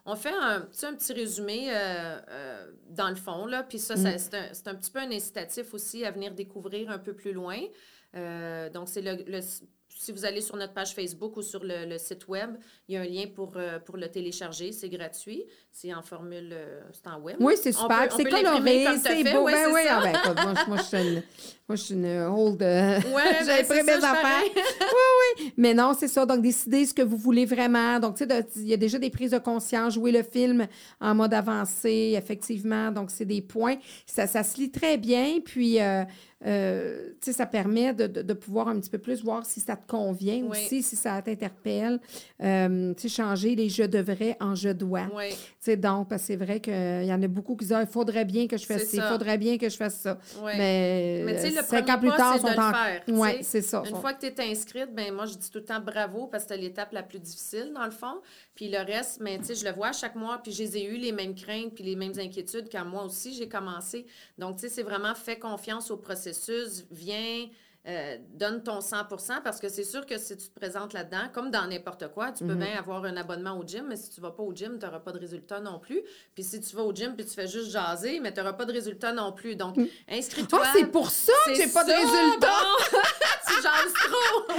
On, 0.07 0.15
fait 0.15 0.31
un, 0.41 0.61
petit 0.93 1.13
résumé 1.13 1.71
euh, 1.71 2.67
dans 2.91 3.09
le 3.11 3.17
fond, 3.17 3.47
là. 3.47 3.65
Puis 3.65 3.81
ça, 3.81 3.97
ça- 3.97 4.17
c'est 4.17 4.69
un, 4.69 4.75
petit 4.77 4.91
peu 4.91 5.01
un 5.01 5.11
incitatif 5.11 5.75
aussi 5.75 6.05
à 6.05 6.13
venir 6.13 6.33
découvrir 6.35 6.91
un 6.91 6.99
peu 6.99 7.13
plus 7.13 7.33
loin. 7.33 7.59
Donc, 8.73 8.89
c'est 8.89 9.03
le, 9.03 9.25
le- 9.27 9.41
si 9.89 10.13
vous 10.13 10.25
allez 10.25 10.41
sur 10.41 10.57
notre 10.57 10.73
page 10.73 10.95
Facebook 10.95 11.37
ou 11.37 11.43
sur 11.43 11.65
le, 11.65 11.85
le 11.85 11.99
site 11.99 12.29
web, 12.29 12.57
il 12.87 12.95
y 12.95 12.97
a 12.97 13.01
un 13.01 13.05
lien 13.05 13.27
pour, 13.27 13.57
pour 13.85 13.97
le 13.97 14.09
télécharger. 14.09 14.71
C'est 14.71 14.89
gratuit. 14.89 15.45
C'est 15.81 15.95
en 15.95 16.03
formule, 16.03 16.49
euh, 16.51 16.81
c'est 16.93 17.09
en 17.09 17.21
web. 17.21 17.37
Oui, 17.39 17.55
c'est 17.63 17.71
super. 17.71 18.09
C'est 18.11 18.25
coloré, 18.25 18.97
c'est 19.01 19.23
beau. 19.33 19.45
Ouais, 19.45 19.53
ben 19.53 19.73
oui, 19.73 19.81
ah 19.89 20.01
ben, 20.35 20.43
moi, 20.43 20.55
je- 20.65 20.69
moi, 20.69 20.77
je 20.79 20.83
suis 20.83 20.97
une, 20.97 21.23
moi, 21.69 21.77
je 21.77 21.83
suis 21.83 21.95
une 21.95 22.07
old. 22.23 22.61
euh, 22.61 22.97
Ouais, 23.15 23.23
J'ai 23.45 23.61
imprimé 23.61 23.83
mes 23.85 23.93
affaires. 23.93 24.11
pareil. 24.23 24.51
Mais 25.57 25.75
non, 25.75 25.93
c'est 25.97 26.09
ça. 26.09 26.27
Donc, 26.27 26.43
décider 26.43 26.85
ce 26.85 26.93
que 26.93 27.03
vous 27.03 27.17
voulez 27.17 27.45
vraiment. 27.47 28.01
Donc, 28.01 28.17
tu 28.17 28.25
sais, 28.27 28.47
il 28.57 28.67
y 28.67 28.75
a 28.75 28.77
déjà 28.77 28.99
des 28.99 29.11
prises 29.11 29.31
de 29.31 29.39
conscience. 29.39 29.95
Jouer 29.95 30.11
le 30.11 30.25
film 30.25 30.67
en 31.01 31.15
mode 31.15 31.33
avancé, 31.33 32.15
effectivement. 32.17 32.91
Donc, 32.91 33.13
c'est 33.13 33.25
des 33.25 33.43
points. 33.43 33.77
Ça, 34.05 34.27
ça 34.27 34.43
se 34.43 34.57
lit 34.57 34.73
très 34.73 34.97
bien. 34.97 35.39
Puis, 35.45 35.81
euh, 35.81 36.03
euh, 36.47 37.09
tu 37.21 37.27
sais, 37.27 37.33
ça 37.33 37.47
permet 37.47 37.93
de, 37.93 38.07
de- 38.07 38.23
de 38.23 38.33
pouvoir 38.33 38.69
un 38.69 38.79
petit 38.81 38.91
peu 38.91 38.99
plus 38.99 39.23
voir 39.23 39.45
si 39.45 39.61
ça 39.61 39.77
te 39.77 39.87
convient 39.89 40.43
Oui. 40.43 40.51
aussi, 40.51 40.83
si 40.83 40.97
ça 40.97 41.21
t'interpelle. 41.23 42.01
Euh, 42.43 42.95
changer 43.09 43.55
les 43.57 43.69
je 43.69 43.83
devrais 43.85 44.37
en 44.41 44.55
je 44.55 44.69
dois. 44.71 45.07
Oui, 45.15 45.31
sais, 45.73 45.77
donc, 45.77 46.09
parce 46.09 46.23
que 46.23 46.27
c'est 46.29 46.37
vrai 46.37 46.61
qu'il 46.61 47.05
y 47.05 47.13
en 47.13 47.23
a 47.23 47.29
beaucoup 47.29 47.57
qui 47.57 47.65
disent 47.65 47.73
Ah, 47.75 47.83
il 47.83 47.87
faudrait 47.89 48.25
bien 48.25 48.47
que 48.47 48.57
je 48.57 48.67
fasse 48.67 48.85
ça, 48.85 48.97
il 48.97 49.03
faudrait 49.03 49.39
bien 49.39 49.59
que 49.59 49.69
je 49.69 49.77
fasse 49.77 49.97
ça. 50.01 50.19
Mais, 50.45 51.23
Mais 51.25 51.35
tu 51.37 51.41
sais, 51.43 51.49
le 51.51 51.63
cinq 51.63 51.87
premier 51.87 51.93
ans 51.93 51.99
plus 51.99 52.09
pas, 52.11 52.17
tard, 52.17 52.39
sont 52.39 52.43
de 52.47 52.51
le 52.51 52.55
faire, 52.55 53.03
Oui, 53.09 53.29
c'est 53.43 53.63
ça. 53.63 53.83
Une 53.85 53.91
sont- 53.91 54.01
fois 54.01 54.15
que 54.15 54.21
tu 54.21 54.27
es 54.27 54.51
inscrite, 54.51 54.95
ben 54.95 55.13
moi, 55.15 55.27
je 55.27 55.35
dis 55.35 55.51
tout 55.51 55.59
le 55.59 55.65
temps 55.65 55.81
bravo 55.81 56.27
parce 56.27 56.45
que 56.45 56.55
c'est 56.55 56.61
l'étape 56.61 56.93
la 56.93 57.03
plus 57.03 57.19
difficile, 57.19 57.73
dans 57.75 57.85
le 57.85 57.91
fond. 57.91 58.21
Puis 58.55 58.69
le 58.69 58.79
reste, 58.79 59.21
mais 59.21 59.39
tu 59.39 59.45
sais, 59.47 59.55
je 59.55 59.65
le 59.65 59.73
vois 59.73 59.93
chaque 59.93 60.15
mois, 60.15 60.41
puis 60.43 60.53
je 60.53 60.63
les 60.63 60.77
ai 60.79 60.85
eu 60.85 60.97
les 60.97 61.13
mêmes 61.13 61.35
craintes 61.35 61.75
puis 61.75 61.85
les 61.85 61.97
mêmes 61.97 62.19
inquiétudes 62.19 62.69
quand 62.71 62.85
moi 62.85 63.05
aussi, 63.05 63.35
j'ai 63.35 63.49
commencé. 63.49 64.07
Donc, 64.39 64.57
tu 64.57 64.63
sais, 64.63 64.69
c'est 64.69 64.83
vraiment 64.83 65.15
fais 65.15 65.39
confiance 65.39 65.91
au 65.91 65.97
processus, 65.97 66.85
viens, 66.91 67.47
euh, 67.89 68.19
donne 68.35 68.63
ton 68.63 68.81
100% 68.81 69.43
parce 69.43 69.59
que 69.61 69.69
c'est 69.71 69.85
sûr 69.85 70.05
que 70.05 70.19
si 70.19 70.37
tu 70.37 70.49
te 70.49 70.55
présentes 70.61 70.93
là-dedans, 70.93 71.29
comme 71.33 71.51
dans 71.51 71.67
n'importe 71.67 72.09
quoi, 72.13 72.33
tu 72.33 72.45
peux 72.45 72.53
Mhm. 72.53 72.59
bien 72.65 72.79
avoir 72.79 73.03
un 73.05 73.17
abonnement 73.17 73.57
au 73.59 73.67
gym, 73.67 73.87
mais 73.89 73.97
si 73.97 74.11
tu 74.11 74.21
vas 74.21 74.31
pas 74.31 74.43
au 74.43 74.53
gym, 74.55 74.79
tu 74.79 74.85
n'auras 74.85 75.01
pas 75.01 75.13
de 75.13 75.19
résultat 75.19 75.61
non 75.61 75.79
plus. 75.79 76.03
Puis 76.35 76.45
si 76.45 76.61
tu 76.61 76.77
vas 76.77 76.83
au 76.83 76.93
gym 76.95 77.15
puis 77.17 77.25
tu 77.25 77.33
fais 77.35 77.47
juste 77.49 77.71
jaser, 77.71 78.21
mais 78.21 78.33
tu 78.33 78.41
n'auras 78.41 78.53
pas 78.53 78.67
de 78.67 78.73
résultat 78.73 79.13
non 79.13 79.33
plus. 79.33 79.57
Donc, 79.57 79.77
inscris-toi. 80.09 80.61
Ah, 80.63 80.73
c'est 80.77 80.87
pour 80.87 81.11
ça 81.11 81.33
que 81.47 81.55
j'ai 81.55 81.69
pas 81.69 81.85
de 81.85 81.93
résultat! 81.93 82.47
bon. 82.93 82.99
tu 83.49 83.63
jases 83.63 83.93
trop! 83.93 84.55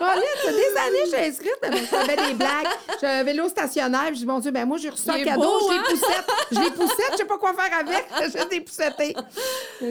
Oh, 0.00 0.04
fait 0.44 0.52
des 0.52 0.76
années 0.78 0.98
que 1.04 1.10
je 1.10 1.16
suis 1.16 1.26
inscrite, 1.26 1.58
mais 1.62 1.76
je 1.78 1.84
faisais 1.84 2.16
des 2.28 2.34
blagues. 2.34 2.66
J'ai 3.00 3.06
un 3.06 3.22
vélo 3.24 3.48
stationnaire, 3.48 4.06
puis 4.06 4.14
je 4.14 4.20
dis, 4.20 4.26
mon 4.26 4.38
Dieu, 4.38 4.50
ben 4.50 4.64
moi, 4.66 4.78
j'ai 4.78 4.88
reçu 4.90 5.08
un 5.10 5.22
cadeau, 5.22 5.42
beau, 5.42 5.68
je 5.68 5.72
les 5.72 5.78
hein? 5.78 5.82
poussette. 5.88 6.26
Je 6.52 6.60
les 6.60 6.70
poussette, 6.70 7.12
je 7.12 7.16
sais 7.18 7.24
pas 7.24 7.38
quoi 7.38 7.52
faire 7.54 7.78
avec. 7.80 8.06
Je 8.38 8.50
les 8.50 8.60
poussetter. 8.60 9.14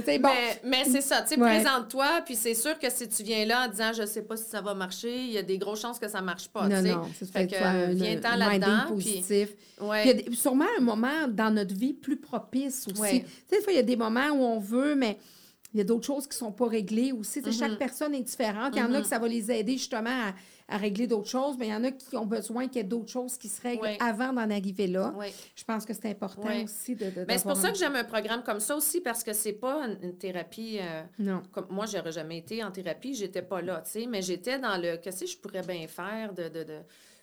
C'est 0.06 0.20
bon. 0.20 0.30
Mais, 0.30 0.62
mais 0.63 0.86
c'est 0.89 1.02
ça, 1.02 1.22
tu 1.22 1.36
sais, 1.36 1.39
Ouais. 1.39 1.62
présente-toi, 1.62 2.22
puis 2.26 2.36
c'est 2.36 2.54
sûr 2.54 2.78
que 2.80 2.89
si 2.89 3.08
tu 3.10 3.24
viens 3.24 3.46
là 3.46 3.65
en 3.65 3.67
disant 3.67 3.91
je 3.93 4.06
sais 4.06 4.22
pas 4.24 4.38
si 4.38 4.46
ça 4.50 4.62
va 4.62 4.74
marcher, 4.74 5.13
il 5.15 5.32
y 5.32 5.38
a 5.38 5.43
des 5.43 5.58
grosses 5.58 5.82
chances 5.82 6.00
que 6.00 6.08
ça 6.08 6.22
marche 6.22 6.48
pas, 6.50 6.63
non, 6.67 6.78
tu 6.82 6.88
sais. 6.88 6.96
non, 6.96 7.04
ça 7.20 7.26
se 7.26 7.32
Fait 7.32 7.48
fait 7.48 7.48
que, 7.58 7.63
un, 7.63 7.88
viens-t'en 7.93 8.36
là-dedans, 8.36 8.84
puis- 8.88 8.96
positif. 8.96 9.50
Ouais. 9.80 10.02
Puis 10.02 10.24
il 10.28 10.34
y 10.34 10.36
a 10.38 10.39
sûrement 10.41 10.65
un 10.78 10.82
moment 10.82 11.28
dans 11.28 11.52
notre 11.54 11.76
vie 11.76 11.93
plus 11.93 12.17
propice 12.17 12.88
aussi. 12.91 13.02
Ouais. 13.02 13.20
Tu 13.20 13.26
sais, 13.50 13.58
des 13.58 13.62
fois, 13.63 13.74
il 13.74 13.76
y 13.78 13.80
a 13.80 13.84
des 13.84 13.96
moments 13.96 14.30
où 14.32 14.43
on 14.43 14.60
veut, 14.60 14.96
mais 14.96 15.17
il 15.73 15.77
y 15.80 15.82
a 15.82 15.84
d'autres 15.84 16.06
choses 16.06 16.27
qui 16.27 16.38
sont 16.38 16.51
pas 16.51 16.67
réglées 16.67 17.12
aussi. 17.12 17.41
Chaque 17.51 17.77
personne 17.77 18.13
est 18.15 18.21
différente. 18.23 18.73
Il 18.75 18.80
y 18.80 18.82
en 18.82 18.93
a 18.93 19.01
que 19.01 19.08
ça 19.08 19.19
va 19.19 19.27
les 19.27 19.51
aider 19.51 19.73
justement 19.73 20.10
à, 20.10 20.34
à 20.75 20.77
régler 20.77 21.08
d'autres 21.08 21.30
choses, 21.30 21.56
mais 21.60 21.67
il 21.67 21.71
y 21.71 21.75
en 21.75 21.84
a 21.84 21.91
qui 21.91 22.15
ont 22.15 22.25
besoin 22.25 22.67
qu'il 22.67 22.77
y 22.77 22.80
ait 22.80 22.84
d'autres 22.84 23.12
choses 23.12 23.38
qui 23.38 23.47
se 23.49 23.62
règlent 23.62 23.82
avant 23.99 24.32
d'en 24.34 24.49
arriver 24.49 24.88
là. 24.88 25.13
Je 25.56 25.63
pense 25.63 25.86
que 25.86 25.93
c'est 25.93 26.10
important 26.10 26.49
aussi 26.63 26.95
de. 26.95 27.10
de 27.10 27.25
Mais 27.27 27.38
c'est 27.38 27.43
pour 27.43 27.58
ça 27.58 27.71
que 27.71 27.77
j'aime 27.77 27.95
un 27.95 28.03
programme 28.06 28.43
comme 28.43 28.60
ça 28.60 28.75
aussi, 28.75 29.01
parce 29.01 29.23
que 29.23 29.34
c'est 29.34 29.53
pas 29.53 29.86
une, 29.86 29.97
une 30.01 30.17
thérapie. 30.17 30.77
euh, 30.82 31.03
Non. 31.19 31.43
comme 31.51 31.67
moi, 31.69 31.86
j'aurais 31.86 32.12
jamais 32.13 32.38
été 32.38 32.63
en 32.63 32.71
thérapie, 32.71 33.13
j'étais 33.13 33.41
pas 33.41 33.62
là, 33.62 33.82
tu 33.86 33.91
sais, 33.91 34.06
mais 34.08 34.21
j'étais 34.21 34.60
dans 34.60 34.77
le 34.82 34.97
qu'est-ce 34.97 35.21
que 35.25 35.30
je 35.30 35.38
pourrais 35.38 35.62
bien 35.63 35.86
faire 35.88 36.34
de, 36.34 36.43
de, 36.49 36.63
de- 36.63 36.82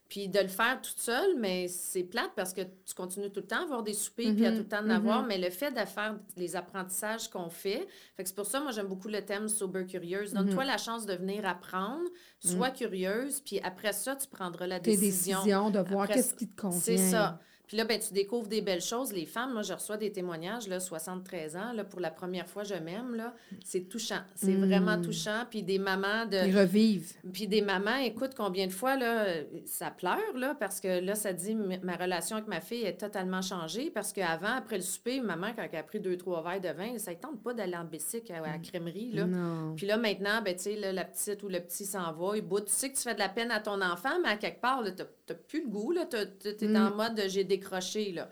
puis 0.09 0.29
de 0.29 0.39
le 0.39 0.49
faire 0.49 0.81
toute 0.83 0.99
seule, 0.99 1.37
mais 1.39 1.67
c'est 1.69 2.03
plate 2.05 2.31
parce 2.37 2.53
que 2.53 2.61
tu 2.61 2.95
continues 2.95 3.31
tout 3.31 3.41
le 3.41 3.47
temps 3.47 3.61
à 3.61 3.63
avoir 3.63 3.83
des 3.83 3.95
soupers 3.95 4.35
puis 4.35 4.45
à 4.47 4.51
Mhm, 4.51 4.57
tout 4.59 4.63
le 4.65 4.69
temps 4.69 4.85
en 4.85 4.91
avoir, 4.91 5.25
mais 5.27 5.39
le 5.39 5.51
fait 5.51 5.71
de 5.71 5.79
faire 5.87 6.17
les 6.37 6.57
apprentissages 6.57 7.29
qu'on 7.29 7.49
fait, 7.51 7.87
fait 8.17 8.23
que 8.23 8.29
c'est 8.29 8.35
pour 8.37 8.47
ça 8.47 8.61
moi 8.61 8.71
j'aime 8.73 8.87
beaucoup 8.87 9.09
le 9.09 9.25
thème 9.25 9.49
sober 9.49 9.87
curieuse. 9.87 10.33
Donne-toi 10.35 10.63
Mhm. 10.65 10.69
la 10.71 10.79
chance 10.79 11.07
de 11.07 11.15
venir 11.15 11.47
apprendre, 11.47 12.05
sois 12.39 12.71
curieuse, 12.71 13.41
puis 13.41 13.61
après 13.61 13.93
ça 13.93 14.15
tu 14.17 14.29
prendras 14.29 14.67
la 14.67 14.79
Tes 14.81 14.91
décision. 14.97 15.39
décisions, 15.41 15.71
de 15.71 15.79
voir 15.81 16.03
Après, 16.03 16.15
qu'est-ce 16.15 16.35
qui 16.35 16.49
te 16.49 16.61
convient. 16.61 16.79
C'est 16.79 16.99
ça. 16.99 17.41
Puis 17.67 17.77
là, 17.77 17.85
ben, 17.85 17.99
tu 17.99 18.13
découvres 18.13 18.47
des 18.49 18.61
belles 18.61 18.83
choses. 18.83 19.13
Les 19.13 19.25
femmes, 19.27 19.53
moi, 19.55 19.63
je 19.63 19.73
reçois 19.73 19.97
des 19.97 20.13
témoignages, 20.13 20.69
là, 20.69 20.81
73 20.81 21.57
ans, 21.57 21.73
là, 21.73 21.83
pour 21.85 22.01
la 22.01 22.11
première 22.11 22.47
fois, 22.47 22.63
je 22.65 22.75
m'aime, 22.75 23.15
là. 23.15 23.35
C'est 23.65 23.89
touchant. 23.89 24.21
C'est 24.35 24.55
vraiment 24.55 25.01
touchant. 25.01 25.45
Puis 25.49 25.63
des 25.63 25.79
mamans 25.79 26.27
de... 26.27 26.47
Ils 26.47 26.59
revivent. 26.59 27.13
Puis 27.33 27.49
des 27.49 27.63
mamans, 27.63 27.97
écoute, 27.97 28.33
combien 28.37 28.67
de 28.67 28.73
fois, 28.73 28.97
là, 28.97 29.27
ça 29.65 29.91
pleure, 29.91 30.37
là, 30.37 30.55
parce 30.55 30.81
que 30.81 31.01
là, 31.01 31.15
ça 31.15 31.33
dit, 31.33 31.55
ma 31.55 31.97
relation 31.97 32.37
avec 32.37 32.49
ma 32.49 32.61
fille 32.61 32.83
est 32.85 33.01
totalement 33.01 33.41
changée, 33.43 33.91
parce 33.91 34.13
qu'avant, 34.13 34.57
après 34.57 34.77
le 34.77 34.83
souper, 34.83 35.21
maman, 35.21 35.49
quand 35.57 35.67
elle 35.71 35.79
a 35.79 35.83
pris 35.83 36.01
deux, 36.01 36.17
trois 36.17 36.43
verres 36.43 36.61
de 36.61 36.69
vin, 36.77 36.99
ça 36.99 37.13
ne 37.13 37.17
tente 37.17 37.43
pas 37.43 37.55
d'aller 37.55 37.77
en 37.77 37.85
bicycle 37.85 38.33
à, 38.33 38.39
à 38.39 38.41
la 38.53 38.59
crèmerie, 38.59 39.13
là. 39.13 39.25
Non. 39.25 39.75
Puis 39.75 39.87
là, 39.87 39.97
maintenant, 39.97 40.43
ben, 40.45 40.55
tu 40.55 40.65
sais, 40.65 40.77
là, 40.77 40.93
la 40.93 41.05
petite 41.05 41.43
ou 41.43 41.49
le 41.49 41.61
petit 41.61 41.87
s'en 41.87 42.13
va, 42.13 42.37
il 42.37 42.43
bout. 42.43 42.61
Tu 42.61 42.73
sais 42.73 42.91
que 42.91 42.97
tu 42.97 43.03
fais 43.03 43.15
de 43.15 43.19
la 43.21 43.29
peine 43.31 43.51
à 43.51 43.61
ton 43.61 43.81
enfant, 43.81 44.21
mais 44.23 44.29
à 44.29 44.37
quelque 44.37 44.61
part, 44.61 44.83
là, 44.83 44.91
t'as 44.91 45.05
t'as 45.27 45.35
plus 45.35 45.63
le 45.63 45.69
goût, 45.71 45.93
là. 45.93 46.05
T'es 46.05 46.27
t'es 46.55 46.69
Mm. 46.69 46.77
en 46.77 46.95
mode 46.97 47.15
de 47.15 47.29
j'ai 47.29 47.45
décroché, 47.57 48.13
là. 48.13 48.29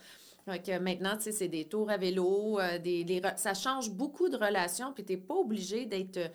Maintenant, 0.46 1.16
tu 1.16 1.22
sais, 1.22 1.32
c'est 1.32 1.48
des 1.48 1.66
tours 1.66 1.88
à 1.88 1.96
vélo, 1.96 2.58
euh, 2.58 2.78
ça 3.36 3.54
change 3.54 3.90
beaucoup 3.90 4.28
de 4.28 4.36
relations, 4.36 4.92
puis 4.92 5.04
t'es 5.04 5.16
pas 5.16 5.34
obligé 5.34 5.86
d'être, 5.86 6.16
euh, 6.16 6.28
tu 6.28 6.34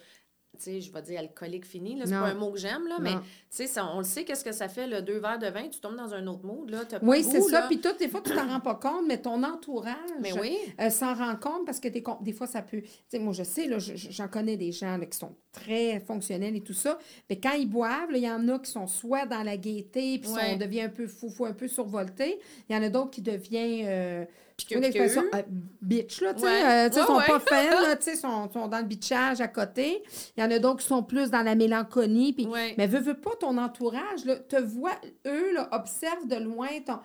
sais, 0.63 0.81
je 0.81 0.91
vais 0.91 1.01
dire 1.01 1.19
alcoolique 1.19 1.65
fini, 1.65 1.95
là, 1.95 2.05
c'est 2.05 2.11
pas 2.13 2.27
un 2.27 2.33
mot 2.33 2.51
que 2.51 2.57
j'aime, 2.59 2.87
là, 2.87 2.97
mais 2.99 3.13
tu 3.13 3.65
sais, 3.67 3.79
on 3.81 3.99
le 3.99 4.03
sait, 4.03 4.23
qu'est-ce 4.23 4.43
que 4.43 4.51
ça 4.51 4.67
fait, 4.69 4.87
le 4.87 5.01
deux 5.01 5.19
verres 5.19 5.39
de 5.39 5.47
vin, 5.47 5.67
tu 5.69 5.79
tombes 5.79 5.95
dans 5.95 6.13
un 6.13 6.25
autre 6.27 6.45
mood, 6.45 6.69
là, 6.69 6.85
t'as 6.85 6.99
Oui, 7.01 7.23
c'est 7.23 7.41
ça. 7.41 7.63
Puis 7.67 7.79
toi, 7.79 7.93
des 7.93 8.07
fois, 8.07 8.21
tu 8.21 8.33
t'en 8.33 8.47
rends 8.47 8.59
pas 8.59 8.75
compte, 8.75 9.05
mais 9.07 9.17
ton 9.21 9.43
entourage 9.43 9.95
Mais 10.21 10.33
oui. 10.39 10.57
euh, 10.79 10.89
s'en 10.89 11.13
rend 11.13 11.35
compte 11.35 11.65
parce 11.65 11.79
que 11.79 11.87
des 11.87 12.33
fois, 12.33 12.47
ça 12.47 12.61
peut... 12.61 12.81
Tu 12.81 12.89
sais, 13.09 13.19
moi, 13.19 13.33
je 13.33 13.43
sais, 13.43 13.67
là, 13.67 13.79
je- 13.79 13.95
je- 13.95 14.11
j'en 14.11 14.27
connais 14.27 14.57
des 14.57 14.71
gens 14.71 14.97
là, 14.97 15.05
qui 15.05 15.17
sont 15.17 15.35
très 15.51 15.99
fonctionnels 15.99 16.55
et 16.55 16.61
tout 16.61 16.73
ça. 16.73 16.97
Mais 17.29 17.39
quand 17.39 17.53
ils 17.53 17.67
boivent, 17.69 18.11
il 18.11 18.19
y 18.23 18.29
en 18.29 18.47
a 18.49 18.59
qui 18.59 18.69
sont 18.71 18.87
soit 18.87 19.25
dans 19.25 19.43
la 19.43 19.57
gaieté, 19.57 20.19
puis 20.19 20.29
Ouais. 20.31 20.51
on 20.53 20.57
devient 20.57 20.81
un 20.81 20.89
peu 20.89 21.07
fou, 21.07 21.29
fou, 21.29 21.45
un 21.45 21.53
peu 21.53 21.67
survolté. 21.67 22.39
Il 22.69 22.75
y 22.75 22.79
en 22.79 22.83
a 22.83 22.89
d'autres 22.89 23.11
qui 23.11 23.21
deviennent... 23.21 23.85
Euh, 23.87 24.25
Piqueux, 24.57 24.77
une 24.77 24.83
expression, 24.85 25.21
euh, 25.35 25.41
bitch, 25.83 26.19
là, 26.21 26.33
tu 26.33 26.39
sais, 26.41 26.45
Ouais. 26.47 26.63
euh, 26.65 26.89
Ouais, 26.89 27.05
sont 27.05 27.15
ouais. 27.17 27.25
pas 27.27 27.39
fans, 27.39 27.81
là, 27.83 27.95
tu 27.97 28.03
sais, 28.03 28.15
sont, 28.15 28.49
sont 28.51 28.67
dans 28.67 28.79
le 28.79 28.85
bitchage 28.85 29.39
à 29.39 29.47
côté. 29.47 30.01
Il 30.35 30.43
y 30.43 30.43
en 30.43 30.49
a 30.49 30.57
d'autres 30.57 30.81
qui 30.81 30.87
sont 30.87 31.03
plus 31.03 31.29
dans 31.29 31.43
la 31.43 31.53
mélancolie, 31.53 32.33
puis 32.33 32.47
mais 32.77 32.87
veux, 32.87 32.99
veux 32.99 33.19
pas 33.19 33.35
ton 33.39 33.55
entourage, 33.59 34.25
là, 34.25 34.35
te 34.37 34.59
voit, 34.59 34.95
eux, 35.27 35.53
là, 35.53 35.69
observent 35.71 36.27
de 36.27 36.37
loin 36.37 36.69
ton, 36.83 36.97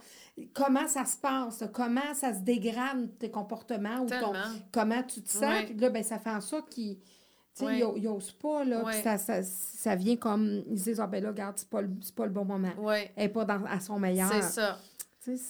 comment 0.55 0.89
ça 0.89 1.05
se 1.05 1.19
passe, 1.19 1.63
comment 1.75 2.15
ça 2.15 2.33
se 2.33 2.41
dégrade 2.41 3.11
tes 3.19 3.31
comportements 3.31 4.01
ou 4.01 4.07
ton, 4.09 4.33
comment 4.73 5.03
tu 5.03 5.21
te 5.23 5.31
sens. 5.31 5.43
Ouais. 5.43 5.67
Puis 5.67 5.75
là, 5.77 5.91
ben, 5.91 6.03
ça 6.03 6.19
fait 6.19 6.31
en 6.31 6.41
sorte 6.41 6.71
qu'ils 6.71 6.97
tu 7.55 7.59
sais, 7.59 7.67
Ouais. 7.67 7.81
ils- 7.97 8.03
ils 8.05 8.09
osent 8.09 8.33
pas, 8.33 8.65
là, 8.65 8.83
puis 8.87 8.97
ça, 9.03 9.19
ça, 9.19 9.43
ça 9.43 9.95
vient 9.95 10.17
comme, 10.17 10.63
ils 10.71 10.79
se 10.79 10.85
disent, 10.85 11.01
ah 11.01 11.07
ben 11.07 11.23
là, 11.23 11.29
regarde, 11.29 11.53
c'est 11.59 11.69
pas, 11.69 11.83
le- 11.83 11.91
pas 12.17 12.25
le 12.25 12.31
bon 12.33 12.47
moment. 12.47 12.71
Elle 12.91 13.11
n'est 13.25 13.29
pas 13.29 13.45
dans, 13.45 13.63
à 13.67 13.79
son 13.79 13.99
meilleur. 13.99 14.33
C'est 14.33 14.41
ça. 14.41 14.79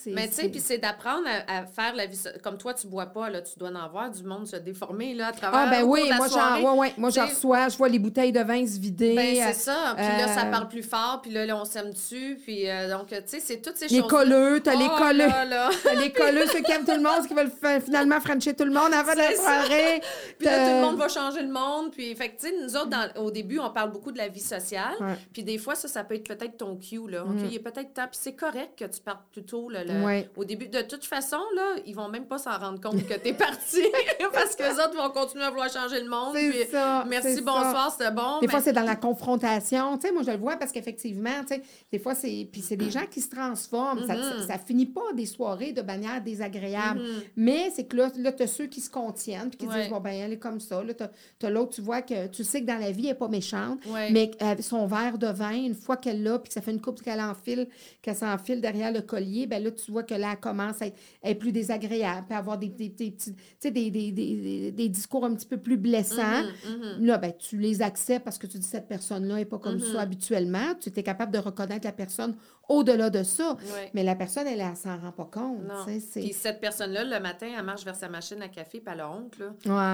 Mais 0.07 0.29
tu 0.29 0.35
sais, 0.35 0.49
puis 0.49 0.61
c'est 0.61 0.79
d'apprendre 0.79 1.27
à, 1.27 1.59
à 1.61 1.67
faire 1.67 1.95
la 1.95 2.07
vie. 2.07 2.19
Comme 2.43 2.59
toi, 2.59 2.75
tu 2.75 2.87
bois 2.87 3.07
pas, 3.07 3.31
là, 3.31 3.41
tu 3.41 3.59
dois 3.59 3.71
en 3.71 3.89
voir 3.89 4.11
du 4.11 4.23
monde 4.23 4.47
se 4.47 4.57
déformer, 4.57 5.15
là, 5.15 5.29
à 5.29 5.33
travers. 5.33 5.61
Ah, 5.61 5.71
ben 5.71 5.83
oui, 5.85 6.11
moi, 6.17 6.27
j'en, 6.29 6.61
ouais, 6.63 6.79
ouais, 6.79 6.95
moi, 6.99 7.09
reçois, 7.11 7.69
je 7.69 7.77
vois 7.79 7.89
les 7.89 7.99
bouteilles 7.99 8.33
de 8.33 8.41
vin 8.41 8.67
se 8.67 8.79
vider. 8.79 9.15
Ben, 9.15 9.37
euh, 9.39 9.45
c'est 9.49 9.61
ça. 9.61 9.95
Puis 9.97 10.05
là, 10.07 10.29
ça 10.29 10.47
euh, 10.47 10.51
parle 10.51 10.69
plus 10.69 10.83
fort, 10.83 11.21
puis 11.23 11.31
là, 11.31 11.47
là, 11.47 11.57
on 11.57 11.65
s'aime 11.65 11.91
dessus. 11.93 12.39
Puis 12.43 12.69
euh, 12.69 12.91
donc, 12.91 13.09
tu 13.09 13.17
sais, 13.27 13.41
c'est 13.41 13.63
toutes 13.63 13.77
ces 13.79 13.89
les 13.89 14.01
choses. 14.01 14.11
colleux, 14.11 14.61
t'as 14.61 14.75
les 14.75 14.89
colleux. 14.89 15.27
Là, 15.29 15.45
là. 15.45 15.71
T'as 15.83 15.95
les 15.95 16.13
colleux, 16.13 16.47
ceux 16.47 16.61
qui 16.63 16.71
aiment 16.73 16.85
tout 16.85 16.93
le 16.93 17.01
monde, 17.03 17.23
ceux 17.23 17.29
qui 17.29 17.35
veulent 17.35 17.81
finalement 17.83 18.21
frencher 18.21 18.55
tout 18.55 18.65
le 18.65 18.73
monde 18.73 18.93
avant 18.93 19.13
de 19.13 19.19
la 19.19 19.35
soirée. 19.35 20.03
Puis 20.39 20.47
là, 20.47 20.67
tout 20.69 20.75
le 20.75 20.81
monde 20.83 20.97
va 20.97 21.09
changer 21.09 21.43
le 21.43 21.51
monde. 21.53 21.91
Puis, 21.93 22.15
fait 22.15 22.31
que, 22.31 22.41
tu 22.41 22.49
sais, 22.49 22.55
nous 22.63 22.77
autres, 22.77 22.89
dans- 22.91 23.23
au 23.23 23.31
début, 23.31 23.59
on 23.59 23.71
parle 23.71 23.91
beaucoup 23.91 24.13
de 24.13 24.19
la 24.19 24.29
vie 24.29 24.41
sociale. 24.41 24.95
Puis 25.33 25.43
des 25.45 25.59
fois, 25.59 25.75
ça, 25.75 25.89
ça 25.89 26.05
peut 26.05 26.15
être 26.15 26.29
peut-être 26.29 26.57
ton 26.59 26.77
cue, 26.77 27.09
là. 27.09 27.23
OK, 27.25 27.31
Mm. 27.33 27.47
il 27.51 27.55
est 27.55 27.59
peut-être 27.59 27.95
temps. 27.95 28.07
Puis 28.11 28.19
c'est 28.21 28.35
correct 28.35 28.73
que 28.79 28.85
tu 28.85 29.01
partes 29.01 29.23
plutôt 29.33 29.62
tôt. 29.63 29.69
là, 29.71 29.85
le- 29.85 30.25
Au 30.37 30.45
début, 30.45 30.69
de 30.69 30.83
toute 30.83 31.05
façon, 31.05 31.39
là, 31.57 31.77
ils 31.87 31.95
vont 31.95 32.09
même 32.09 32.27
pas 32.27 32.39
s'en 32.39 32.57
rendre 32.59 32.81
compte 32.81 33.07
que 33.07 33.15
tu 33.15 33.29
es 33.29 33.33
parti 33.35 33.83
parce 34.33 34.57
que 34.57 34.63
les 34.63 34.73
autres 34.75 34.97
vont 34.97 35.11
continuer 35.11 35.45
à 35.45 35.51
vouloir 35.51 35.71
changer 35.73 36.01
le 36.03 36.09
monde. 36.09 36.35
C'est 36.35 36.51
puis 36.51 36.59
ça, 36.71 37.05
Merci, 37.09 37.35
c'est 37.35 37.41
bonsoir, 37.43 37.91
c'était 37.97 38.11
bon. 38.11 38.41
Des 38.41 38.47
mais- 38.47 38.51
fois, 38.53 38.61
c'est 38.61 38.73
dans 38.73 38.83
la 38.85 38.97
confrontation. 38.97 39.97
Tu 39.99 40.07
sais, 40.09 40.13
moi, 40.13 40.23
je 40.25 40.31
le 40.31 40.37
vois 40.39 40.57
parce 40.57 40.73
qu'effectivement, 40.73 41.31
tu 41.47 41.55
sais, 41.55 41.63
des 41.91 41.99
fois, 41.99 42.15
c'est. 42.15 42.49
Puis 42.51 42.61
c'est 42.63 42.77
des 42.77 42.91
gens 42.91 43.07
qui 43.11 43.21
se 43.21 43.31
transforment. 43.31 44.07
Ça, 44.07 44.13
Mm-hmm. 44.15 44.41
ça, 44.43 44.47
ça 44.49 44.59
finit 44.59 44.87
pas 44.87 45.13
des 45.15 45.27
soirées 45.27 45.73
de 45.73 45.83
manière 45.83 46.21
désagréable. 46.23 47.01
Mais 47.37 47.71
c'est 47.75 47.85
que 47.85 47.97
là, 47.97 48.11
là 48.17 48.33
tu 48.33 48.43
as 48.43 48.47
ceux 48.47 48.67
qui 48.67 48.81
se 48.81 48.91
contiennent 48.91 49.49
puis 49.51 49.59
qui 49.59 49.67
Ouais. 49.67 49.83
disent, 49.83 49.91
bon, 49.91 50.01
ben, 50.01 50.11
elle 50.13 50.33
est 50.33 50.39
comme 50.39 50.61
ça. 50.61 50.83
Là, 50.83 50.93
tu 50.95 51.47
as, 51.47 51.51
l'autre, 51.51 51.75
tu 51.75 51.81
vois 51.81 52.03
que 52.03 52.27
tu 52.29 52.45
sais 52.45 52.61
que 52.61 52.67
dans 52.67 52.79
la 52.79 52.91
vie, 52.91 53.03
elle 53.05 53.13
n'est 53.13 53.15
pas 53.15 53.29
méchante. 53.29 53.79
Ouais. 53.87 54.11
Mais 54.11 54.31
avec 54.41 54.63
son 54.65 54.87
verre 54.87 55.19
de 55.19 55.27
vin, 55.29 55.53
une 55.55 55.75
fois 55.75 55.97
qu'elle 55.97 56.23
l'a, 56.23 56.39
puis 56.39 56.49
que 56.49 56.55
ça 56.55 56.61
fait 56.61 56.73
une 56.73 56.81
coupe 56.81 57.01
qu'elle 57.03 57.21
enfile, 57.21 57.69
qu'elle 58.03 58.17
s'enfile 58.17 58.61
derrière 58.61 58.93
le 58.93 59.01
collier, 59.03 59.47
ben 59.55 59.63
là, 59.65 59.71
tu 59.71 59.91
vois 59.91 60.03
que 60.03 60.15
là, 60.15 60.33
elle 60.33 60.41
commence 60.41 60.81
à 60.83 60.87
être, 60.87 60.99
à 61.23 61.31
être 61.31 61.39
plus 61.39 61.53
désagréable, 61.53 62.27
puis 62.27 62.35
à 62.35 62.39
avoir 62.39 62.59
des, 62.59 62.69
des, 62.69 62.89
des 62.89 63.11
petits, 63.11 63.35
des, 63.71 64.89
discours 64.89 65.25
un 65.25 65.35
petit 65.35 65.47
peu 65.47 65.57
plus 65.59 65.77
blessants. 65.77 66.23
Mm-hmm, 66.43 67.05
Là, 67.05 67.19
ben, 67.19 67.33
tu 67.39 67.59
les 67.59 67.83
acceptes 67.83 68.25
parce 68.25 68.39
que 68.39 68.47
tu 68.47 68.59
dis 68.59 68.67
cette 68.67 68.89
personne-là 68.89 69.37
n'est 69.37 69.45
pas 69.45 69.59
comme 69.59 69.73
Mm-hmm. 69.77 69.93
ça 69.93 70.01
habituellement. 70.01 70.75
Tu 70.81 70.91
es 70.95 71.03
capable 71.03 71.33
de 71.33 71.39
reconnaître 71.39 71.87
la 71.87 71.93
personne 71.93 72.37
au-delà 72.69 73.11
de 73.11 73.23
ça. 73.23 73.57
Mais 73.95 74.03
la 74.05 74.15
personne, 74.15 74.47
elle, 74.47 74.61
elle 74.61 74.77
s'en 74.77 74.97
rend 74.99 75.13
pas 75.13 75.25
compte. 75.33 75.61
C'est- 76.01 76.21
Puis 76.21 76.33
cette 76.33 76.61
personne-là, 76.61 77.05
le 77.05 77.21
matin, 77.21 77.47
elle 77.59 77.65
marche 77.65 77.85
vers 77.85 77.97
sa 77.97 78.09
machine 78.09 78.41
à 78.43 78.49
café, 78.49 78.81
puis 78.81 78.93
elle 78.93 79.01
a 79.01 79.11
honte, 79.11 79.39
là. 79.39 79.47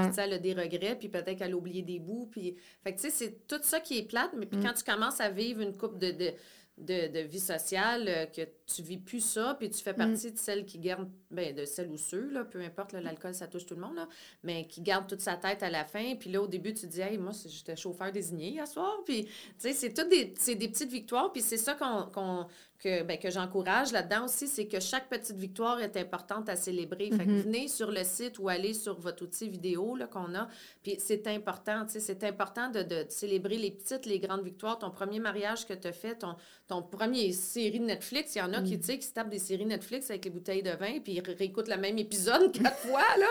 Ouais. 0.03 0.11
Puis, 0.11 0.21
elle 0.23 0.33
a 0.35 0.38
des 0.38 0.53
regrets, 0.53 0.97
puis 0.99 1.09
peut-être 1.09 1.37
qu'elle 1.38 1.53
a 1.53 1.57
oublié 1.57 1.83
des 1.83 1.99
bouts. 1.99 2.29
Puis... 2.31 2.57
Fait 2.85 2.92
que, 2.94 3.01
tu 3.01 3.09
sais, 3.09 3.11
c'est 3.11 3.47
tout 3.47 3.61
ça 3.62 3.81
qui 3.81 3.99
est 3.99 4.03
plate. 4.09 4.31
Mais 4.37 4.47
Mm. 4.47 4.49
puis 4.49 4.61
quand 4.62 4.73
tu 4.75 4.85
commences 4.85 5.21
à 5.21 5.31
vivre 5.31 5.61
une 5.61 5.77
coupe 5.77 5.99
de, 5.99 6.11
de, 6.11 6.31
de, 6.80 7.08
de 7.12 7.20
vie 7.20 7.40
sociale, 7.40 8.04
euh, 8.08 8.26
que 8.26 8.42
tu 8.66 8.82
vis 8.82 8.98
plus 8.98 9.20
ça, 9.20 9.56
puis 9.58 9.68
tu 9.70 9.82
fais 9.82 9.92
Mm. 9.92 9.96
partie 9.96 10.32
de 10.32 10.38
celles 10.38 10.64
qui 10.64 10.78
gardent, 10.78 11.10
ben, 11.30 11.54
de 11.54 11.64
celles 11.64 11.88
ou 11.90 11.96
ceux, 11.96 12.30
là, 12.30 12.44
peu 12.44 12.60
importe, 12.60 12.92
l'alcool, 12.92 13.34
ça 13.34 13.46
touche 13.46 13.66
tout 13.66 13.74
le 13.74 13.80
monde, 13.80 13.96
là, 13.96 14.08
mais 14.42 14.66
qui 14.66 14.80
gardent 14.80 15.06
toute 15.08 15.20
sa 15.20 15.36
tête 15.36 15.62
à 15.62 15.70
la 15.70 15.84
fin. 15.84 16.14
Puis 16.16 16.30
là, 16.30 16.40
au 16.42 16.46
début, 16.46 16.72
tu 16.74 16.82
te 16.82 16.86
dis, 16.86 17.00
hey, 17.00 17.18
moi, 17.18 17.32
j'étais 17.46 17.76
chauffeur 17.76 18.12
désigné 18.12 18.50
hier 18.50 18.66
soir. 18.68 18.98
Puis, 19.04 19.24
tu 19.24 19.30
sais, 19.58 19.72
c'est 19.72 19.92
toutes 19.92 20.08
des, 20.10 20.34
c'est 20.38 20.54
des 20.54 20.68
petites 20.68 20.90
victoires. 20.90 21.32
Puis 21.32 21.42
c'est 21.42 21.56
ça 21.56 21.74
qu'on, 21.74 22.04
qu'on- 22.12 22.46
que, 22.78 23.02
ben, 23.02 23.18
que 23.18 23.28
j'encourage 23.30 23.90
là-dedans 23.92 24.26
aussi, 24.26 24.46
c'est 24.46 24.66
que 24.66 24.78
chaque 24.78 25.08
petite 25.08 25.36
victoire 25.36 25.80
est 25.80 25.96
importante 25.96 26.48
à 26.48 26.54
célébrer. 26.56 27.10
Fait 27.10 27.24
que 27.24 27.42
venez 27.42 27.66
sur 27.68 27.90
le 27.90 28.04
site 28.04 28.38
ou 28.38 28.48
allez 28.48 28.72
sur 28.74 28.98
votre 29.00 29.24
outil 29.24 29.48
vidéo 29.48 29.96
qu'on 30.12 30.34
a. 30.34 30.48
Puis 30.82 30.96
c'est 30.98 31.26
important, 31.26 31.84
tu 31.86 31.94
sais, 31.94 32.00
c'est 32.00 32.22
important 32.24 32.70
de, 32.70 32.82
de 32.82 33.04
célébrer 33.08 33.56
les 33.56 33.70
petites, 33.72 34.06
les 34.06 34.20
grandes 34.20 34.44
victoires. 34.44 34.78
Ton 34.78 34.90
premier 34.90 35.18
mariage 35.18 35.66
que 35.66 35.74
tu 35.74 35.88
as 35.88 35.92
fait, 35.92 36.14
ton, 36.16 36.36
ton 36.68 36.82
premier 36.82 37.32
série 37.32 37.80
de 37.80 37.84
Netflix, 37.86 38.36
il 38.36 38.38
y 38.38 38.42
en 38.42 38.52
a 38.52 38.62
qui, 38.62 38.78
tu 38.78 38.96
qui 38.98 39.06
se 39.06 39.12
tapent 39.12 39.28
des 39.30 39.38
séries 39.38 39.66
Netflix 39.66 40.10
avec 40.10 40.24
les 40.24 40.30
bouteilles 40.30 40.62
de 40.62 40.70
vin, 40.70 41.00
puis 41.00 41.14
ils 41.14 41.20
ré- 41.20 41.34
réécoutent 41.34 41.68
le 41.68 41.76
même 41.78 41.98
épisode 41.98 42.52
quatre 42.62 42.78
fois, 42.78 43.02
là. 43.18 43.26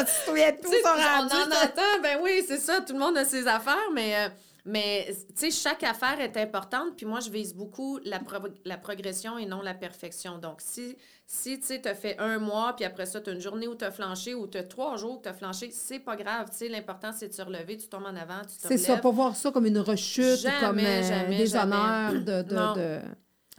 Tu 0.06 0.30
tout 0.62 0.68
on 0.84 1.34
en 1.34 1.64
entend, 1.64 2.02
ben 2.02 2.18
oui, 2.22 2.42
c'est 2.46 2.58
ça, 2.58 2.80
tout 2.80 2.92
le 2.94 2.98
monde 2.98 3.16
a 3.16 3.24
ses 3.24 3.46
affaires, 3.46 3.90
mais, 3.92 4.16
euh, 4.16 4.28
mais 4.64 5.06
tu 5.30 5.34
sais, 5.34 5.50
chaque 5.50 5.82
affaire 5.82 6.20
est 6.20 6.36
importante, 6.36 6.96
puis 6.96 7.04
moi, 7.06 7.20
je 7.20 7.30
vise 7.30 7.54
beaucoup 7.54 7.98
la, 8.04 8.20
pro- 8.20 8.48
la 8.64 8.76
progression 8.78 9.36
et 9.38 9.46
non 9.46 9.60
la 9.60 9.74
perfection. 9.74 10.38
Donc, 10.38 10.60
si, 10.60 10.96
si 11.26 11.58
tu 11.58 11.66
sais, 11.66 11.80
tu 11.82 11.88
as 11.88 11.94
fait 11.96 12.16
un 12.18 12.38
mois, 12.38 12.74
puis 12.76 12.84
après 12.84 13.06
ça, 13.06 13.20
tu 13.20 13.30
as 13.30 13.32
une 13.32 13.40
journée 13.40 13.66
où 13.66 13.74
tu 13.74 13.84
as 13.84 13.90
flanché, 13.90 14.34
ou 14.34 14.46
tu 14.46 14.58
as 14.58 14.62
trois 14.64 14.96
jours 14.96 15.18
où 15.18 15.22
tu 15.22 15.28
as 15.28 15.32
flanché, 15.34 15.70
c'est 15.72 15.98
pas 15.98 16.14
grave, 16.14 16.48
tu 16.50 16.58
sais, 16.58 16.68
l'important, 16.68 17.10
c'est 17.12 17.28
de 17.28 17.32
se 17.34 17.42
relever, 17.42 17.76
tu 17.76 17.88
tombes 17.88 18.04
en 18.06 18.14
avant, 18.16 18.42
tu 18.42 18.56
te 18.56 18.68
C'est 18.68 18.78
ça, 18.78 18.96
pas 18.98 19.10
voir 19.10 19.34
ça 19.34 19.50
comme 19.50 19.66
une 19.66 19.78
rechute 19.78 20.38
Jamais, 20.38 20.56
ou 20.56 20.60
comme 20.66 20.78
euh, 20.78 21.02
jamais. 21.02 21.56
honneurs 21.56 22.12
de... 22.12 22.42
de, 22.48 22.54
Non. 22.54 22.72
de- 22.74 23.00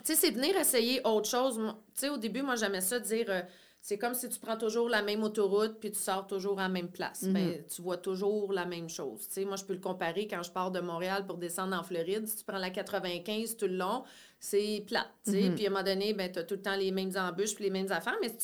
Tu 0.05 0.13
sais, 0.13 0.15
c'est 0.15 0.31
venir 0.31 0.55
essayer 0.57 1.01
autre 1.05 1.29
chose. 1.29 1.55
Tu 1.57 1.99
sais, 2.01 2.09
au 2.09 2.17
début, 2.17 2.41
moi, 2.43 2.55
j'aimais 2.55 2.81
ça 2.81 2.99
dire, 2.99 3.25
euh, 3.29 3.41
c'est 3.85 3.97
comme 3.97 4.13
si 4.13 4.29
tu 4.29 4.39
prends 4.39 4.55
toujours 4.57 4.87
la 4.87 5.01
même 5.01 5.23
autoroute 5.23 5.77
puis 5.77 5.91
tu 5.91 5.99
sors 5.99 6.25
toujours 6.25 6.57
à 6.57 6.63
la 6.63 6.69
même 6.69 6.87
place. 6.87 7.25
Ben, 7.25 7.65
tu 7.67 7.81
vois 7.81 7.97
toujours 7.97 8.53
la 8.53 8.65
même 8.65 8.87
chose. 8.87 9.27
Moi, 9.45 9.57
je 9.57 9.65
peux 9.65 9.73
le 9.73 9.79
comparer 9.79 10.25
quand 10.25 10.41
je 10.41 10.51
pars 10.51 10.71
de 10.71 10.79
Montréal 10.79 11.25
pour 11.27 11.37
descendre 11.37 11.77
en 11.77 11.83
Floride. 11.83 12.25
Si 12.25 12.37
tu 12.37 12.43
prends 12.45 12.59
la 12.59 12.69
95 12.69 13.57
tout 13.57 13.65
le 13.65 13.75
long, 13.75 14.05
c'est 14.39 14.85
plat. 14.87 15.05
Sais, 15.23 15.51
puis 15.53 15.65
à 15.65 15.69
un 15.69 15.71
moment 15.73 15.83
donné, 15.83 16.13
ben, 16.13 16.31
tu 16.31 16.39
as 16.39 16.43
tout 16.43 16.55
le 16.55 16.61
temps 16.61 16.77
les 16.77 16.91
mêmes 16.91 17.11
embûches 17.17 17.55
puis 17.55 17.65
les 17.65 17.69
mêmes 17.71 17.91
affaires, 17.91 18.15
mais 18.21 18.29
tu 18.29 18.37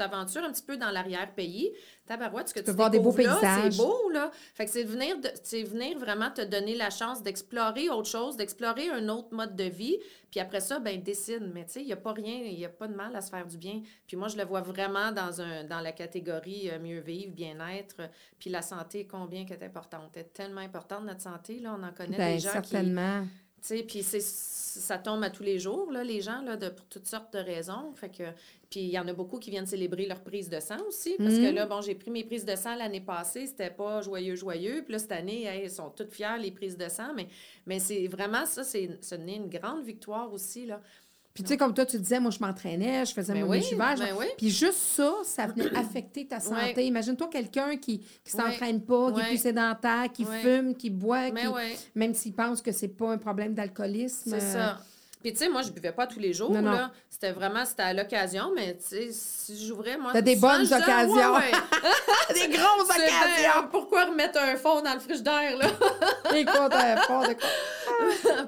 t'aventures 0.00 0.42
un 0.42 0.50
petit 0.50 0.62
peu 0.62 0.78
dans 0.78 0.90
l'arrière-pays. 0.90 1.72
Tabarouette, 2.06 2.48
ce 2.48 2.54
que 2.54 2.60
tu, 2.60 2.66
peux 2.66 2.72
voir 2.72 2.90
des 2.90 2.98
beaux 2.98 3.14
là, 3.16 3.16
paysages. 3.16 3.74
C'est 3.74 3.82
beau, 3.82 4.08
là. 4.10 4.30
Fait 4.54 4.64
que 4.64 4.70
c'est 4.70 4.82
venir, 4.82 5.16
de- 5.20 5.66
venir 5.66 5.98
vraiment 5.98 6.30
te 6.30 6.40
donner 6.40 6.74
la 6.74 6.88
chance 6.88 7.22
d'explorer 7.22 7.90
autre 7.90 8.08
chose, 8.08 8.36
d'explorer 8.36 8.88
un 8.88 9.08
autre 9.10 9.28
mode 9.32 9.54
de 9.54 9.64
vie. 9.64 9.98
Puis 10.30 10.40
après 10.40 10.60
ça, 10.60 10.78
ben 10.78 11.02
décide. 11.02 11.50
Mais 11.52 11.66
tu 11.66 11.72
sais, 11.72 11.80
il 11.82 11.86
n'y 11.86 11.92
a 11.92 11.96
pas 11.96 12.12
rien, 12.12 12.40
il 12.44 12.56
n'y 12.56 12.64
a 12.64 12.70
pas 12.70 12.88
de 12.88 12.94
mal 12.94 13.14
à 13.14 13.20
se 13.20 13.30
faire 13.30 13.46
du 13.46 13.58
bien. 13.58 13.82
Puis 14.06 14.16
moi, 14.16 14.28
je 14.28 14.38
le 14.38 14.44
vois 14.44 14.62
vraiment 14.62 15.12
dans, 15.12 15.40
un, 15.42 15.64
dans 15.64 15.80
la 15.80 15.92
catégorie 15.92 16.70
euh, 16.70 16.78
mieux 16.78 17.00
vivre, 17.00 17.32
bien-être. 17.34 17.96
Puis 18.38 18.48
la 18.48 18.62
santé, 18.62 19.06
combien 19.06 19.44
qu'elle 19.44 19.62
est 19.62 19.66
importante. 19.66 20.10
Elle 20.14 20.22
est 20.22 20.32
tellement 20.32 20.62
importante, 20.62 21.04
notre 21.04 21.22
santé. 21.22 21.58
Là, 21.58 21.76
on 21.78 21.82
en 21.82 21.92
connaît 21.92 22.16
Ben, 22.16 22.34
des 22.34 22.40
gens 22.40 22.60
qui... 22.62 22.70
certainement. 22.70 23.22
Tu 23.22 23.28
sais, 23.28 23.49
puis 23.62 24.02
c'est, 24.02 24.20
ça 24.20 24.98
tombe 24.98 25.22
à 25.24 25.30
tous 25.30 25.42
les 25.42 25.58
jours, 25.58 25.90
là, 25.92 26.04
les 26.04 26.20
gens, 26.20 26.42
là, 26.42 26.56
de, 26.56 26.68
pour 26.68 26.86
toutes 26.86 27.06
sortes 27.06 27.32
de 27.32 27.38
raisons. 27.38 27.92
Fait 27.94 28.08
que, 28.08 28.22
puis 28.70 28.80
il 28.80 28.90
y 28.90 28.98
en 28.98 29.06
a 29.08 29.12
beaucoup 29.12 29.38
qui 29.38 29.50
viennent 29.50 29.66
célébrer 29.66 30.06
leur 30.06 30.20
prise 30.22 30.48
de 30.48 30.60
sang 30.60 30.78
aussi. 30.86 31.14
Parce 31.18 31.34
Mhm. 31.34 31.42
que 31.44 31.54
là, 31.54 31.66
bon, 31.66 31.80
j'ai 31.80 31.94
pris 31.96 32.10
mes 32.10 32.24
prises 32.24 32.44
de 32.44 32.54
sang 32.56 32.76
l'année 32.76 33.00
passée, 33.00 33.46
c'était 33.46 33.70
pas 33.70 34.00
joyeux, 34.00 34.36
joyeux. 34.36 34.82
Puis 34.84 34.92
là, 34.92 34.98
cette 34.98 35.12
année, 35.12 35.44
hey, 35.44 35.64
ils 35.64 35.70
sont 35.70 35.90
toutes 35.90 36.12
fiers, 36.12 36.38
les 36.40 36.52
prises 36.52 36.76
de 36.76 36.88
sang. 36.88 37.12
Mais, 37.14 37.26
mais 37.66 37.78
c'est 37.80 38.06
vraiment 38.06 38.46
ça, 38.46 38.62
c'est, 38.64 38.98
ce 39.02 39.14
n'est 39.16 39.36
une 39.36 39.48
grande 39.50 39.82
victoire 39.84 40.32
aussi, 40.32 40.66
là. 40.66 40.80
Puis 41.32 41.44
tu 41.44 41.50
sais, 41.50 41.56
comme 41.56 41.72
toi, 41.72 41.86
tu 41.86 41.96
disais, 41.98 42.18
moi, 42.18 42.30
je 42.32 42.38
m'entraînais, 42.40 43.06
je 43.06 43.12
faisais 43.12 43.32
Ben 43.32 43.44
mon 43.44 43.50
oui, 43.52 43.62
ben 43.78 43.96
oui. 44.18 44.26
Puis 44.36 44.50
juste 44.50 44.74
ça, 44.78 45.12
ça 45.24 45.46
venait 45.46 45.70
affecter 45.76 46.26
ta 46.26 46.40
santé. 46.40 46.84
Imagine-toi 46.86 47.28
quelqu'un 47.28 47.76
qui 47.76 47.98
Ouais. 47.98 48.30
s'entraîne 48.30 48.80
pas, 48.82 49.12
qui 49.12 49.20
est 49.20 49.24
plus 49.28 49.40
sédentaire, 49.40 50.06
qui 50.12 50.24
fume, 50.24 50.74
qui 50.74 50.90
boit, 50.90 51.30
qui- 51.30 51.46
ouais. 51.46 51.76
même 51.94 52.14
s'il 52.14 52.34
pense 52.34 52.60
que 52.60 52.72
c'est 52.72 52.88
pas 52.88 53.12
un 53.12 53.18
problème 53.18 53.54
d'alcoolisme. 53.54 54.30
C'est 54.30 54.42
euh, 54.44 54.52
ça. 54.52 54.80
Puis, 55.22 55.32
tu 55.32 55.38
sais, 55.38 55.48
moi, 55.50 55.60
je 55.62 55.70
buvais 55.70 55.92
pas 55.92 56.06
tous 56.06 56.18
les 56.18 56.32
jours, 56.32 56.50
Non, 56.50 56.62
non. 56.62 56.72
là. 56.72 56.90
C'était 57.10 57.32
vraiment, 57.32 57.64
c'était 57.66 57.82
à 57.82 57.92
l'occasion, 57.92 58.52
mais, 58.56 58.74
tu 58.78 58.84
sais, 58.84 59.08
si 59.12 59.66
j'ouvrais, 59.66 59.98
moi... 59.98 60.12
T'as 60.14 60.22
des 60.22 60.36
bonnes 60.36 60.62
disais, 60.62 60.76
Ah, 60.78 60.82
occasions. 60.82 61.14
ouais, 61.14 61.38
ouais. 61.52 61.52
Des 62.34 62.48
grosses 62.48 62.88
occasions! 62.88 63.68
pourquoi 63.70 64.04
remettre 64.06 64.38
un 64.38 64.56
fond 64.56 64.80
dans 64.80 64.94
le 64.94 65.00
frigidaire, 65.00 65.58
là? 65.58 65.66
Écoute, 66.34 66.72
euh, 66.72 66.96
fort 67.06 67.26
de 67.28 67.34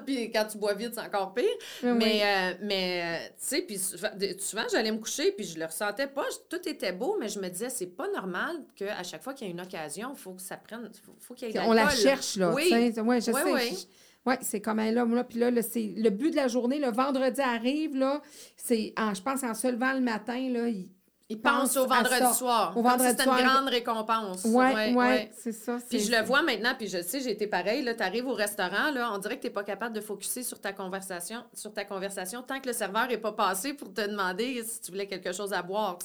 puis 0.05 0.31
quand 0.31 0.45
tu 0.51 0.57
bois 0.57 0.73
vite, 0.73 0.93
c'est 0.95 1.01
encore 1.01 1.33
pire. 1.33 1.43
Oui. 1.83 1.91
Mais, 1.93 2.21
euh, 2.23 2.53
mais 2.61 3.01
euh, 3.03 3.27
tu 3.27 3.33
sais, 3.47 3.61
puis 3.61 3.77
souvent, 3.77 4.63
j'allais 4.71 4.91
me 4.91 4.97
coucher, 4.97 5.31
puis 5.31 5.45
je 5.45 5.59
le 5.59 5.65
ressentais 5.65 6.07
pas. 6.07 6.25
Tout 6.49 6.67
était 6.67 6.91
beau, 6.91 7.17
mais 7.19 7.29
je 7.29 7.39
me 7.39 7.49
disais, 7.49 7.69
c'est 7.69 7.87
pas 7.87 8.07
normal 8.09 8.55
qu'à 8.75 9.03
chaque 9.03 9.21
fois 9.23 9.33
qu'il 9.33 9.47
y 9.47 9.49
a 9.49 9.53
une 9.53 9.61
occasion, 9.61 10.13
il 10.15 10.19
faut 10.19 10.31
que 10.33 10.41
ça 10.41 10.57
prenne. 10.57 10.89
faut, 11.05 11.15
faut 11.19 11.33
qu'il 11.33 11.49
y 11.51 11.55
ait 11.57 11.59
On 11.61 11.73
la 11.73 11.89
cherche, 11.89 12.35
là. 12.37 12.51
Oui. 12.51 12.69
Ouais, 12.71 12.91
je 13.21 13.31
Oui, 13.31 13.41
sais. 13.41 13.53
oui. 13.53 13.77
Je- 13.79 13.85
Ouais, 14.25 14.37
c'est 14.41 14.61
comme 14.61 14.79
un 14.79 14.91
là, 14.91 15.03
là, 15.05 15.23
puis 15.25 15.37
là, 15.39 15.51
c'est 15.61 15.93
le 15.97 16.09
but 16.09 16.31
de 16.31 16.37
la 16.37 16.47
journée, 16.47 16.79
le 16.79 16.91
vendredi 16.91 17.41
arrive, 17.41 17.95
là, 17.97 18.21
c'est, 18.55 18.93
je 18.97 19.21
pense, 19.21 19.43
en 19.43 19.53
se 19.53 19.67
levant 19.67 19.93
le 19.93 19.99
matin, 19.99 20.49
là, 20.49 20.69
il- 20.69 20.89
Il 21.33 21.41
pense 21.41 21.75
au 21.77 21.85
vendredi 21.87 22.17
ça. 22.19 22.33
soir. 22.33 22.73
Au 22.77 22.81
vendredi 22.81 23.21
soir. 23.23 23.39
une 23.39 23.45
grande 23.45 23.67
récompense. 23.69 24.45
ouais, 24.45 24.93
ouais, 24.93 25.31
c'est 25.37 25.51
ça. 25.51 25.77
Puis 25.89 25.99
c'est- 25.99 26.11
je 26.11 26.15
le 26.17 26.23
vois 26.23 26.41
maintenant, 26.41 26.73
puis 26.77 26.87
je 26.87 27.01
sais, 27.01 27.19
j'ai 27.21 27.31
été 27.31 27.47
pareil. 27.47 27.83
Là, 27.83 27.93
tu 27.95 28.03
arrives 28.03 28.27
au 28.27 28.33
restaurant, 28.33 28.91
là, 28.93 29.09
on 29.13 29.17
dirait 29.17 29.37
que 29.37 29.41
tu 29.41 29.47
n'es 29.47 29.53
pas 29.53 29.63
capable 29.63 29.95
de 29.95 30.01
focuser 30.01 30.43
sur 30.43 30.59
ta 30.59 30.73
conversation, 30.73 31.43
sur 31.53 31.73
ta 31.73 31.85
conversation 31.85 32.41
tant 32.43 32.59
que 32.59 32.67
le 32.67 32.73
serveur 32.73 33.07
n'est 33.07 33.17
pas 33.17 33.31
passé 33.31 33.73
pour 33.73 33.93
te 33.93 34.01
demander 34.07 34.63
si 34.63 34.81
tu 34.81 34.91
voulais 34.91 35.07
quelque 35.07 35.31
chose 35.31 35.53
à 35.53 35.61
boire. 35.61 35.97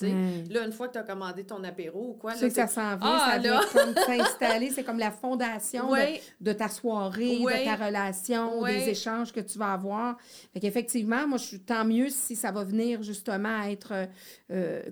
Là, 0.51 0.64
une 0.64 0.73
fois 0.73 0.88
que 0.88 0.95
tu 0.95 0.99
as 0.99 1.03
commandé 1.03 1.45
ton 1.45 1.62
apéro 1.64 2.11
ou 2.11 2.14
quoi, 2.14 2.33
Tu 2.33 2.38
sais 2.41 2.49
que 2.49 2.55
ça 2.55 2.67
s'en 2.67 2.97
vient, 2.97 2.99
Ah, 3.03 3.31
ça 3.33 3.38
vient 3.38 3.55
là! 3.55 3.61
comme 3.73 3.95
s'installer. 3.95 4.71
C'est 4.71 4.85
comme 4.85 4.99
la 4.99 5.11
fondation 5.11 5.87
de- 5.88 5.93
Ouais. 5.93 6.23
de, 6.41 6.53
ta 6.53 6.69
soirée, 6.69 7.38
Ouais. 7.43 7.61
de 7.61 7.64
ta 7.64 7.85
relation, 7.87 8.62
des 8.64 8.88
échanges 8.88 9.33
que 9.33 9.41
tu 9.41 9.59
vas 9.59 9.73
avoir. 9.73 10.17
Fait 10.53 10.61
qu'effectivement, 10.61 11.27
moi, 11.27 11.38
je 11.38 11.45
suis 11.45 11.61
tant 11.61 11.85
mieux 11.85 12.09
si 12.09 12.37
ça 12.37 12.51
va 12.51 12.64
venir 12.64 13.03
justement 13.03 13.61
à 13.62 13.71
être 13.71 13.93
euh, 13.93 14.07
euh, 14.51 14.83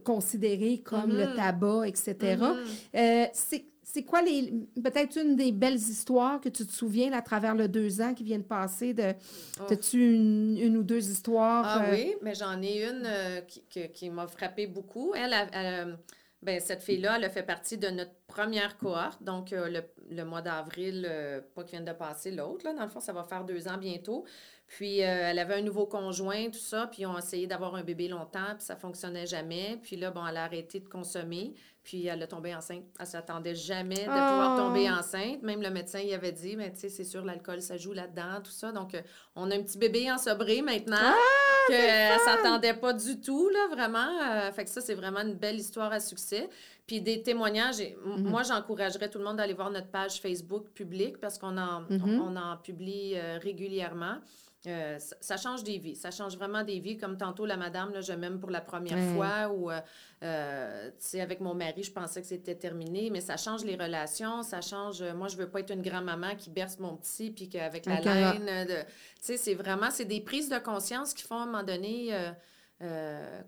comme 0.85 1.11
Mm-hmm. 1.13 1.31
le 1.31 1.37
tabac, 1.37 1.87
etc. 1.87 2.15
Euh, 2.95 3.27
c'est 3.33 3.65
c'est 3.83 4.03
quoi 4.03 4.21
les 4.21 4.53
peut-être 4.83 5.17
une 5.17 5.37
des 5.37 5.53
belles 5.53 5.77
histoires 5.77 6.41
que 6.41 6.49
tu 6.51 6.67
te 6.67 6.73
souviens 6.73 7.09
là, 7.09 7.19
à 7.19 7.23
travers 7.23 7.55
le 7.55 7.67
deux 7.69 8.01
ans 8.03 8.13
qui 8.15 8.25
viennent 8.25 8.43
de 8.43 8.47
passer 8.47 8.93
de 8.93 9.15
as-tu 9.71 10.15
une, 10.15 10.59
une 10.59 10.77
ou 10.77 10.83
deux 10.83 11.09
histoires 11.09 11.65
Ah 11.67 11.85
euh, 11.87 11.93
oui, 11.93 12.15
mais 12.21 12.35
j'en 12.35 12.61
ai 12.61 12.85
une 12.85 13.05
euh, 13.07 13.41
qui, 13.43 13.63
qui 13.95 14.11
m'a 14.11 14.27
frappé 14.27 14.67
beaucoup. 14.67 15.13
Elle, 15.15 15.33
a- 15.33 15.47
elle, 15.53 15.99
ben, 16.43 16.61
cette 16.61 16.83
fille-là, 16.83 17.17
elle 17.17 17.25
a 17.25 17.31
fait 17.31 17.43
partie 17.45 17.79
de 17.79 17.89
notre 17.89 18.11
première 18.27 18.77
cohorte, 18.77 19.23
donc 19.23 19.53
euh, 19.53 19.69
le, 19.71 19.81
le 20.15 20.25
mois 20.25 20.43
d'avril, 20.43 21.09
pas 21.55 21.65
qui 21.65 21.77
vient 21.77 21.85
de 21.85 21.93
passer, 21.93 22.33
l'autre, 22.33 22.67
là, 22.67 22.75
dans 22.75 22.83
le 22.85 22.91
fond, 22.91 23.01
ça 23.01 23.13
va 23.15 23.25
faire 23.25 23.45
deux 23.45 23.67
ans 23.69 23.79
bientôt. 23.79 24.25
Puis 24.69 25.03
euh, 25.03 25.31
elle 25.31 25.39
avait 25.39 25.55
un 25.55 25.63
nouveau 25.63 25.87
conjoint, 25.87 26.51
tout 26.51 26.59
ça, 26.59 26.89
puis 26.89 27.03
ils 27.03 27.07
ont 27.07 27.17
essayé 27.17 27.47
d'avoir 27.47 27.77
un 27.77 27.83
bébé 27.83 28.09
longtemps, 28.09 28.55
puis 28.57 28.65
ça 28.65 28.75
fonctionnait 28.75 29.27
jamais. 29.27 29.79
Puis 29.83 29.97
là, 29.97 30.11
bon, 30.11 30.27
elle 30.27 30.37
a 30.37 30.45
arrêté 30.45 30.81
de 30.81 30.89
consommer, 30.89 31.55
puis 31.85 32.07
elle 32.07 32.21
a 32.21 32.27
tombé 32.27 32.53
enceinte. 32.53 32.83
Elle 32.99 33.07
s'attendait 33.07 33.55
jamais 33.55 33.95
de 33.95 34.01
pouvoir 34.07 34.57
Oh. 34.57 34.59
tomber 34.59 34.91
enceinte. 34.91 35.43
Même 35.43 35.63
le 35.63 35.71
médecin, 35.71 36.01
il 36.01 36.13
avait 36.13 36.33
dit, 36.33 36.57
mais 36.57 36.73
tu 36.73 36.81
sais, 36.81 36.89
c'est 36.89 37.05
sûr, 37.05 37.25
l'alcool, 37.25 37.63
ça 37.63 37.77
joue 37.77 37.93
là-dedans, 37.93 38.41
tout 38.43 38.51
ça. 38.51 38.73
Donc, 38.73 38.95
euh, 38.95 39.03
on 39.37 39.51
a 39.53 39.55
un 39.55 39.63
petit 39.63 39.79
bébé 39.79 40.11
ensobré 40.11 40.63
maintenant. 40.63 40.97
qu'elle 41.69 42.21
s'attendait 42.21 42.75
pas 42.75 42.93
du 42.93 43.21
tout, 43.21 43.49
là, 43.49 43.67
vraiment. 43.71 44.21
Euh, 44.23 44.53
fait 44.53 44.65
que 44.65 44.71
ça, 44.71 44.81
c'est 44.81 44.95
vraiment 44.95 45.21
une 45.21 45.35
belle 45.35 45.57
histoire 45.57 45.93
à 45.93 45.99
succès. 45.99 46.49
Puis 46.87 47.01
des 47.01 47.23
témoignages, 47.23 47.79
mm-hmm. 47.79 48.23
moi, 48.23 48.45
j'encouragerais 48.45 49.11
tout 49.11 49.19
le 49.19 49.25
monde 49.25 49.39
d'aller 49.39 49.55
voir 49.55 49.71
notre 49.71 49.89
page 49.89 50.21
Facebook 50.21 50.69
publique 50.75 51.19
parce 51.19 51.39
qu'on 51.39 51.59
en, 51.59 51.83
mm-hmm. 51.83 52.21
on, 52.21 52.37
en 52.37 52.57
publie 52.59 53.17
régulièrement. 53.43 54.19
Euh, 54.67 54.99
ça, 55.21 55.37
change 55.37 55.63
des 55.63 55.79
vies. 55.79 55.95
Ça 55.95 56.11
change 56.11 56.37
vraiment 56.37 56.65
des 56.65 56.81
vies. 56.81 56.97
Comme 56.97 57.17
tantôt, 57.17 57.47
la 57.47 57.57
madame, 57.57 57.93
là, 57.93 58.01
je 58.01 58.13
m'aime 58.13 58.41
pour 58.41 58.51
la 58.51 58.61
première 58.61 58.99
fois, 59.15 59.53
ou, 59.53 59.71
euh, 59.71 59.81
euh, 60.23 60.89
tu 60.89 60.95
sais, 60.99 61.21
avec 61.21 61.41
mon 61.41 61.55
mari, 61.55 61.85
je 61.85 61.93
pensais 61.93 62.21
que 62.21 62.27
c'était 62.27 62.55
terminé, 62.55 63.11
mais 63.11 63.21
ça 63.21 63.37
change 63.37 63.65
les 63.65 63.77
relations, 63.77 64.43
ça 64.43 64.61
change. 64.61 65.03
moi, 65.15 65.29
je 65.29 65.37
veux 65.37 65.49
pas 65.49 65.61
être 65.61 65.73
une 65.73 65.83
grand-maman 65.83 66.35
qui 66.37 66.51
berce 66.51 66.79
mon 66.79 66.97
petit, 66.97 67.31
puis 67.31 67.49
qu'avec 67.49 67.87
la 67.87 68.01
laine, 68.01 68.67
tu 68.67 68.75
sais, 69.21 69.37
c'est 69.37 69.55
vraiment, 69.55 69.91
c'est 69.91 70.05
des 70.05 70.21
prises 70.21 70.49
de 70.49 70.59
conscience 70.59 71.15
qui 71.15 71.23
font 71.23 71.39
à 71.39 71.43
un 71.43 71.47
moment 71.47 71.63
donné. 71.63 72.13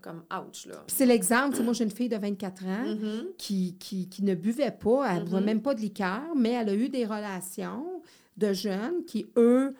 comme 0.01 0.23
ouch. 0.31 0.65
Là. 0.67 0.83
c'est 0.87 1.05
l'exemple, 1.05 1.61
moi 1.61 1.73
j'ai 1.73 1.83
une 1.83 1.91
fille 1.91 2.09
de 2.09 2.17
24 2.17 2.65
ans 2.65 2.83
mm-hmm. 2.83 3.25
qui, 3.37 3.75
qui, 3.77 4.09
qui, 4.09 4.23
ne 4.23 4.33
buvait 4.33 4.71
pas, 4.71 5.05
elle 5.13 5.25
ne 5.25 5.39
mm 5.39 5.43
même 5.43 5.61
pas 5.61 5.75
de 5.75 5.81
liqueur, 5.81 6.23
mais 6.35 6.53
elle 6.53 6.69
a 6.69 6.73
eu 6.73 6.89
des 6.89 7.05
relations 7.05 8.01
de 8.37 8.53
jeunes 8.53 9.05
qui, 9.05 9.27
eux, 9.35 9.75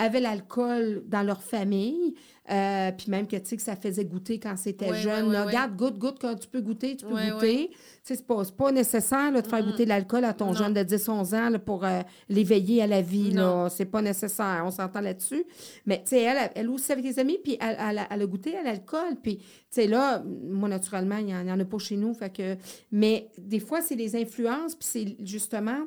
avaient 0.00 0.20
l'alcool 0.20 1.02
dans 1.06 1.22
leur 1.22 1.42
famille, 1.42 2.14
euh, 2.50 2.90
puis 2.90 3.10
même 3.10 3.26
que, 3.26 3.36
tu 3.36 3.46
sais, 3.46 3.56
que 3.56 3.62
ça 3.62 3.76
faisait 3.76 4.04
goûter 4.04 4.40
quand 4.40 4.56
c'était 4.56 4.94
jeune. 4.94 5.28
Regarde, 5.36 5.76
goûte, 5.76 5.98
goûte, 5.98 6.16
quand 6.20 6.34
tu 6.34 6.48
peux 6.48 6.60
goûter, 6.60 6.96
tu 6.96 7.04
peux 7.04 7.14
goûter. 7.14 7.68
Tu 7.68 7.76
sais, 8.02 8.16
c'est 8.16 8.26
pas, 8.26 8.42
pas 8.56 8.72
nécessaire 8.72 9.30
de 9.30 9.46
faire 9.46 9.64
goûter 9.64 9.84
l'alcool 9.84 10.24
à 10.24 10.32
ton 10.32 10.52
jeune 10.54 10.72
de 10.72 10.80
10-11 10.80 11.34
ans 11.36 11.58
pour 11.64 11.84
euh, 11.84 12.00
l'éveiller 12.28 12.82
à 12.82 12.86
la 12.86 13.02
vie. 13.02 13.30
Là. 13.30 13.68
C'est 13.70 13.84
pas 13.84 14.02
nécessaire, 14.02 14.62
on 14.64 14.70
s'entend 14.70 15.00
là-dessus. 15.00 15.44
Mais, 15.86 15.98
tu 15.98 16.10
sais, 16.10 16.22
elle, 16.22 16.50
elle 16.54 16.70
aussi 16.70 16.90
avec 16.90 17.04
des 17.04 17.18
amis, 17.18 17.38
puis 17.42 17.56
elle, 17.60 17.76
elle, 17.78 18.00
elle, 18.10 18.22
a 18.22 18.26
goûté 18.26 18.56
à 18.56 18.62
l'alcool. 18.62 19.16
Puis, 19.22 19.36
tu 19.36 19.44
sais, 19.70 19.86
là, 19.86 20.22
moi, 20.24 20.68
naturellement, 20.68 21.18
il 21.18 21.26
n'y 21.26 21.34
en, 21.34 21.46
en, 21.46 21.60
a 21.60 21.64
pas 21.64 21.78
chez 21.78 21.96
nous. 21.96 22.14
Fait 22.14 22.34
que... 22.34 22.56
Mais 22.90 23.28
des 23.38 23.60
fois, 23.60 23.82
c'est 23.82 23.96
les 23.96 24.16
influences, 24.16 24.74
puis 24.74 24.88
c'est 24.90 25.16
justement 25.24 25.86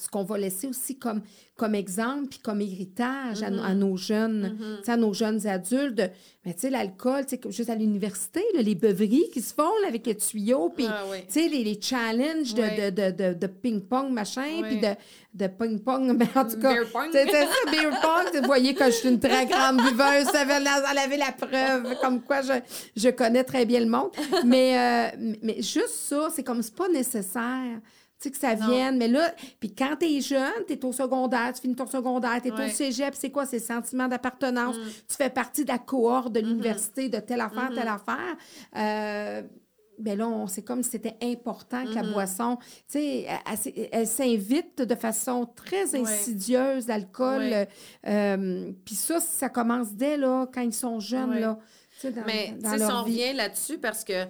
ce 0.00 0.08
qu'on 0.08 0.24
va 0.24 0.38
laisser 0.38 0.66
aussi 0.66 0.98
comme, 0.98 1.22
comme 1.56 1.74
exemple 1.74 2.26
puis 2.28 2.40
comme 2.40 2.60
héritage 2.60 3.42
à, 3.42 3.50
mm-hmm. 3.50 3.74
nos 3.74 3.96
jeunes, 3.96 4.58
mm-hmm. 4.58 4.90
à 4.90 4.96
nos 4.96 5.12
jeunes 5.12 5.46
adultes. 5.46 6.10
mais 6.44 6.52
tu 6.54 6.60
sais, 6.62 6.70
l'alcool, 6.70 7.24
juste 7.50 7.70
à 7.70 7.76
l'université, 7.76 8.42
les 8.54 8.74
beuveries 8.74 9.30
qui 9.32 9.40
se 9.40 9.54
font 9.54 9.70
avec 9.86 10.02
puis 10.02 10.86
ah 10.88 11.04
tu 11.28 11.32
sais, 11.32 11.48
les, 11.48 11.62
les, 11.62 11.80
challenges 11.80 12.54
de, 12.54 12.90
de, 12.90 13.10
de, 13.10 13.34
de 13.34 13.46
ping-pong, 13.46 14.10
machin, 14.10 14.62
puis 14.64 14.80
de, 14.80 14.88
de 15.34 15.46
ping-pong, 15.46 16.16
mais 16.16 16.28
en 16.34 16.44
tout 16.44 16.58
cas, 16.58 16.74
c'est 17.12 17.30
ça, 17.30 17.70
beer 17.70 17.90
pong. 18.02 18.40
Vous 18.40 18.46
voyez 18.46 18.74
que 18.74 18.86
je 18.86 18.90
suis 18.90 19.08
une 19.08 19.20
très 19.20 19.46
grande 19.46 19.76
buveuse, 19.76 20.26
ça 20.32 20.40
avait 20.40 21.16
la 21.16 21.32
preuve, 21.32 21.96
comme 22.00 22.20
quoi 22.20 22.42
je, 22.42 22.52
je 22.96 23.08
connais 23.10 23.44
très 23.44 23.64
bien 23.64 23.80
le 23.80 23.86
monde. 23.86 24.10
Mais, 24.44 24.76
euh, 25.16 25.34
mais 25.42 25.62
juste 25.62 25.88
ça, 25.88 26.28
c'est 26.34 26.42
comme 26.42 26.62
c'est 26.62 26.74
pas 26.74 26.88
nécessaire 26.88 27.80
que 28.30 28.36
ça 28.36 28.54
vienne. 28.54 28.96
Mais 28.96 29.08
là, 29.08 29.32
puis 29.60 29.74
quand 29.74 29.96
tu 29.98 30.06
es 30.06 30.20
jeune, 30.20 30.64
tu 30.66 30.74
es 30.74 30.84
au 30.84 30.92
secondaire, 30.92 31.52
tu 31.54 31.62
finis 31.62 31.76
ton 31.76 31.86
secondaire, 31.86 32.40
tu 32.42 32.48
es 32.48 32.52
au 32.52 32.68
cégep, 32.68 33.14
c'est 33.14 33.30
quoi? 33.30 33.46
C'est 33.46 33.58
le 33.58 33.64
sentiment 33.64 34.08
d'appartenance. 34.08 34.76
Mm. 34.76 34.88
Tu 35.08 35.16
fais 35.16 35.30
partie 35.30 35.64
de 35.64 35.68
la 35.68 35.78
cohorte 35.78 36.32
de 36.32 36.40
mm-hmm. 36.40 36.44
l'université, 36.44 37.08
de 37.08 37.18
telle 37.18 37.40
affaire, 37.40 37.70
telle 37.74 37.86
mm-hmm. 37.86 37.94
affaire. 37.94 38.36
Euh, 38.76 39.42
ben 39.96 40.18
là, 40.18 40.46
c'est 40.48 40.62
comme 40.62 40.82
si 40.82 40.90
c'était 40.90 41.16
important 41.22 41.84
que 41.84 41.94
la 41.94 42.02
mm-hmm. 42.02 42.12
boisson, 42.12 42.58
tu 42.88 42.98
sais, 42.98 43.26
elle, 43.92 44.06
s'invite 44.08 44.82
de 44.82 44.94
façon 44.96 45.46
très 45.46 45.94
insidieuse, 45.94 46.88
l'alcool. 46.88 47.68
Euh, 48.06 48.72
puis 48.84 48.96
ça, 48.96 49.20
ça 49.20 49.48
commence 49.48 49.92
dès 49.92 50.16
là, 50.16 50.48
quand 50.52 50.62
ils 50.62 50.74
sont 50.74 50.98
jeunes, 50.98 51.38
là. 51.38 51.58
Mais, 52.26 52.54
tu 52.60 52.68
sais, 52.68 52.78
si 52.78 52.84
on 52.84 53.02
revient 53.02 53.32
là-dessus, 53.32 53.78
parce 53.78 54.02
que 54.04 54.26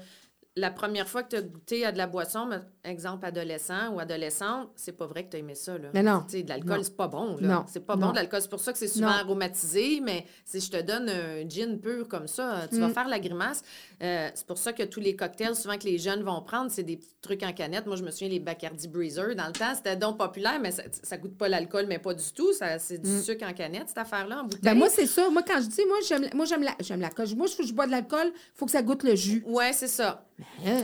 la 0.55 0.71
première 0.71 1.09
fois 1.09 1.23
que 1.23 1.31
tu 1.31 1.37
as 1.37 1.43
goûté 1.43 1.85
à 1.85 1.93
de 1.93 1.99
la 1.99 2.07
boisson, 2.07 2.49
exemple 2.85 3.25
adolescent 3.25 3.93
ou 3.93 3.99
adolescente, 3.99 4.69
c'est 4.77 4.93
pas 4.93 5.07
vrai 5.07 5.25
que 5.25 5.31
tu 5.31 5.37
as 5.37 5.41
aimé 5.41 5.55
ça. 5.55 5.79
Là. 5.79 5.89
Mais 5.95 6.03
non. 6.03 6.25
de 6.31 6.49
l'alcool, 6.49 6.85
c'est 6.85 6.97
pas 6.97 7.09
bon. 7.09 7.37
Là. 7.41 7.49
Non. 7.49 7.65
C'est 7.67 7.85
pas 7.85 7.97
bon 7.97 8.11
de 8.11 8.17
l'alcool. 8.17 8.41
C'est 8.43 8.51
pour 8.51 8.61
ça 8.61 8.73
que 8.73 8.79
c'est 8.79 8.89
souvent 8.89 9.09
aromatisé, 9.09 10.01
mais 10.03 10.27
si 10.45 10.61
je 10.61 10.71
te 10.71 10.81
donne 10.81 11.09
un 11.09 11.49
gin 11.49 11.79
pur 11.81 12.07
comme 12.09 12.29
ça, 12.29 12.67
tu 12.71 12.79
vas 12.79 12.89
mm. 12.89 12.95
faire 12.95 13.09
la 13.09 13.19
grimace. 13.19 13.63
Euh, 14.03 14.29
c'est 14.35 14.47
pour 14.47 14.59
ça 14.59 14.73
que 14.73 14.83
tous 14.83 15.01
les 15.01 15.17
cocktails, 15.17 15.57
souvent 15.57 15.79
que 15.79 15.85
les 15.85 15.99
jeunes 15.99 16.23
vont 16.23 16.43
prendre, 16.43 16.71
c'est 16.71 16.83
des 16.83 16.97
petits 16.97 17.17
trucs 17.23 17.43
en 17.43 17.53
canette. 17.53 17.87
Moi, 17.87 17.97
je 17.97 18.03
me 18.03 18.11
souviens, 18.11 18.29
les 18.29 18.41
Bacardi 18.41 18.89
Breezer, 18.89 19.35
dans 19.35 19.47
le 19.47 19.53
temps, 19.53 19.75
c'était 19.75 19.97
donc 19.97 20.19
populaire, 20.19 20.59
mais 20.61 20.71
ça, 20.71 20.83
ça 21.03 21.17
goûte 21.17 21.37
pas 21.39 21.49
l'alcool, 21.49 21.87
mais 21.89 21.99
pas 21.99 22.15
du 22.15 22.33
tout. 22.35 22.53
c'est 22.53 22.99
du 22.99 23.11
mm. 23.11 23.23
sucre 23.23 23.47
en 23.47 23.53
canette, 23.53 23.89
cette 23.89 23.99
affaire-là, 23.99 24.41
en 24.41 24.45
bouteille. 24.45 24.61
Ben 24.63 24.75
moi, 24.75 24.89
c'est 24.91 25.07
ça. 25.07 25.29
Moi, 25.31 25.43
quand 25.43 25.61
je 25.61 25.69
dis, 25.69 25.85
moi, 25.87 25.99
j'aime, 26.07 26.29
moi, 26.35 26.45
j'aime 26.45 26.63
la, 26.63 26.75
j'aime 26.81 27.01
l'alcool. 27.01 27.27
Moi, 27.37 27.47
je, 27.47 27.67
je 27.67 27.73
bois 27.73 27.87
de 27.87 27.93
l'alcool, 27.93 28.27
il 28.35 28.59
faut 28.59 28.67
que 28.67 28.73
ça 28.73 28.83
goûte 28.83 29.03
le 29.03 29.15
jus. 29.15 29.43
Ouais, 29.47 29.73
c'est 29.73 29.89
ça. 29.89 30.25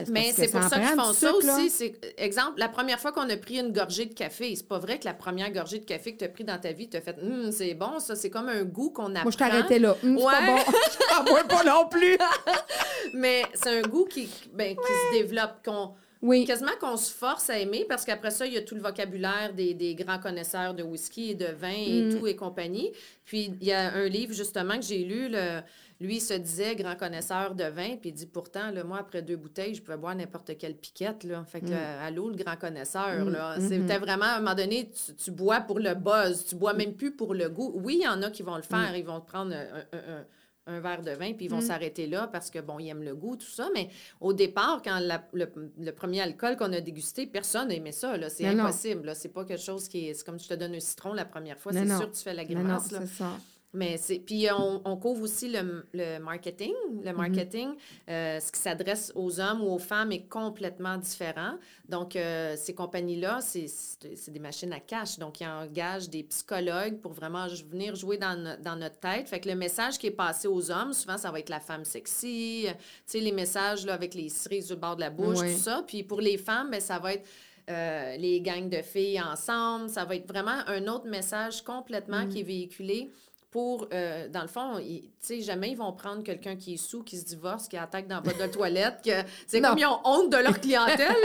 Mais 0.08 0.32
c'est 0.32 0.50
pour 0.50 0.62
ça 0.62 0.78
qu'ils 0.78 0.88
font 0.88 1.12
ça 1.12 1.34
aussi. 1.34 1.70
C'est, 1.70 1.89
exemple, 2.16 2.58
la 2.58 2.68
première 2.68 2.98
fois 3.00 3.12
qu'on 3.12 3.28
a 3.28 3.36
pris 3.36 3.58
une 3.58 3.72
gorgée 3.72 4.06
de 4.06 4.14
café, 4.14 4.54
c'est 4.54 4.66
pas 4.66 4.78
vrai 4.78 4.98
que 4.98 5.04
la 5.04 5.14
première 5.14 5.50
gorgée 5.52 5.78
de 5.78 5.84
café 5.84 6.12
que 6.12 6.18
tu 6.18 6.24
as 6.24 6.28
pris 6.28 6.44
dans 6.44 6.58
ta 6.58 6.72
vie, 6.72 6.88
tu 6.88 6.96
as 6.96 7.00
fait 7.00 7.16
hum, 7.22 7.50
c'est 7.52 7.74
bon, 7.74 7.98
ça, 7.98 8.16
c'est 8.16 8.30
comme 8.30 8.48
un 8.48 8.64
goût 8.64 8.90
qu'on 8.90 9.10
apprend. 9.10 9.22
Moi, 9.22 9.32
je 9.32 9.38
t'arrêtais 9.38 9.78
là. 9.78 9.96
Hum, 10.02 10.16
ouais. 10.16 10.24
pas 10.24 10.46
bon. 10.46 10.56
je 11.42 11.46
pas 11.46 11.64
non 11.64 11.88
plus. 11.88 12.16
Mais 13.14 13.42
c'est 13.54 13.78
un 13.78 13.82
goût 13.82 14.04
qui, 14.04 14.28
ben, 14.52 14.76
qui 14.76 14.82
se 14.82 15.22
développe, 15.22 15.64
qu'on. 15.64 15.92
Oui. 16.22 16.44
Quasiment 16.44 16.72
qu'on 16.78 16.98
se 16.98 17.10
force 17.10 17.48
à 17.48 17.58
aimer 17.58 17.86
parce 17.88 18.04
qu'après 18.04 18.30
ça, 18.30 18.46
il 18.46 18.52
y 18.52 18.58
a 18.58 18.62
tout 18.62 18.74
le 18.74 18.82
vocabulaire 18.82 19.54
des, 19.54 19.72
des 19.72 19.94
grands 19.94 20.18
connaisseurs 20.18 20.74
de 20.74 20.82
whisky 20.82 21.30
et 21.30 21.34
de 21.34 21.46
vin 21.46 21.70
et 21.70 22.02
mm. 22.02 22.18
tout 22.18 22.26
et 22.26 22.36
compagnie. 22.36 22.92
Puis 23.24 23.50
il 23.58 23.66
y 23.66 23.72
a 23.72 23.90
un 23.94 24.06
livre 24.06 24.34
justement 24.34 24.76
que 24.76 24.84
j'ai 24.84 24.98
lu, 24.98 25.28
le, 25.30 25.60
lui, 26.00 26.16
il 26.16 26.20
se 26.20 26.32
disait 26.32 26.74
grand 26.76 26.96
connaisseur 26.96 27.54
de 27.54 27.64
vin, 27.64 27.96
puis 27.96 28.08
il 28.08 28.14
dit 28.14 28.26
pourtant, 28.26 28.70
le 28.70 28.84
moi, 28.84 28.98
après 29.00 29.20
deux 29.20 29.36
bouteilles, 29.36 29.74
je 29.74 29.82
pouvais 29.82 29.98
boire 29.98 30.14
n'importe 30.14 30.56
quelle 30.56 30.74
piquette. 30.74 31.24
Là. 31.24 31.44
Fait 31.44 31.60
que, 31.60 31.66
mm. 31.66 31.72
euh, 31.72 32.06
allô, 32.06 32.30
le 32.30 32.36
grand 32.36 32.56
connaisseur. 32.56 33.26
Mm. 33.26 33.28
Là. 33.28 33.58
Mm-hmm. 33.58 33.68
C'était 33.68 33.98
vraiment, 33.98 34.24
à 34.24 34.36
un 34.36 34.40
moment 34.40 34.54
donné, 34.54 34.90
tu, 35.22 35.30
bois 35.30 35.60
pour 35.60 35.78
le 35.78 35.94
buzz, 35.94 36.46
tu 36.46 36.54
bois 36.54 36.72
même 36.72 36.94
plus 36.94 37.14
pour 37.14 37.34
le 37.34 37.50
goût. 37.50 37.72
Oui, 37.74 37.98
il 38.00 38.04
y 38.04 38.08
en 38.08 38.22
a 38.22 38.30
qui 38.30 38.42
vont 38.42 38.56
le 38.56 38.62
faire, 38.62 38.92
mm. 38.92 38.96
ils 38.96 39.04
vont 39.04 39.20
prendre 39.20 39.54
un, 39.54 40.80
verre 40.80 41.02
de 41.02 41.10
vin, 41.10 41.34
puis 41.34 41.46
ils 41.46 41.50
vont 41.50 41.60
s'arrêter 41.60 42.06
là 42.06 42.28
parce 42.28 42.48
que, 42.48 42.60
bon, 42.60 42.78
ils 42.78 42.88
aiment 42.88 43.02
le 43.02 43.14
goût, 43.14 43.36
tout 43.36 43.50
ça. 43.50 43.68
Mais 43.74 43.90
au 44.20 44.32
départ, 44.32 44.80
quand 44.82 45.00
le, 45.02 45.90
premier 45.90 46.22
alcool 46.22 46.56
qu'on 46.56 46.72
a 46.72 46.80
dégusté, 46.80 47.26
personne 47.26 47.68
n'aimait 47.68 47.92
ça. 47.92 48.16
C'est 48.30 48.46
impossible. 48.46 49.12
C'est 49.14 49.28
pas 49.28 49.44
quelque 49.44 49.62
chose 49.62 49.86
qui 49.86 50.08
est. 50.08 50.14
C'est 50.14 50.24
comme 50.24 50.38
si 50.38 50.44
je 50.44 50.54
te 50.54 50.58
donne 50.58 50.74
un 50.74 50.80
citron 50.80 51.12
la 51.12 51.26
première 51.26 51.58
fois, 51.58 51.74
c'est 51.74 51.86
sûr 51.86 52.10
que 52.10 52.16
tu 52.16 52.22
fais 52.22 52.32
la 52.32 52.46
grimace. 52.46 52.88
c'est 52.88 53.06
ça. 53.06 53.36
Mais 53.72 53.98
c'est 53.98 54.18
puis 54.18 54.48
on, 54.50 54.82
on, 54.84 54.96
couvre 54.96 55.22
aussi 55.22 55.48
le, 55.48 55.86
le 55.94 56.18
marketing. 56.18 56.72
Le 57.04 57.10
mhm. 57.10 57.16
marketing, 57.16 57.68
euh, 58.08 58.40
ce 58.40 58.50
qui 58.50 58.58
s'adresse 58.58 59.12
aux 59.14 59.38
hommes 59.38 59.62
ou 59.62 59.70
aux 59.70 59.78
femmes 59.78 60.10
est 60.10 60.28
complètement 60.28 60.96
différent. 60.96 61.54
Donc 61.88 62.16
euh, 62.16 62.56
ces 62.56 62.74
compagnies-là, 62.74 63.40
c'est 63.40 64.30
des 64.30 64.40
machines 64.40 64.72
à 64.72 64.80
cash. 64.80 65.18
Donc 65.18 65.40
ils 65.40 65.46
engagent 65.46 66.10
des 66.10 66.24
psychologues 66.24 66.98
pour 67.00 67.12
vraiment 67.12 67.46
venir 67.70 67.94
jouer 67.94 68.18
dans, 68.18 68.56
dans, 68.60 68.76
notre 68.76 68.98
tête. 68.98 69.28
Fait 69.28 69.38
que 69.38 69.48
le 69.48 69.54
message 69.54 69.98
qui 69.98 70.08
est 70.08 70.12
passé 70.12 70.48
aux 70.48 70.70
hommes, 70.70 70.92
souvent 70.92 71.16
ça 71.16 71.30
va 71.30 71.38
être 71.38 71.48
la 71.48 71.60
femme 71.60 71.84
sexy. 71.84 72.66
Tu 72.66 72.74
sais 73.06 73.20
les 73.20 73.32
messages 73.32 73.86
là 73.86 73.94
avec 73.94 74.14
les 74.14 74.30
cerises 74.30 74.66
sur 74.66 74.74
le 74.74 74.80
bord 74.80 74.96
de 74.96 75.00
la 75.00 75.10
bouche, 75.10 75.38
tout 75.38 75.58
ça. 75.58 75.84
Puis 75.86 76.02
pour 76.02 76.20
les 76.20 76.38
femmes, 76.38 76.70
ben 76.70 76.80
ça 76.80 76.98
va 76.98 77.14
être 77.14 77.28
euh, 77.68 78.16
les 78.16 78.40
gangs 78.40 78.68
de 78.68 78.82
filles 78.82 79.20
ensemble. 79.20 79.88
Ça 79.88 80.04
va 80.04 80.16
être 80.16 80.26
vraiment 80.26 80.58
un 80.66 80.88
autre 80.88 81.06
message 81.06 81.62
complètement 81.62 82.26
qui 82.26 82.40
est 82.40 82.44
véhiculé 82.44 83.12
pour, 83.50 83.88
euh, 83.92 84.28
dans 84.28 84.42
le 84.42 84.48
fond, 84.48 84.78
tu 84.78 85.02
sais, 85.18 85.40
jamais 85.40 85.70
ils 85.70 85.76
vont 85.76 85.92
prendre 85.92 86.22
quelqu'un 86.22 86.54
qui 86.54 86.74
est 86.74 86.76
sous, 86.76 87.02
qui 87.02 87.18
se 87.18 87.24
divorce, 87.24 87.66
qui 87.66 87.76
attaque 87.76 88.06
dans 88.06 88.20
votre 88.20 88.38
de 88.38 88.46
toilette, 88.46 89.00
que 89.04 89.10
c'est 89.46 89.60
comme 89.60 89.76
ils 89.76 89.86
ont 89.86 90.00
honte 90.04 90.30
de 90.30 90.36
leur 90.36 90.60
clientèle. 90.60 91.16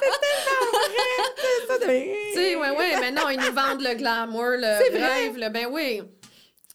c'est 0.00 0.20
tellement 0.20 0.70
vrai! 1.86 2.16
Tu 2.32 2.34
sais, 2.34 2.56
ouais, 2.56 2.70
ouais, 2.70 3.00
mais 3.00 3.12
non, 3.12 3.28
ils 3.28 3.38
nous 3.38 3.54
vendent 3.54 3.82
le 3.82 3.94
glamour, 3.94 4.42
le 4.42 4.98
rêve, 4.98 5.36
le, 5.36 5.48
ben 5.48 5.68
oui. 5.70 6.02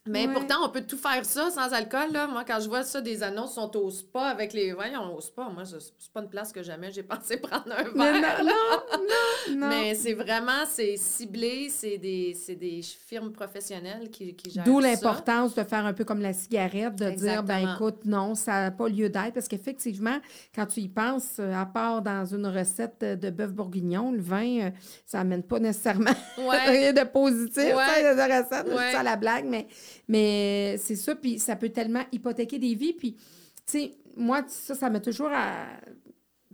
Mais 0.06 0.28
pourtant, 0.28 0.56
on 0.64 0.68
peut 0.68 0.82
tout 0.82 0.96
faire 0.96 1.24
ça 1.24 1.50
sans 1.50 1.72
alcool. 1.72 2.12
Là. 2.12 2.26
Moi, 2.26 2.44
quand 2.44 2.60
je 2.60 2.68
vois 2.68 2.82
ça, 2.82 3.00
des 3.00 3.22
annonces 3.22 3.54
sont 3.54 3.74
au 3.76 3.90
spa 3.90 4.26
avec 4.26 4.52
les 4.52 4.72
vins, 4.72 4.98
au 5.10 5.20
spa. 5.20 5.48
Moi, 5.52 5.64
c'est 5.64 6.12
pas 6.12 6.20
une 6.20 6.28
place 6.28 6.52
que 6.52 6.62
jamais 6.62 6.90
j'ai 6.92 7.02
pensé 7.02 7.38
prendre 7.38 7.72
un 7.72 7.82
verre. 7.82 8.44
Non, 8.44 8.50
non, 8.50 9.56
non, 9.56 9.68
Mais 9.68 9.94
c'est 9.94 10.14
vraiment, 10.14 10.64
c'est 10.68 10.96
ciblé, 10.96 11.68
c'est 11.70 11.98
des, 11.98 12.36
des 12.48 12.80
firmes 12.82 13.32
professionnelles 13.32 14.10
qui, 14.10 14.34
qui 14.34 14.50
gèrent 14.50 14.64
D'où 14.64 14.80
l'importance 14.80 15.54
de 15.54 15.62
faire 15.62 15.84
un 15.84 15.92
peu 15.92 16.04
comme 16.04 16.20
la 16.20 16.32
cigarette, 16.32 16.96
de 16.96 17.10
dire, 17.10 17.42
ben 17.42 17.74
écoute, 17.74 18.04
non, 18.04 18.34
ça 18.34 18.62
n'a 18.62 18.70
pas 18.70 18.88
lieu 18.88 19.08
d'être. 19.08 19.34
Parce 19.34 19.48
qu'effectivement, 19.48 20.18
quand 20.54 20.66
tu 20.66 20.80
y 20.80 20.88
penses, 20.88 21.36
euh, 21.38 21.52
à 21.52 21.66
part 21.66 22.02
dans 22.02 22.24
une 22.24 22.46
recette 22.46 23.00
de 23.00 23.30
bœuf 23.30 23.52
bourguignon, 23.52 24.12
le 24.12 24.20
vin, 24.20 24.60
euh, 24.60 24.70
ça 25.04 25.18
n'amène 25.18 25.42
pas 25.42 25.58
nécessairement 25.58 26.10
rien 26.66 26.92
de 26.92 27.04
positif, 27.04 27.64
ouais. 27.64 28.14
de 28.14 28.22
recette, 28.22 28.92
ça 28.92 29.02
la 29.02 29.16
blague, 29.16 29.46
mais 29.46 29.66
mais 30.08 30.76
c'est 30.78 30.96
ça, 30.96 31.14
puis 31.14 31.38
ça 31.38 31.56
peut 31.56 31.70
tellement 31.70 32.04
hypothéquer 32.12 32.58
des 32.58 32.74
vies. 32.74 32.92
Puis, 32.92 33.14
tu 33.14 33.20
sais, 33.66 33.94
moi, 34.16 34.42
ça, 34.48 34.74
ça 34.74 34.90
m'a 34.90 35.00
toujours 35.00 35.30
euh, 35.32 35.64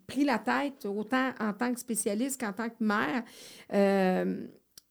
pris 0.06 0.24
la 0.24 0.38
tête, 0.38 0.86
autant 0.86 1.30
en 1.40 1.52
tant 1.52 1.72
que 1.72 1.80
spécialiste 1.80 2.40
qu'en 2.40 2.52
tant 2.52 2.68
que 2.68 2.82
mère. 2.82 3.22
Euh, 3.72 4.46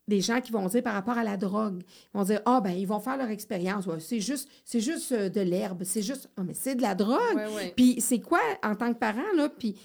des 0.08 0.20
gens 0.20 0.42
qui 0.42 0.52
vont 0.52 0.68
dire 0.68 0.84
par 0.84 0.94
rapport 0.94 1.18
à 1.18 1.24
la 1.24 1.38
drogue, 1.38 1.84
ils 2.14 2.18
vont 2.18 2.24
dire, 2.24 2.42
ah, 2.46 2.60
ben, 2.62 2.72
ils 2.72 2.88
vont 2.88 3.00
faire 3.00 3.18
leur 3.18 3.30
expérience. 3.30 3.86
Ouais, 3.86 4.00
c'est 4.00 4.20
juste, 4.20 4.50
c'est 4.66 4.82
juste 4.82 5.12
euh, 5.12 5.30
de 5.30 5.42
l'herbe. 5.42 5.84
C'est 5.84 6.02
juste, 6.02 6.30
ah, 6.38 6.44
mais 6.44 6.54
c'est 6.54 6.76
de 6.76 6.82
la 6.82 6.96
drogue. 6.96 7.36
Ouais, 7.36 7.56
ouais. 7.56 7.74
Puis 7.76 8.02
c'est 8.02 8.20
quoi, 8.20 8.42
en 8.64 8.76
tant 8.76 8.94
que 8.94 9.00
parent, 9.00 9.22
là, 9.36 9.48
puis 9.48 9.76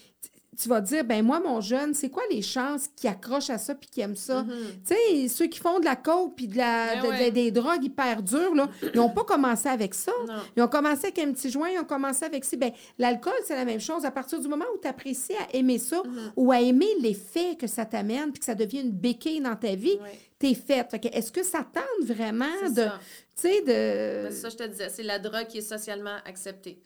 tu 0.57 0.69
vas 0.69 0.81
dire, 0.81 1.05
ben 1.05 1.25
moi, 1.25 1.41
mon 1.41 1.61
jeune, 1.61 1.95
c'est 1.95 2.09
quoi 2.11 2.23
les 2.31 2.43
chances 2.43 2.89
qu'il 2.97 3.09
accroche 3.11 3.51
à 3.51 3.59
ça 3.59 3.75
puis 3.75 3.89
qu'il 3.89 4.03
aime 4.03 4.17
ça? 4.17 4.45
Tu 4.87 4.95
sais, 4.95 5.29
ceux 5.29 5.47
qui 5.47 5.59
font 5.59 5.79
de 5.81 5.85
la 5.85 5.97
coke 5.97 6.35
puis 6.37 6.49
de 6.49 6.57
la, 6.57 7.03
Ben 7.03 7.27
de- 7.27 7.31
des 7.35 7.51
drogues 7.51 7.85
hyper 7.85 8.23
dures, 8.23 8.55
là, 8.55 8.69
ils 8.95 8.97
n'ont 8.97 9.11
pas 9.11 9.25
commencé 9.25 9.69
avec 9.69 9.95
ça. 9.95 10.13
Non. 10.27 10.35
Ils 10.57 10.63
ont 10.63 10.69
commencé 10.69 11.07
avec 11.07 11.19
un 11.19 11.33
petit 11.33 11.51
joint, 11.51 11.69
ils 11.69 11.79
ont 11.79 11.85
commencé 11.85 12.25
avec 12.25 12.45
ça. 12.45 12.57
Ben, 12.57 12.73
l'alcool, 12.99 13.35
c'est 13.45 13.55
la 13.57 13.65
même 13.65 13.81
chose. 13.81 14.05
À 14.05 14.11
partir 14.11 14.41
du 14.41 14.49
moment 14.49 14.65
où 14.75 14.79
tu 14.81 14.89
apprécies 14.89 15.35
à 15.35 15.55
aimer 15.57 15.79
ça 15.79 15.97
Mm-hmm. 15.97 16.33
ou 16.37 16.53
à 16.53 16.61
aimer 16.61 16.89
l'effet 17.01 17.57
que 17.59 17.67
ça 17.67 17.85
t'amène 17.85 18.31
puis 18.31 18.39
que 18.41 18.45
ça 18.45 18.55
devient 18.55 18.81
une 18.81 18.93
béquille 18.93 19.41
dans 19.41 19.57
ta 19.57 19.75
vie, 19.75 19.99
Ouais. 20.03 20.19
t'es 20.39 20.55
faite. 20.55 20.89
Fait 20.91 21.05
Est-ce 21.15 21.33
que 21.33 21.43
ça 21.43 21.59
tente 21.73 22.07
vraiment 22.07 22.45
de, 22.69 22.85
tu 22.85 22.91
sais, 23.35 23.63
Ben, 23.67 24.27
de... 24.27 24.31
c'est 24.31 24.41
ça, 24.43 24.49
je 24.51 24.57
te 24.57 24.63
disais, 24.69 24.89
c'est 24.89 25.03
la 25.03 25.19
drogue 25.19 25.47
qui 25.49 25.59
est 25.59 25.63
socialement 25.63 26.17
acceptée. 26.25 26.79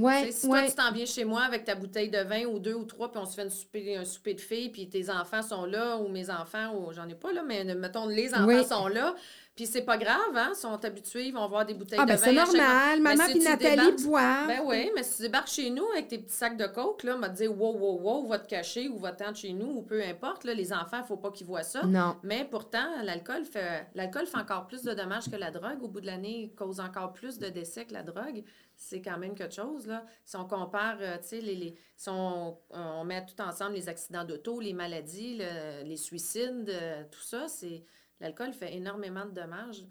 Ouais, 0.00 0.30
si 0.30 0.46
ouais. 0.46 0.60
toi, 0.60 0.68
tu 0.68 0.74
t'en 0.76 0.92
viens 0.92 1.06
chez 1.06 1.24
moi 1.24 1.42
avec 1.42 1.64
ta 1.64 1.74
bouteille 1.74 2.10
de 2.10 2.18
vin 2.18 2.44
ou 2.44 2.58
deux 2.58 2.74
ou 2.74 2.84
trois, 2.84 3.10
puis 3.10 3.18
on 3.20 3.24
se 3.24 3.34
fait 3.34 3.44
une 3.44 3.50
souper- 3.50 3.96
un 3.96 4.04
souper 4.04 4.34
de 4.34 4.40
filles, 4.40 4.68
puis 4.68 4.88
tes 4.88 5.08
enfants 5.10 5.42
sont 5.42 5.64
là, 5.64 5.96
ou 5.96 6.08
mes 6.08 6.28
enfants, 6.28 6.74
ou 6.74 6.92
j'en 6.92 7.08
ai 7.08 7.14
pas 7.14 7.32
là, 7.32 7.42
mais 7.42 7.64
mettons, 7.74 8.06
les 8.06 8.34
enfants 8.34 8.46
Oui. 8.46 8.64
sont 8.64 8.88
là, 8.88 9.14
puis 9.56 9.66
c'est 9.66 9.82
pas 9.82 9.96
grave, 9.96 10.36
hein, 10.36 10.50
ils 10.52 10.56
sont 10.56 10.84
habitués, 10.84 11.28
ils 11.28 11.32
vont 11.34 11.48
voir 11.48 11.64
des 11.64 11.72
bouteilles 11.74 11.98
Ah, 12.00 12.04
de 12.04 12.10
ben 12.10 12.16
vin. 12.16 12.24
c'est 12.24 12.34
chaque 12.34 12.46
normal. 12.52 13.00
Mais 13.00 13.16
Maman 13.16 13.24
si 13.24 13.30
puis 13.32 13.40
tu 13.40 13.48
Nathalie 13.48 13.92
boivent. 14.04 14.46
Ben 14.48 14.60
oui, 14.64 14.90
mais 14.94 15.02
si 15.02 15.16
tu 15.16 15.22
débarques 15.22 15.48
chez 15.48 15.70
nous 15.70 15.86
avec 15.92 16.08
tes 16.08 16.18
petits 16.18 16.34
sacs 16.34 16.56
de 16.58 16.66
coke, 16.66 17.02
là, 17.04 17.16
m'a 17.16 17.30
te 17.30 17.36
dire 17.36 17.50
wow, 17.58 17.72
wow, 17.76 17.98
wow, 18.00 18.26
va 18.28 18.38
te 18.38 18.46
cacher 18.46 18.88
ou 18.88 18.98
va-t'en 18.98 19.32
de 19.32 19.36
chez 19.36 19.52
nous, 19.54 19.78
ou 19.78 19.82
peu 19.82 20.02
importe, 20.04 20.44
là, 20.44 20.52
les 20.54 20.72
enfants, 20.72 20.98
il 21.02 21.06
faut 21.06 21.16
pas 21.16 21.30
qu'ils 21.30 21.46
voient 21.46 21.62
ça. 21.62 21.82
Non. 21.84 22.16
Mais 22.22 22.44
pourtant, 22.44 23.02
l'alcool 23.02 23.44
fait 23.46 23.86
l'alcool 23.94 24.26
fait 24.26 24.36
encore 24.38 24.66
plus 24.66 24.82
de 24.82 24.92
dommages 24.92 25.30
que 25.30 25.36
la 25.36 25.50
drogue. 25.50 25.82
Au 25.82 25.88
bout 25.88 26.00
de 26.02 26.06
l'année, 26.06 26.42
il 26.42 26.54
cause 26.54 26.78
encore 26.78 27.14
plus 27.14 27.38
de 27.38 27.48
décès 27.48 27.86
que 27.86 27.94
la 27.94 28.02
drogue. 28.02 28.44
C'est 28.78 29.00
quand 29.00 29.16
même 29.16 29.34
quelque 29.34 29.54
chose, 29.54 29.86
là. 29.86 30.04
Si 30.26 30.36
on 30.36 30.44
compare, 30.44 30.98
euh, 31.00 31.16
tu 31.22 31.28
sais, 31.28 31.40
les, 31.40 31.54
les- 31.54 31.74
si 31.96 32.10
on, 32.10 32.58
on 32.68 33.04
met 33.04 33.24
tout 33.24 33.40
ensemble 33.42 33.72
les 33.72 33.88
accidents 33.88 34.22
d'auto, 34.24 34.60
les 34.60 34.74
maladies, 34.74 35.38
le- 35.38 35.82
les 35.88 35.96
suicides, 35.96 36.68
euh, 36.68 37.02
tout 37.10 37.22
ça, 37.22 37.48
c'est 37.48 37.82
l'alcool 38.20 38.52
fait 38.52 38.74
énormément 38.74 39.24
de 39.26 39.30
dommages. 39.32 39.84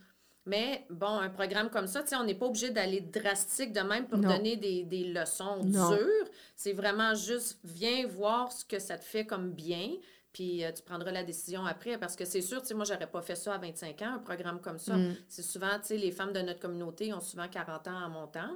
Mais 0.48 0.86
bon, 0.92 1.08
un 1.08 1.30
programme 1.30 1.70
comme 1.72 1.88
ça, 1.88 2.04
tu 2.04 2.10
sais, 2.10 2.16
on 2.16 2.24
n'est 2.24 2.36
pas 2.36 2.46
obligé 2.46 2.70
d'aller 2.70 3.02
drastique 3.02 3.74
de 3.74 3.80
même 3.82 4.06
pour 4.08 4.20
Non. 4.20 4.30
donner 4.30 4.56
des, 4.58 4.84
des 4.84 5.06
leçons 5.06 5.64
Non. 5.64 5.90
dures. 5.96 6.30
C'est 6.56 6.74
vraiment 6.74 7.16
juste, 7.16 7.58
viens 7.64 8.06
voir 8.06 8.52
ce 8.52 8.64
que 8.64 8.78
ça 8.78 8.98
te 8.98 9.04
fait 9.04 9.26
comme 9.26 9.52
bien. 9.54 9.90
Puis 10.34 10.64
euh, 10.64 10.72
tu 10.72 10.84
prendras 10.84 11.12
la 11.12 11.24
décision 11.24 11.66
après. 11.66 11.98
Parce 11.98 12.16
que 12.16 12.26
c'est 12.26 12.42
sûr, 12.42 12.62
tu 12.62 12.68
sais, 12.68 12.74
moi, 12.76 12.86
j'aurais 12.86 13.08
pas 13.10 13.22
fait 13.24 13.36
ça 13.36 13.56
à 13.56 13.58
25 13.58 14.00
ans, 14.04 14.14
un 14.16 14.20
programme 14.20 14.60
comme 14.62 14.78
ça. 14.78 14.96
Mm. 14.98 15.16
C'est 15.28 15.42
souvent, 15.42 15.80
tu 15.82 15.88
sais, 15.88 15.98
les 15.98 16.12
femmes 16.12 16.34
de 16.34 16.42
notre 16.42 16.60
communauté 16.60 17.12
ont 17.12 17.22
souvent 17.22 17.48
40 17.48 17.88
ans 17.88 18.06
en 18.06 18.10
montant. 18.10 18.50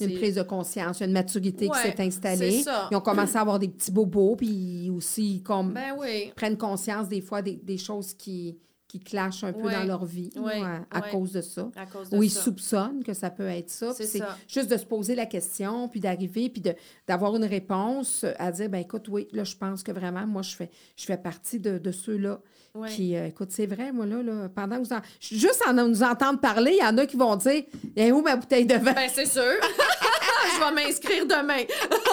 Une 0.00 0.14
prise 0.14 0.34
de 0.36 0.42
conscience, 0.42 1.00
une 1.00 1.12
maturité 1.12 1.68
qui 1.68 1.78
s'est 1.78 2.00
installée. 2.00 2.62
ça. 2.62 2.88
Ils 2.90 2.96
ont 2.96 3.00
commencé 3.00 3.36
à 3.36 3.40
avoir 3.40 3.58
des 3.58 3.68
petits 3.68 3.90
bobos, 3.90 4.36
puis 4.36 4.90
aussi 4.94 5.42
comme 5.42 5.72
Ben 5.74 5.94
oui. 5.98 6.32
prennent 6.36 6.58
conscience 6.58 7.08
des 7.08 7.20
fois 7.22 7.40
des, 7.42 7.56
des 7.56 7.78
choses 7.78 8.12
qui, 8.14 8.58
qui 8.88 8.98
clashent 9.00 9.44
un 9.44 9.52
peu 9.52 9.66
Ouais, 9.66 9.74
dans 9.74 9.84
leur 9.84 10.04
vie 10.06 10.30
ouais, 10.36 10.62
à 10.90 11.00
ouais. 11.00 11.10
cause 11.10 11.32
de 11.32 11.42
ça. 11.42 11.68
À 11.76 11.84
cause 11.84 12.08
de 12.08 12.16
Ou 12.16 12.22
ils 12.22 12.30
ça. 12.30 12.40
soupçonnent 12.42 13.04
que 13.04 13.12
ça 13.12 13.28
peut 13.28 13.46
être 13.46 13.68
ça. 13.68 13.92
C'est 13.92 14.22
juste 14.48 14.70
de 14.70 14.76
se 14.78 14.86
poser 14.86 15.14
la 15.14 15.26
question, 15.26 15.88
puis 15.88 16.00
d'arriver, 16.00 16.48
puis 16.48 16.62
d'avoir 17.06 17.36
une 17.36 17.44
réponse 17.44 18.24
à 18.38 18.50
dire, 18.50 18.70
ben 18.70 18.78
écoute, 18.78 19.06
oui, 19.08 19.28
là, 19.32 19.44
je 19.44 19.56
pense 19.56 19.82
que 19.82 19.92
vraiment, 19.92 20.26
moi, 20.26 20.40
je 20.40 20.56
fais, 20.56 20.70
je 20.96 21.04
fais 21.04 21.18
partie 21.18 21.60
de, 21.60 21.76
de 21.78 21.92
ceux-là. 21.92 22.40
Qui, 22.86 23.16
euh, 23.16 23.26
écoute, 23.26 23.48
c'est 23.50 23.66
vrai, 23.66 23.90
moi, 23.90 24.06
là, 24.06 24.22
là 24.22 24.48
pendant 24.54 24.76
que 24.80 24.86
vous 24.86 24.92
en... 24.92 25.00
Juste 25.20 25.64
en 25.66 25.72
nous 25.72 26.02
entendre 26.04 26.38
parler, 26.38 26.76
il 26.78 26.84
y 26.84 26.86
en 26.86 26.96
a 26.96 27.06
qui 27.06 27.16
vont 27.16 27.34
dire, 27.34 27.64
et 27.96 28.12
où 28.12 28.22
ma 28.22 28.36
bouteille 28.36 28.66
de 28.66 28.74
vin? 28.74 28.92
Ben 28.92 29.08
c'est 29.12 29.26
sûr. 29.26 29.42
Je 30.54 30.64
vais 30.64 30.84
m'inscrire 30.84 31.26
demain. 31.26 31.64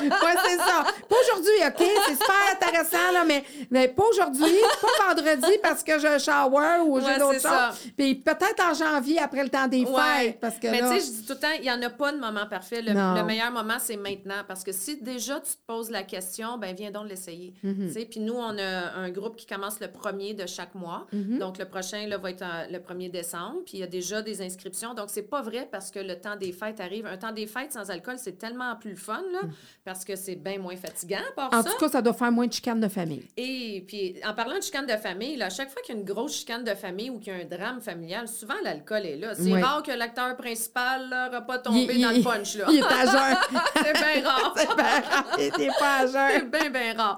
Oui, 0.26 0.32
c'est 0.44 0.56
ça. 0.58 0.84
Pas 1.08 1.16
aujourd'hui, 1.22 1.52
OK? 1.66 1.88
C'est 2.06 2.12
super 2.14 2.52
intéressant, 2.52 3.12
là, 3.12 3.24
mais, 3.26 3.44
mais 3.70 3.88
pas 3.88 4.04
aujourd'hui, 4.10 4.54
pas 4.80 5.08
vendredi 5.14 5.58
parce 5.62 5.82
que 5.82 5.98
j'ai 5.98 6.08
un 6.08 6.18
shower 6.18 6.80
ou 6.84 7.00
j'ai 7.00 7.06
Ouais, 7.06 7.18
d'autres 7.18 7.40
choses. 7.40 7.92
Puis 7.96 8.14
peut-être 8.16 8.62
en 8.62 8.74
janvier, 8.74 9.18
après 9.18 9.42
le 9.42 9.48
temps 9.48 9.66
des 9.68 9.84
Ouais. 9.84 10.02
fêtes, 10.24 10.40
parce 10.40 10.58
que 10.58 10.66
Mais 10.68 10.80
là... 10.80 10.90
tu 10.92 11.00
sais, 11.00 11.06
je 11.06 11.20
dis 11.20 11.26
tout 11.26 11.32
le 11.34 11.38
temps, 11.38 11.52
il 11.56 11.62
n'y 11.62 11.70
en 11.70 11.80
a 11.82 11.90
pas 11.90 12.12
de 12.12 12.18
moment 12.18 12.46
parfait. 12.46 12.82
Le, 12.82 13.22
meilleur 13.24 13.50
moment, 13.50 13.76
c'est 13.78 13.96
maintenant. 13.96 14.42
Parce 14.46 14.62
que 14.64 14.72
si 14.72 14.96
déjà 15.00 15.40
tu 15.40 15.52
te 15.52 15.66
poses 15.66 15.90
la 15.90 16.02
question, 16.02 16.58
ben 16.58 16.74
viens 16.74 16.90
donc 16.90 17.08
l'essayer. 17.08 17.54
Mhm. 17.62 17.86
Tu 17.88 17.92
sais, 17.92 18.04
Puis 18.06 18.20
nous, 18.20 18.34
on 18.34 18.58
a 18.58 18.92
un 18.96 19.10
groupe 19.10 19.36
qui 19.36 19.46
commence 19.46 19.80
le 19.80 19.88
premier 19.88 20.34
de 20.34 20.46
chaque 20.46 20.74
mois. 20.74 21.06
Mhm. 21.12 21.38
Donc, 21.38 21.58
le 21.58 21.64
prochain 21.66 22.06
là, 22.06 22.18
va 22.18 22.30
être 22.30 22.42
en- 22.42 22.66
le 22.70 22.78
1er 22.78 23.10
décembre. 23.10 23.60
Puis 23.64 23.74
il 23.74 23.80
y 23.80 23.84
a 23.84 23.86
déjà 23.86 24.22
des 24.22 24.42
inscriptions. 24.42 24.94
Donc, 24.94 25.06
c'est 25.10 25.22
pas 25.22 25.42
vrai 25.42 25.68
parce 25.70 25.90
que 25.90 25.98
le 25.98 26.18
temps 26.20 26.36
des 26.36 26.52
fêtes 26.52 26.80
arrive. 26.80 27.06
Un 27.06 27.16
temps 27.16 27.32
des 27.32 27.46
fêtes 27.46 27.72
sans 27.72 27.90
alcool, 27.90 28.16
c'est 28.18 28.38
tellement 28.38 28.74
plus 28.76 28.96
fun, 28.96 29.22
là, 29.32 29.40
parce 29.86 30.04
que 30.04 30.16
c'est 30.16 30.34
bien 30.34 30.58
moins 30.58 30.76
fatigant, 30.76 31.16
par. 31.34 31.48
En 31.54 31.62
ça. 31.62 31.70
tout 31.70 31.76
cas, 31.78 31.88
ça 31.88 32.02
doit 32.02 32.12
faire 32.12 32.30
moins 32.32 32.46
de 32.46 32.52
chicanes 32.52 32.80
de 32.80 32.88
famille. 32.88 33.22
Et 33.38 33.82
puis, 33.88 34.16
en 34.26 34.34
parlant 34.34 34.58
de 34.58 34.62
chicane 34.62 34.84
de 34.84 34.96
famille, 34.96 35.36
là, 35.36 35.46
à 35.46 35.50
chaque 35.50 35.70
fois 35.70 35.80
qu'il 35.80 35.94
y 35.94 35.98
a 35.98 36.00
une 36.00 36.06
grosse 36.06 36.34
chicane 36.40 36.64
de 36.64 36.74
famille 36.74 37.08
ou 37.08 37.18
qu'il 37.20 37.32
y 37.32 37.36
a 37.36 37.38
un 37.40 37.44
drame 37.44 37.80
familial, 37.80 38.26
souvent 38.28 38.54
l'alcool 38.62 39.06
est 39.06 39.16
là. 39.16 39.34
C'est 39.34 39.52
rare 39.62 39.82
que 39.82 39.92
l'acteur 39.92 40.36
principal 40.36 41.04
n'aura 41.08 41.40
pas 41.42 41.58
tombé 41.58 41.94
Il- 41.94 42.02
dans 42.02 42.10
il- 42.10 42.18
le 42.18 42.22
punch. 42.24 42.56
Là. 42.56 42.66
Il 42.68 42.78
est 42.78 42.82
à 42.82 43.06
jeun. 43.06 43.36
c'est 43.76 43.92
bien 43.92 44.24
rare. 44.28 44.54
C'est 44.56 44.74
bien 44.76 45.00
rare. 45.08 45.36
Il 45.38 45.72
pas 45.78 45.96
à 46.00 46.06
C'est 46.06 46.40
jeun. 46.40 46.50
bien, 46.50 46.70
bien 46.70 46.94
rare. 46.94 47.16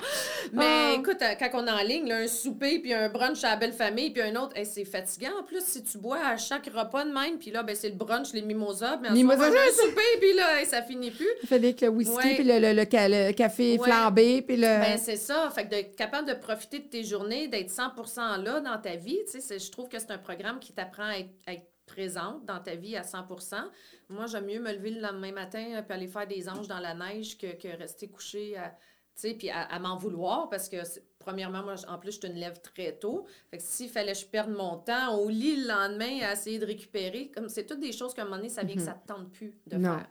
Mais 0.52 0.64
Ah. 0.66 0.94
écoute, 0.98 1.18
euh, 1.22 1.34
quand 1.38 1.48
on 1.54 1.66
est 1.66 1.70
en 1.70 1.82
ligne, 1.82 2.06
là, 2.08 2.16
un 2.18 2.26
souper, 2.28 2.78
puis 2.80 2.92
un 2.92 3.08
brunch 3.08 3.42
à 3.44 3.50
la 3.50 3.56
belle 3.56 3.72
famille, 3.72 4.10
puis 4.10 4.22
un 4.22 4.36
autre, 4.36 4.56
hey, 4.56 4.66
c'est 4.66 4.84
fatigant. 4.84 5.30
En 5.40 5.42
plus, 5.42 5.62
si 5.64 5.82
tu 5.82 5.96
bois 5.98 6.18
à 6.24 6.36
chaque 6.36 6.66
repas 6.66 7.04
de 7.04 7.12
même, 7.12 7.38
puis 7.38 7.50
là, 7.50 7.62
ben, 7.62 7.74
c'est 7.74 7.88
le 7.88 7.94
brunch, 7.94 8.32
les 8.34 8.42
mimosas, 8.42 8.98
mais 9.00 9.10
Mimosa, 9.10 9.48
ensuite, 9.48 9.56
un 9.58 9.72
c'est- 9.72 9.86
souper, 9.88 10.18
puis 10.20 10.34
là, 10.34 10.60
hey, 10.60 10.66
ça 10.66 10.82
finit 10.82 11.10
plus. 11.10 11.26
Il 11.42 11.48
fait 11.48 11.54
avec 11.56 11.80
le 11.80 11.88
whisky, 11.88 12.14
Ouais. 12.16 12.34
puis 12.34 12.44
le, 12.44 12.57
le- 12.58 12.72
le 12.72 12.84
ca- 12.90 13.08
le 13.08 13.32
café 13.32 13.78
Ouais. 13.78 13.88
flambé, 13.90 14.42
puis 14.42 14.56
le... 14.56 14.62
Ben, 14.62 14.98
c'est 14.98 15.16
ça. 15.16 15.50
Fait 15.50 15.64
que 15.64 15.70
d'être 15.70 15.96
capable 15.96 16.28
de 16.28 16.34
profiter 16.34 16.78
de 16.80 16.88
tes 16.88 17.04
journées, 17.04 17.48
d'être 17.48 17.70
100% 17.70 18.36
là 18.42 18.60
dans 18.60 18.78
ta 18.80 18.96
vie, 18.96 19.18
tu 19.26 19.32
sais, 19.32 19.40
c'est- 19.40 19.58
je 19.58 19.70
trouve 19.70 19.88
que 19.88 19.98
c'est 19.98 20.10
un 20.10 20.18
programme 20.18 20.58
qui 20.58 20.72
t'apprend 20.72 21.04
à 21.08 21.18
être, 21.18 21.30
à 21.46 21.54
être 21.54 21.66
présente 21.86 22.44
dans 22.44 22.60
ta 22.60 22.74
vie 22.74 22.96
à 22.96 23.02
100% 23.02 23.56
Moi, 24.10 24.26
j'aime 24.26 24.44
mieux 24.46 24.60
me 24.60 24.72
lever 24.72 24.90
le 24.90 25.00
lendemain 25.00 25.32
matin 25.32 25.64
euh, 25.76 25.82
puis 25.82 25.94
aller 25.94 26.06
faire 26.06 26.26
des 26.26 26.48
anges 26.48 26.68
dans 26.68 26.80
la 26.80 26.94
neige 26.94 27.36
que, 27.38 27.46
que 27.56 27.68
rester 27.76 28.08
couché 28.08 28.56
à, 28.58 28.74
puis 29.38 29.50
à, 29.50 29.62
à 29.62 29.78
m'en 29.78 29.96
vouloir 29.96 30.48
parce 30.50 30.68
que, 30.68 30.76
premièrement, 31.18 31.62
moi, 31.62 31.74
en 31.88 31.98
plus, 31.98 32.12
je 32.12 32.20
te 32.20 32.26
lève 32.26 32.60
très 32.60 32.92
tôt. 32.98 33.26
Fait 33.50 33.56
que 33.56 33.62
s'il 33.62 33.88
fallait 33.88 34.12
que 34.12 34.18
je 34.18 34.26
perde 34.26 34.50
mon 34.50 34.76
temps 34.78 35.16
au 35.18 35.28
lit 35.28 35.56
le 35.56 35.68
lendemain 35.68 36.20
à 36.22 36.32
essayer 36.32 36.58
de 36.58 36.66
récupérer, 36.66 37.30
comme 37.34 37.48
c'est 37.48 37.64
toutes 37.66 37.80
des 37.80 37.92
choses 37.92 38.12
qu'à 38.14 38.22
un 38.22 38.24
moment 38.26 38.36
donné, 38.36 38.48
ça 38.50 38.62
vient 38.62 38.76
que 38.76 38.82
ça 38.82 38.92
ne 38.94 39.00
te 39.00 39.06
tente 39.06 39.32
plus 39.32 39.54
de 39.66 39.76
Non. 39.76 39.96
faire. 39.96 40.08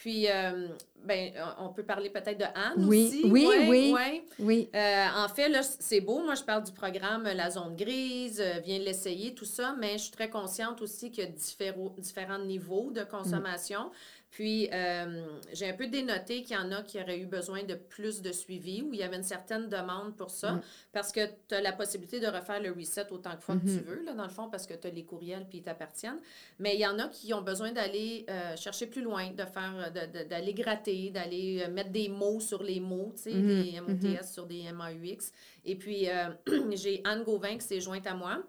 Puis, 0.00 0.30
euh, 0.30 0.68
ben, 1.04 1.30
on 1.58 1.68
peut 1.68 1.82
parler 1.82 2.08
peut-être 2.08 2.38
de 2.38 2.44
Anne 2.44 2.86
Oui, 2.88 3.06
aussi. 3.08 3.20
oui, 3.26 3.44
Ouais, 3.46 3.68
oui. 3.68 3.92
ouais. 3.92 4.24
Oui. 4.38 4.68
Euh, 4.74 5.06
en 5.14 5.28
fait, 5.28 5.50
là, 5.50 5.60
c'est 5.62 6.00
beau. 6.00 6.22
Moi, 6.22 6.34
je 6.36 6.42
parle 6.42 6.62
du 6.62 6.72
programme 6.72 7.24
La 7.24 7.50
Zone 7.50 7.76
Grise, 7.76 8.40
euh, 8.40 8.60
viens 8.64 8.78
l'essayer, 8.78 9.34
tout 9.34 9.44
ça, 9.44 9.74
mais 9.78 9.92
je 9.98 10.04
suis 10.04 10.10
très 10.10 10.30
consciente 10.30 10.80
aussi 10.80 11.10
qu'il 11.10 11.24
y 11.24 11.26
a 11.26 11.30
différents, 11.30 11.94
différents 11.98 12.38
niveaux 12.38 12.90
de 12.92 13.02
consommation. 13.04 13.90
Puis, 14.30 14.68
euh, 14.72 15.26
j'ai 15.52 15.68
un 15.68 15.72
peu 15.74 15.88
dénoté 15.88 16.42
qu'il 16.44 16.54
y 16.54 16.58
en 16.58 16.70
a 16.70 16.82
qui 16.82 17.00
auraient 17.00 17.18
eu 17.18 17.26
besoin 17.26 17.64
de 17.64 17.74
plus 17.74 18.22
de 18.22 18.30
suivi, 18.30 18.80
où 18.80 18.94
il 18.94 19.00
y 19.00 19.02
avait 19.02 19.16
une 19.16 19.24
certaine 19.24 19.68
demande 19.68 20.16
pour 20.16 20.30
ça, 20.30 20.52
Mm. 20.52 20.60
parce 20.92 21.10
que 21.10 21.20
tu 21.48 21.54
as 21.56 21.60
la 21.60 21.72
possibilité 21.72 22.20
de 22.20 22.28
refaire 22.28 22.60
le 22.62 22.70
reset 22.70 23.10
autant 23.10 23.34
de 23.34 23.40
fois 23.40 23.56
que 23.56 23.66
tu 23.66 23.80
veux, 23.80 24.04
là, 24.04 24.12
dans 24.14 24.22
le 24.22 24.30
fond, 24.30 24.48
parce 24.48 24.66
que 24.68 24.74
tu 24.74 24.86
as 24.86 24.90
les 24.90 25.04
courriels 25.04 25.46
puis 25.48 25.58
ils 25.58 25.62
t'appartiennent. 25.64 26.20
Mais 26.60 26.74
il 26.76 26.80
y 26.80 26.86
en 26.86 26.98
a 27.00 27.08
qui 27.08 27.34
ont 27.34 27.42
besoin 27.42 27.72
d'aller 27.72 28.24
euh, 28.30 28.54
chercher 28.56 28.86
plus 28.86 29.02
loin, 29.02 29.30
de 29.32 29.44
faire, 29.44 29.92
euh, 29.96 30.24
d'aller 30.24 30.54
gratter, 30.54 31.10
d'aller 31.10 31.66
mettre 31.68 31.90
des 31.90 32.08
mots 32.08 32.38
sur 32.38 32.62
les 32.62 32.78
mots, 32.78 33.12
tu 33.16 33.22
sais, 33.22 33.34
Mhm, 33.34 33.64
des 33.64 33.80
MOTS 33.80 34.32
sur 34.32 34.46
des 34.46 34.62
MAUX. 34.72 35.32
Et 35.64 35.74
puis, 35.74 36.08
euh, 36.08 36.28
j'ai 36.76 37.00
Anne 37.04 37.24
Gauvin 37.24 37.56
qui 37.58 37.66
s'est 37.66 37.80
jointe 37.80 38.06
à 38.06 38.14
moi. 38.14 38.42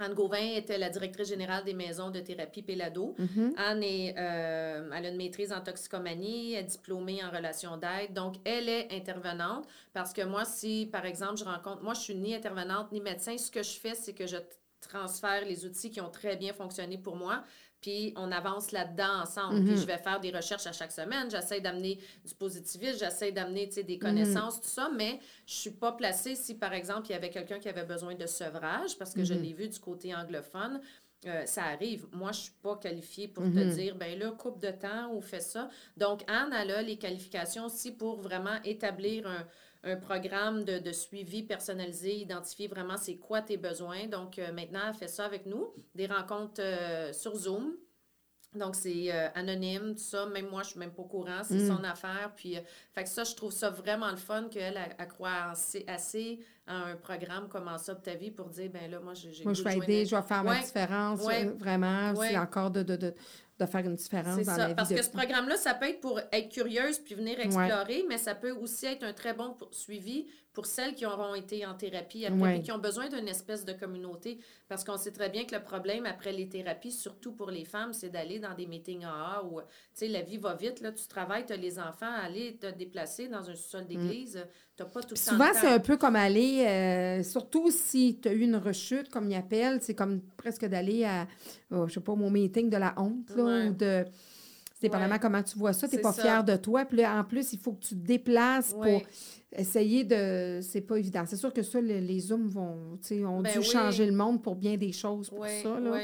Anne 0.00 0.14
Gauvin 0.14 0.54
était 0.56 0.78
la 0.78 0.90
directrice 0.90 1.28
générale 1.28 1.64
des 1.64 1.74
maisons 1.74 2.10
de 2.10 2.20
thérapie 2.20 2.62
Pélado. 2.62 3.14
Mhm. 3.18 3.54
Anne 3.56 3.82
est, 3.82 4.14
euh, 4.18 4.90
elle 4.94 5.06
a 5.06 5.08
une 5.08 5.16
maîtrise 5.16 5.52
en 5.52 5.60
toxicomanie, 5.60 6.54
elle 6.54 6.64
est 6.64 6.68
diplômée 6.68 7.22
en 7.24 7.30
relations 7.30 7.76
d'aide. 7.76 8.12
Donc, 8.14 8.36
elle 8.44 8.68
est 8.68 8.88
intervenante 8.92 9.66
parce 9.92 10.12
que 10.12 10.22
moi, 10.22 10.44
si, 10.44 10.88
par 10.90 11.04
exemple, 11.06 11.36
je 11.36 11.44
rencontre... 11.44 11.82
Moi, 11.82 11.94
je 11.94 12.00
suis 12.00 12.14
ni 12.14 12.34
intervenante 12.34 12.92
ni 12.92 13.00
médecin. 13.00 13.36
Ce 13.36 13.50
que 13.50 13.62
je 13.62 13.78
fais, 13.78 13.94
c'est 13.94 14.12
que 14.12 14.26
je 14.26 14.36
transfère 14.80 15.44
les 15.44 15.64
outils 15.64 15.90
qui 15.90 16.00
ont 16.00 16.10
très 16.10 16.36
bien 16.36 16.52
fonctionné 16.52 16.98
pour 16.98 17.16
moi, 17.16 17.42
puis 17.80 18.12
on 18.16 18.32
avance 18.32 18.72
là-dedans 18.72 19.22
ensemble. 19.22 19.62
Puis 19.64 19.74
Mhm. 19.74 19.80
je 19.80 19.86
vais 19.86 19.98
faire 19.98 20.20
des 20.20 20.30
recherches 20.30 20.66
à 20.66 20.72
chaque 20.72 20.92
semaine. 20.92 21.30
J'essaie 21.30 21.60
d'amener 21.60 21.98
du 22.24 22.34
positivisme, 22.34 22.98
j'essaie 22.98 23.32
d'amener, 23.32 23.66
des 23.66 23.98
connaissances, 23.98 24.60
tout 24.60 24.68
ça, 24.68 24.90
mais 24.94 25.20
je 25.46 25.54
suis 25.54 25.70
pas 25.70 25.92
placée 25.92 26.34
si, 26.34 26.54
par 26.56 26.72
exemple, 26.72 27.06
il 27.08 27.12
y 27.12 27.14
avait 27.14 27.30
quelqu'un 27.30 27.58
qui 27.58 27.68
avait 27.68 27.84
besoin 27.84 28.14
de 28.14 28.26
sevrage, 28.26 28.96
parce 28.98 29.14
que 29.14 29.24
je 29.24 29.34
Mhm. 29.34 29.42
l'ai 29.42 29.52
vu 29.52 29.68
du 29.68 29.78
côté 29.78 30.14
anglophone, 30.14 30.80
euh, 31.26 31.44
ça 31.46 31.64
arrive. 31.64 32.06
Moi, 32.12 32.30
je 32.32 32.40
suis 32.42 32.52
pas 32.62 32.76
qualifiée 32.76 33.26
pour 33.28 33.42
te 33.44 33.58
Mhm. 33.58 33.68
dire, 33.74 33.94
ben 33.96 34.18
là, 34.18 34.30
coupe 34.32 34.60
de 34.60 34.70
temps 34.70 35.12
ou 35.12 35.20
fais 35.20 35.40
ça. 35.40 35.68
Donc, 35.96 36.22
Anne, 36.28 36.52
elle 36.52 36.70
a 36.70 36.82
les 36.82 36.96
qualifications 36.96 37.66
aussi 37.66 37.90
pour 37.92 38.20
vraiment 38.20 38.56
établir 38.64 39.26
un, 39.26 39.44
un 39.84 39.96
programme 39.96 40.64
de, 40.64 40.78
de, 40.78 40.92
suivi 40.92 41.42
personnalisé, 41.42 42.16
identifier 42.16 42.68
vraiment 42.68 42.96
c'est 42.96 43.16
quoi 43.16 43.42
tes 43.42 43.56
besoins. 43.56 44.06
Donc, 44.06 44.38
euh, 44.38 44.52
maintenant, 44.52 44.80
elle 44.88 44.94
fait 44.94 45.08
ça 45.08 45.24
avec 45.24 45.46
nous, 45.46 45.72
des 45.94 46.06
rencontres 46.06 46.60
euh, 46.60 47.12
sur 47.12 47.34
Zoom. 47.36 47.74
Donc, 48.54 48.74
c'est 48.74 49.12
euh, 49.12 49.28
anonyme, 49.34 49.94
tout 49.94 50.02
ça. 50.02 50.26
Même 50.26 50.48
moi, 50.48 50.62
je 50.62 50.70
suis 50.70 50.78
même 50.78 50.90
pas 50.90 51.02
au 51.02 51.06
courant. 51.06 51.42
C'est 51.44 51.58
mm. 51.58 51.68
son 51.68 51.84
affaire. 51.84 52.32
Puis, 52.34 52.56
fait 52.94 53.04
que 53.04 53.08
ça, 53.08 53.22
je 53.22 53.34
trouve 53.34 53.52
ça 53.52 53.70
vraiment 53.70 54.10
le 54.10 54.16
fun 54.16 54.48
qu'elle 54.50 54.76
a, 54.76 55.06
croit 55.06 55.50
assez, 55.50 55.84
assez, 55.86 56.40
à 56.66 56.74
un 56.86 56.96
programme 56.96 57.48
comme 57.48 57.70
ça 57.78 57.94
de 57.94 58.00
ta 58.00 58.14
vie 58.14 58.30
pour 58.30 58.48
dire, 58.48 58.70
ben 58.70 58.90
là, 58.90 59.00
moi, 59.00 59.12
j'ai 59.14 59.44
Moi, 59.44 59.52
je 59.52 59.62
vais 59.62 59.76
aider, 59.76 60.06
je 60.06 60.16
vais 60.16 60.22
faire 60.22 60.42
ma 60.42 60.60
différence. 60.60 61.20
vraiment, 61.56 62.14
c'est 62.16 62.38
encore 62.38 62.70
de, 62.70 62.82
de, 62.82 62.96
de, 62.96 63.14
de 63.58 63.66
faire 63.66 63.84
une 63.84 63.96
différence 63.96 64.44
dans 64.44 64.56
la 64.56 64.68
vie. 64.68 64.74
Parce 64.74 64.88
que 64.90 65.02
ce 65.02 65.10
programme-là, 65.10 65.56
ça 65.56 65.74
peut 65.74 65.88
être 65.88 66.00
pour 66.00 66.20
être 66.32 66.48
curieuse 66.48 66.98
puis 66.98 67.14
venir 67.14 67.40
explorer, 67.40 68.04
mais 68.08 68.18
ça 68.18 68.34
peut 68.34 68.52
aussi 68.52 68.86
être 68.86 69.04
un 69.04 69.12
très 69.12 69.34
bon 69.34 69.56
suivi 69.72 70.26
pour 70.58 70.66
celles 70.66 70.96
qui 70.96 71.06
auront 71.06 71.36
été 71.36 71.64
en 71.64 71.74
thérapie 71.74 72.26
après 72.26 72.56
et 72.56 72.60
qui 72.62 72.72
ont 72.72 72.80
besoin 72.80 73.08
d'une 73.08 73.28
espèce 73.28 73.64
de 73.64 73.74
communauté. 73.74 74.40
Parce 74.66 74.82
qu'on 74.82 74.96
sait 74.96 75.12
très 75.12 75.28
bien 75.28 75.44
que 75.44 75.54
le 75.54 75.62
problème 75.62 76.04
après 76.04 76.32
les 76.32 76.48
thérapies, 76.48 76.90
surtout 76.90 77.30
pour 77.30 77.52
les 77.52 77.64
femmes, 77.64 77.92
c'est 77.92 78.08
d'aller 78.08 78.40
dans 78.40 78.54
des 78.54 78.66
meetings 78.66 79.04
AA 79.04 79.44
où, 79.44 79.60
tu 79.60 79.66
sais, 79.94 80.08
la 80.08 80.22
vie 80.22 80.36
va 80.36 80.56
vite, 80.56 80.80
là, 80.80 80.90
tu 80.90 81.06
travailles, 81.06 81.46
tu 81.46 81.52
as 81.52 81.56
les 81.56 81.78
enfants, 81.78 82.12
aller 82.12 82.56
te 82.56 82.66
déplacer 82.72 83.28
dans 83.28 83.48
un 83.48 83.54
sol 83.54 83.84
mm. 83.84 83.86
d'église, 83.86 84.44
tu 84.76 84.82
n'as 84.82 84.88
pas 84.88 85.00
tout 85.00 85.14
le 85.14 85.24
temps. 85.24 85.30
Souvent, 85.30 85.52
c'est 85.54 85.68
un 85.68 85.78
peu 85.78 85.96
comme 85.96 86.16
aller, 86.16 86.66
euh, 86.66 87.22
surtout 87.22 87.70
si 87.70 88.18
tu 88.20 88.28
as 88.28 88.32
eu 88.32 88.40
une 88.40 88.56
rechute, 88.56 89.10
comme 89.10 89.30
ils 89.30 89.36
appellent, 89.36 89.78
c'est 89.80 89.94
comme 89.94 90.22
presque 90.36 90.64
d'aller 90.64 91.04
à, 91.04 91.28
oh, 91.70 91.86
je 91.86 91.94
sais 91.94 92.00
pas, 92.00 92.16
mon 92.16 92.32
meeting 92.32 92.68
de 92.68 92.78
la 92.78 92.94
honte, 92.96 93.30
là, 93.36 93.44
ou 93.44 93.72
de 93.74 94.04
c'est 94.78 94.86
dépendamment 94.86 95.18
comment 95.18 95.42
tu 95.42 95.58
vois 95.58 95.72
ça, 95.72 95.88
tu 95.88 95.96
n'es 95.96 96.02
pas 96.02 96.12
fier 96.12 96.44
de 96.44 96.54
toi. 96.54 96.84
Puis 96.84 96.98
là, 96.98 97.18
en 97.18 97.24
plus, 97.24 97.52
il 97.52 97.58
faut 97.58 97.72
que 97.72 97.80
tu 97.80 97.96
te 97.96 98.06
déplaces 98.06 98.72
pour 98.72 99.02
essayer 99.50 100.04
de. 100.04 100.60
C'est 100.62 100.82
pas 100.82 100.96
évident. 100.98 101.24
C'est 101.26 101.36
sûr 101.36 101.52
que 101.52 101.64
ça, 101.64 101.80
les, 101.80 102.30
hommes 102.30 102.46
vont, 102.46 102.96
ont 103.26 103.40
ben 103.40 103.52
dû 103.52 103.62
changer 103.64 104.06
le 104.06 104.12
monde 104.12 104.40
pour 104.40 104.54
bien 104.54 104.76
des 104.76 104.92
choses 104.92 105.30
pour 105.30 105.44
ça. 105.44 105.80
Là. 105.80 106.00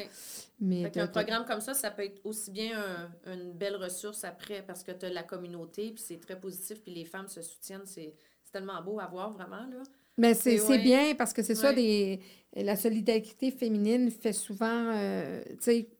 Mais 0.58 0.90
un 0.98 1.06
programme 1.06 1.44
comme 1.44 1.60
ça, 1.60 1.72
ça 1.72 1.92
peut 1.92 2.04
être 2.04 2.20
aussi 2.24 2.50
bien 2.50 2.72
une 3.26 3.52
belle 3.52 3.76
ressource 3.76 4.24
après 4.24 4.64
parce 4.66 4.82
que 4.82 4.90
tu 4.90 5.06
as 5.06 5.10
la 5.10 5.22
communauté, 5.22 5.92
puis 5.92 6.02
c'est 6.04 6.18
très 6.18 6.38
positif, 6.40 6.82
puis 6.82 6.92
les 6.92 7.04
femmes 7.04 7.28
se 7.28 7.42
soutiennent. 7.42 7.86
C'est 7.86 8.12
tellement 8.50 8.82
beau 8.82 8.98
à 8.98 9.06
voir, 9.06 9.30
vraiment. 9.30 9.66
Là. 9.70 9.84
Mais 10.16 10.34
c'est 10.34 10.78
bien 10.78 11.14
parce 11.14 11.32
que 11.32 11.42
c'est 11.42 11.54
ça, 11.54 11.72
des, 11.72 12.20
la 12.56 12.76
solidarité 12.76 13.50
féminine 13.50 14.10
fait 14.10 14.32
souvent 14.32 14.66
euh, 14.68 15.42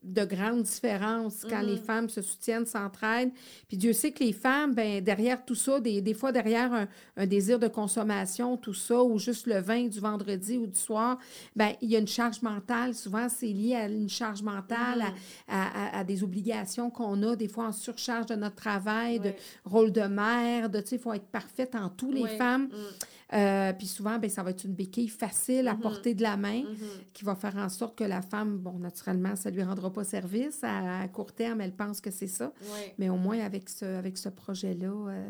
de 0.03 0.25
grandes 0.25 0.63
différences 0.63 1.45
quand 1.49 1.61
les 1.61 1.75
mm-hmm. 1.75 1.85
femmes 1.85 2.09
se 2.09 2.23
soutiennent, 2.23 2.67
s'entraident. 2.67 3.33
Puis 3.67 3.77
Dieu 3.77 3.93
sait 3.93 4.13
que 4.13 4.23
les 4.23 4.33
femmes, 4.33 4.73
ben, 4.73 5.03
derrière 5.03 5.45
tout 5.45 5.57
ça, 5.57 5.81
des, 5.81 6.01
des 6.01 6.15
fois 6.15 6.31
derrière 6.31 6.73
un, 6.73 6.89
un, 7.17 7.27
désir 7.27 7.59
de 7.59 7.67
consommation, 7.67 8.57
tout 8.57 8.75
ça, 8.75 9.03
ou 9.03 9.19
juste 9.19 9.47
le 9.47 9.59
vin 9.59 9.89
du 9.89 9.99
vendredi 9.99 10.57
ou 10.57 10.69
du 10.69 10.79
soir, 10.79 11.19
ben, 11.57 11.73
il 11.83 11.91
y 11.91 11.97
a 11.97 11.99
une 11.99 12.07
charge 12.07 12.41
mentale. 12.43 12.95
Souvent, 12.95 13.29
c'est 13.29 13.47
lié 13.47 13.75
à 13.75 13.89
une 13.89 14.09
charge 14.09 14.43
mentale, 14.43 15.03
à, 15.03 15.11
mm-hmm. 15.11 15.13
à, 15.49 15.99
à, 15.99 16.05
des 16.05 16.23
obligations 16.23 16.89
qu'on 16.89 17.21
a, 17.25 17.35
des 17.35 17.49
fois 17.49 17.67
en 17.67 17.73
surcharge 17.73 18.27
de 18.27 18.37
notre 18.37 18.57
travail, 18.57 19.19
de 19.19 19.33
rôle 19.65 19.91
de 19.91 20.03
mère, 20.03 20.71
de, 20.71 20.81
tu 20.81 20.91
sais, 20.91 20.97
il 20.97 21.03
faut 21.03 21.13
être 21.13 21.27
parfaite 21.27 21.75
en 21.75 21.89
tous 21.89 22.13
les 22.13 22.29
femmes. 22.29 22.67
Mm. 22.67 23.15
Euh, 23.33 23.73
puis 23.73 23.87
souvent, 23.87 24.19
ben, 24.19 24.31
ça 24.31 24.43
va 24.43 24.51
être 24.51 24.65
une 24.65 24.75
béquille 24.75 25.09
facile 25.09 25.67
à 25.67 25.75
mm-hmm. 25.75 25.81
porter 25.81 26.15
de 26.15 26.23
la 26.23 26.37
main 26.37 26.44
mm-hmm. 26.53 27.13
qui 27.13 27.25
va 27.25 27.35
faire 27.35 27.57
en 27.57 27.69
sorte 27.69 27.97
que 27.97 28.05
la 28.05 28.23
femme, 28.23 28.59
bon, 28.59 28.79
naturellement, 28.79 29.37
ça 29.37 29.51
ne 29.51 29.57
lui 29.57 29.63
rendra 29.63 29.93
pas 29.93 30.05
service. 30.05 30.61
À, 30.63 31.07
court 31.09 31.33
terme, 31.33 31.61
elle 31.61 31.75
pense 31.75 32.01
que 32.01 32.11
c'est 32.11 32.27
ça. 32.27 32.53
Mais 32.99 33.09
au 33.09 33.17
moins, 33.17 33.39
avec 33.41 33.69
ce, 33.69 33.85
avec 33.85 34.19
ce 34.19 34.29
projet-là, 34.29 34.87
euh, 34.87 35.27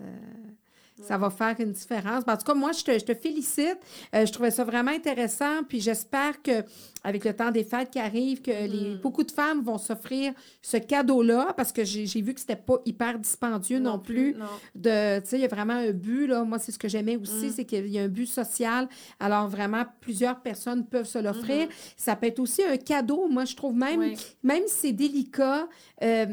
ça 1.02 1.18
va 1.18 1.30
faire 1.30 1.56
une 1.58 1.72
différence. 1.72 2.24
Ben, 2.24 2.34
en 2.34 2.36
tout 2.36 2.44
cas, 2.44 2.54
moi, 2.54 2.72
je 2.72 2.84
te, 2.84 2.92
je 2.98 3.04
te 3.04 3.14
félicite. 3.14 3.78
Euh, 4.14 4.24
je 4.24 4.32
trouvais 4.32 4.50
ça 4.50 4.64
vraiment 4.64 4.92
intéressant. 4.92 5.64
Puis 5.68 5.80
j'espère 5.80 6.40
que 6.42 6.64
avec 7.02 7.24
le 7.24 7.34
temps 7.34 7.50
des 7.50 7.64
fêtes 7.64 7.90
qui 7.90 7.98
arrivent, 7.98 8.40
que 8.40 8.50
les, 8.50 8.94
mm. 8.94 8.98
beaucoup 9.02 9.24
de 9.24 9.30
femmes 9.30 9.62
vont 9.62 9.76
s'offrir 9.76 10.32
ce 10.62 10.76
cadeau-là 10.76 11.52
parce 11.56 11.72
que 11.72 11.84
j'ai 11.84 12.22
vu 12.22 12.32
que 12.32 12.40
c'était 12.40 12.56
pas 12.56 12.78
hyper 12.86 13.18
dispendieux 13.18 13.78
non, 13.78 13.98
plus. 13.98 14.36
De, 14.74 15.20
il 15.32 15.40
y 15.40 15.44
a 15.44 15.48
vraiment 15.48 15.74
un 15.74 15.90
but. 15.90 16.28
Là. 16.28 16.44
Moi, 16.44 16.58
c'est 16.58 16.72
ce 16.72 16.78
que 16.78 16.88
j'aimais 16.88 17.16
aussi, 17.16 17.46
mm. 17.46 17.50
c'est 17.50 17.64
qu'il 17.64 17.88
y 17.88 17.98
a 17.98 18.02
un 18.02 18.08
but 18.08 18.26
social. 18.26 18.88
Alors, 19.18 19.48
vraiment, 19.48 19.84
plusieurs 20.00 20.40
personnes 20.40 20.86
peuvent 20.86 21.08
se 21.08 21.18
l'offrir. 21.18 21.66
Mm-hmm. 21.66 21.94
Ça 21.96 22.16
peut 22.16 22.26
être 22.28 22.38
aussi 22.38 22.62
un 22.62 22.76
cadeau. 22.76 23.28
Moi, 23.28 23.44
je 23.44 23.56
trouve 23.56 23.74
même, 23.74 24.14
même 24.42 24.62
si 24.66 24.74
c'est 24.74 24.92
délicat, 24.92 25.68
euh, 26.02 26.26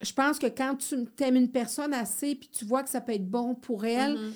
je 0.00 0.12
pense 0.12 0.38
que 0.38 0.46
quand 0.46 0.76
tu 0.76 1.06
aimes 1.22 1.36
une 1.36 1.50
personne 1.50 1.92
assez, 1.92 2.34
puis 2.34 2.48
tu 2.48 2.64
vois 2.64 2.82
que 2.82 2.88
ça 2.88 3.00
peut 3.00 3.12
être 3.12 3.28
bon 3.28 3.54
pour 3.54 3.84
elle, 3.84 4.14
mm-hmm. 4.14 4.32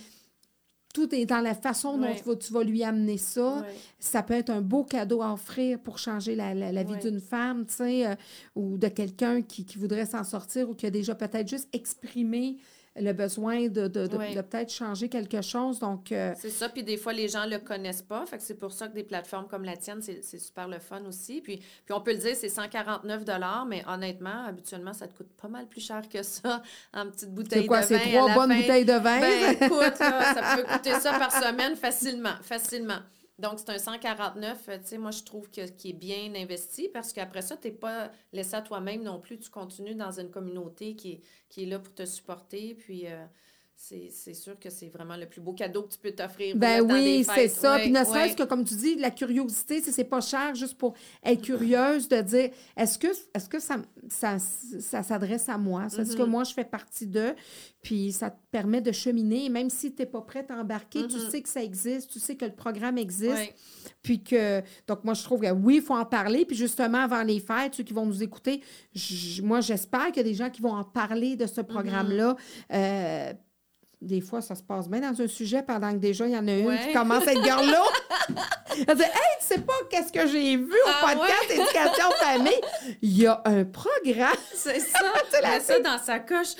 tout 0.92 1.14
est 1.14 1.26
dans 1.26 1.40
la 1.40 1.54
façon 1.54 1.96
dont 1.96 2.36
tu, 2.36 2.52
vas, 2.52 2.64
lui 2.64 2.84
amener 2.84 3.16
ça. 3.16 3.64
Ça 3.98 4.22
peut 4.22 4.34
être 4.34 4.50
un 4.50 4.60
beau 4.60 4.84
cadeau 4.84 5.22
à 5.22 5.32
offrir 5.32 5.78
pour 5.78 5.98
changer 5.98 6.34
la, 6.34 6.82
vie 6.82 6.98
d'une 6.98 7.20
femme, 7.20 7.64
tu 7.66 7.74
sais, 7.74 8.06
euh, 8.06 8.14
ou 8.54 8.76
de 8.76 8.88
quelqu'un 8.88 9.40
qui, 9.40 9.64
qui, 9.64 9.78
voudrait 9.78 10.06
s'en 10.06 10.24
sortir 10.24 10.68
ou 10.68 10.74
qui 10.74 10.86
a 10.86 10.90
déjà 10.90 11.14
peut-être 11.14 11.48
juste 11.48 11.68
exprimé 11.72 12.58
le 12.96 13.12
besoin 13.12 13.68
de, 13.68 13.88
de, 13.88 14.06
de, 14.06 14.40
peut-être 14.42 14.72
changer 14.72 15.08
quelque 15.08 15.42
chose. 15.42 15.80
Donc, 15.80 16.12
euh, 16.12 16.32
C'est 16.38 16.50
ça. 16.50 16.68
Puis 16.68 16.84
des 16.84 16.96
fois, 16.96 17.12
les 17.12 17.28
gens 17.28 17.44
ne 17.46 17.50
le 17.50 17.58
connaissent 17.58 18.02
pas. 18.02 18.24
Fait 18.26 18.36
que 18.36 18.42
c'est 18.42 18.54
pour 18.54 18.72
ça 18.72 18.86
que 18.88 18.94
des 18.94 19.02
plateformes 19.02 19.48
comme 19.48 19.64
la 19.64 19.76
tienne, 19.76 20.00
c'est 20.00 20.38
super 20.38 20.68
le 20.68 20.78
fun 20.78 21.02
aussi. 21.06 21.40
Puis, 21.40 21.56
puis 21.56 21.92
on 21.92 22.00
peut 22.00 22.12
le 22.12 22.18
dire, 22.18 22.36
c'est 22.36 22.48
149 22.48 23.24
mais 23.66 23.84
honnêtement, 23.88 24.44
habituellement, 24.46 24.92
ça 24.92 25.08
te 25.08 25.16
coûte 25.16 25.32
pas 25.40 25.48
mal 25.48 25.66
plus 25.66 25.80
cher 25.80 26.02
que 26.08 26.22
ça 26.22 26.62
en 26.94 27.10
petite 27.10 27.30
bouteille 27.30 27.66
quoi, 27.66 27.80
de 27.80 27.86
vin. 27.86 27.98
C'est 27.98 28.10
trois 28.10 28.34
bonnes 28.34 28.56
bouteilles 28.56 28.84
de 28.84 28.92
vin? 28.92 29.20
Ben, 29.20 29.56
écoute, 29.60 29.96
ça 29.96 30.56
peut 30.56 30.62
coûter 30.62 30.92
ça 31.00 31.18
par 31.18 31.32
semaine 31.32 31.74
facilement, 31.76 32.36
facilement. 32.42 33.00
Donc, 33.38 33.58
c'est 33.58 33.70
un 33.70 33.78
149, 33.78 34.64
tu 34.66 34.72
sais, 34.84 34.98
moi, 34.98 35.10
je 35.10 35.24
trouve 35.24 35.50
que, 35.50 35.66
qui 35.68 35.90
est 35.90 35.92
bien 35.92 36.32
investi 36.36 36.88
parce 36.88 37.12
qu'après 37.12 37.42
ça, 37.42 37.56
tu 37.56 37.68
n'es 37.68 37.74
pas 37.74 38.10
laissé 38.32 38.54
à 38.54 38.62
toi-même 38.62 39.02
non 39.02 39.20
plus. 39.20 39.38
Tu 39.38 39.50
continues 39.50 39.96
dans 39.96 40.20
une 40.20 40.30
communauté 40.30 40.94
qui 40.94 41.12
est, 41.12 41.20
qui 41.48 41.64
est 41.64 41.66
là 41.66 41.80
pour 41.80 41.92
te 41.94 42.04
supporter. 42.06 42.74
Puis, 42.74 43.08
euh, 43.08 43.26
c'est 43.76 44.34
sûr 44.34 44.58
que 44.58 44.70
c'est 44.70 44.88
vraiment 44.88 45.16
le 45.16 45.26
plus 45.26 45.40
beau 45.40 45.52
cadeau 45.52 45.82
que 45.82 45.92
tu 45.92 45.98
peux 45.98 46.12
t'offrir. 46.12 46.56
Ben 46.56 46.80
oui, 46.80 47.24
c'est 47.24 47.48
ça. 47.48 47.78
Puis 47.78 47.90
ne 47.90 48.04
serait-ce 48.04 48.36
que, 48.36 48.44
comme 48.44 48.64
tu 48.64 48.74
dis, 48.74 48.94
la 48.96 49.10
curiosité, 49.10 49.80
c'est 49.80 50.04
pas 50.04 50.20
cher 50.20 50.54
juste 50.54 50.78
pour 50.78 50.94
être 51.22 51.42
curieuse 51.42 52.08
de 52.08 52.20
dire 52.20 52.50
est-ce 52.76 52.98
que, 52.98 53.08
est 53.08 53.48
que 53.48 53.58
ça, 53.58 53.76
ça, 54.08 54.38
ça 54.38 55.02
s'adresse 55.02 55.48
à 55.48 55.58
moi? 55.58 55.86
Est-ce 55.86 56.16
que 56.16 56.22
mm-hmm. 56.22 56.26
moi, 56.26 56.44
je 56.44 56.54
fais 56.54 56.64
partie 56.64 57.06
d'eux? 57.06 57.34
Puis 57.82 58.12
ça 58.12 58.30
te 58.30 58.38
permet 58.50 58.80
de 58.80 58.92
cheminer. 58.92 59.50
même 59.50 59.68
si 59.68 59.92
tu 59.92 60.00
n'es 60.00 60.06
pas 60.06 60.22
prête 60.22 60.50
à 60.50 60.56
embarquer, 60.56 61.06
tu 61.06 61.16
mm-hmm. 61.16 61.30
sais 61.30 61.42
que 61.42 61.48
ça 61.48 61.62
existe, 61.62 62.10
tu 62.10 62.18
sais 62.18 62.36
que 62.36 62.46
le 62.46 62.54
programme 62.54 62.96
existe. 62.96 63.52
Puis 64.02 64.22
que, 64.22 64.62
donc 64.86 65.04
moi, 65.04 65.14
je 65.14 65.22
trouve 65.22 65.40
que 65.40 65.50
oui, 65.50 65.76
il 65.76 65.82
faut 65.82 65.94
en 65.94 66.06
parler. 66.06 66.46
Puis 66.46 66.56
justement, 66.56 66.98
avant 66.98 67.22
les 67.22 67.40
fêtes, 67.40 67.74
ceux 67.74 67.84
qui 67.84 67.92
vont 67.92 68.06
nous 68.06 68.22
écouter, 68.22 68.62
moi, 69.42 69.60
j'espère 69.60 70.06
qu'il 70.06 70.18
y 70.18 70.20
a 70.20 70.22
des 70.22 70.34
gens 70.34 70.48
qui 70.48 70.62
vont 70.62 70.74
en 70.74 70.84
parler 70.84 71.36
de 71.36 71.46
ce 71.46 71.60
mm-hmm. 71.60 71.64
programme-là. 71.64 72.36
Euh, 72.72 73.32
des 74.04 74.20
fois, 74.20 74.40
ça 74.40 74.54
se 74.54 74.62
passe 74.62 74.88
bien 74.88 75.00
dans 75.00 75.20
un 75.20 75.26
sujet 75.26 75.62
pendant 75.62 75.90
que 75.92 75.96
déjà, 75.96 76.26
il 76.26 76.32
y 76.32 76.36
en 76.36 76.46
a 76.46 76.52
une 76.52 76.78
qui 76.78 76.92
commence 76.92 77.26
à 77.26 77.32
être 77.32 77.42
là. 77.42 77.82
Elle 78.88 78.96
dit 78.96 79.02
Hey, 79.02 79.38
tu 79.40 79.46
sais 79.46 79.60
pas 79.60 79.72
qu'est-ce 79.90 80.12
que 80.12 80.26
j'ai 80.26 80.56
vu 80.56 80.72
au 80.72 80.88
ah, 80.88 81.14
podcast 81.14 81.50
Éducation 81.50 82.10
Famille? 82.18 82.60
Il 83.02 83.18
y 83.18 83.26
a 83.26 83.40
un 83.44 83.64
programme. 83.64 84.36
C'est 84.54 84.80
ça. 84.80 84.98
tu 85.32 85.46
mets 85.46 85.60
ça 85.60 85.80
dans 85.80 85.98
sa 85.98 86.18
coche. 86.18 86.54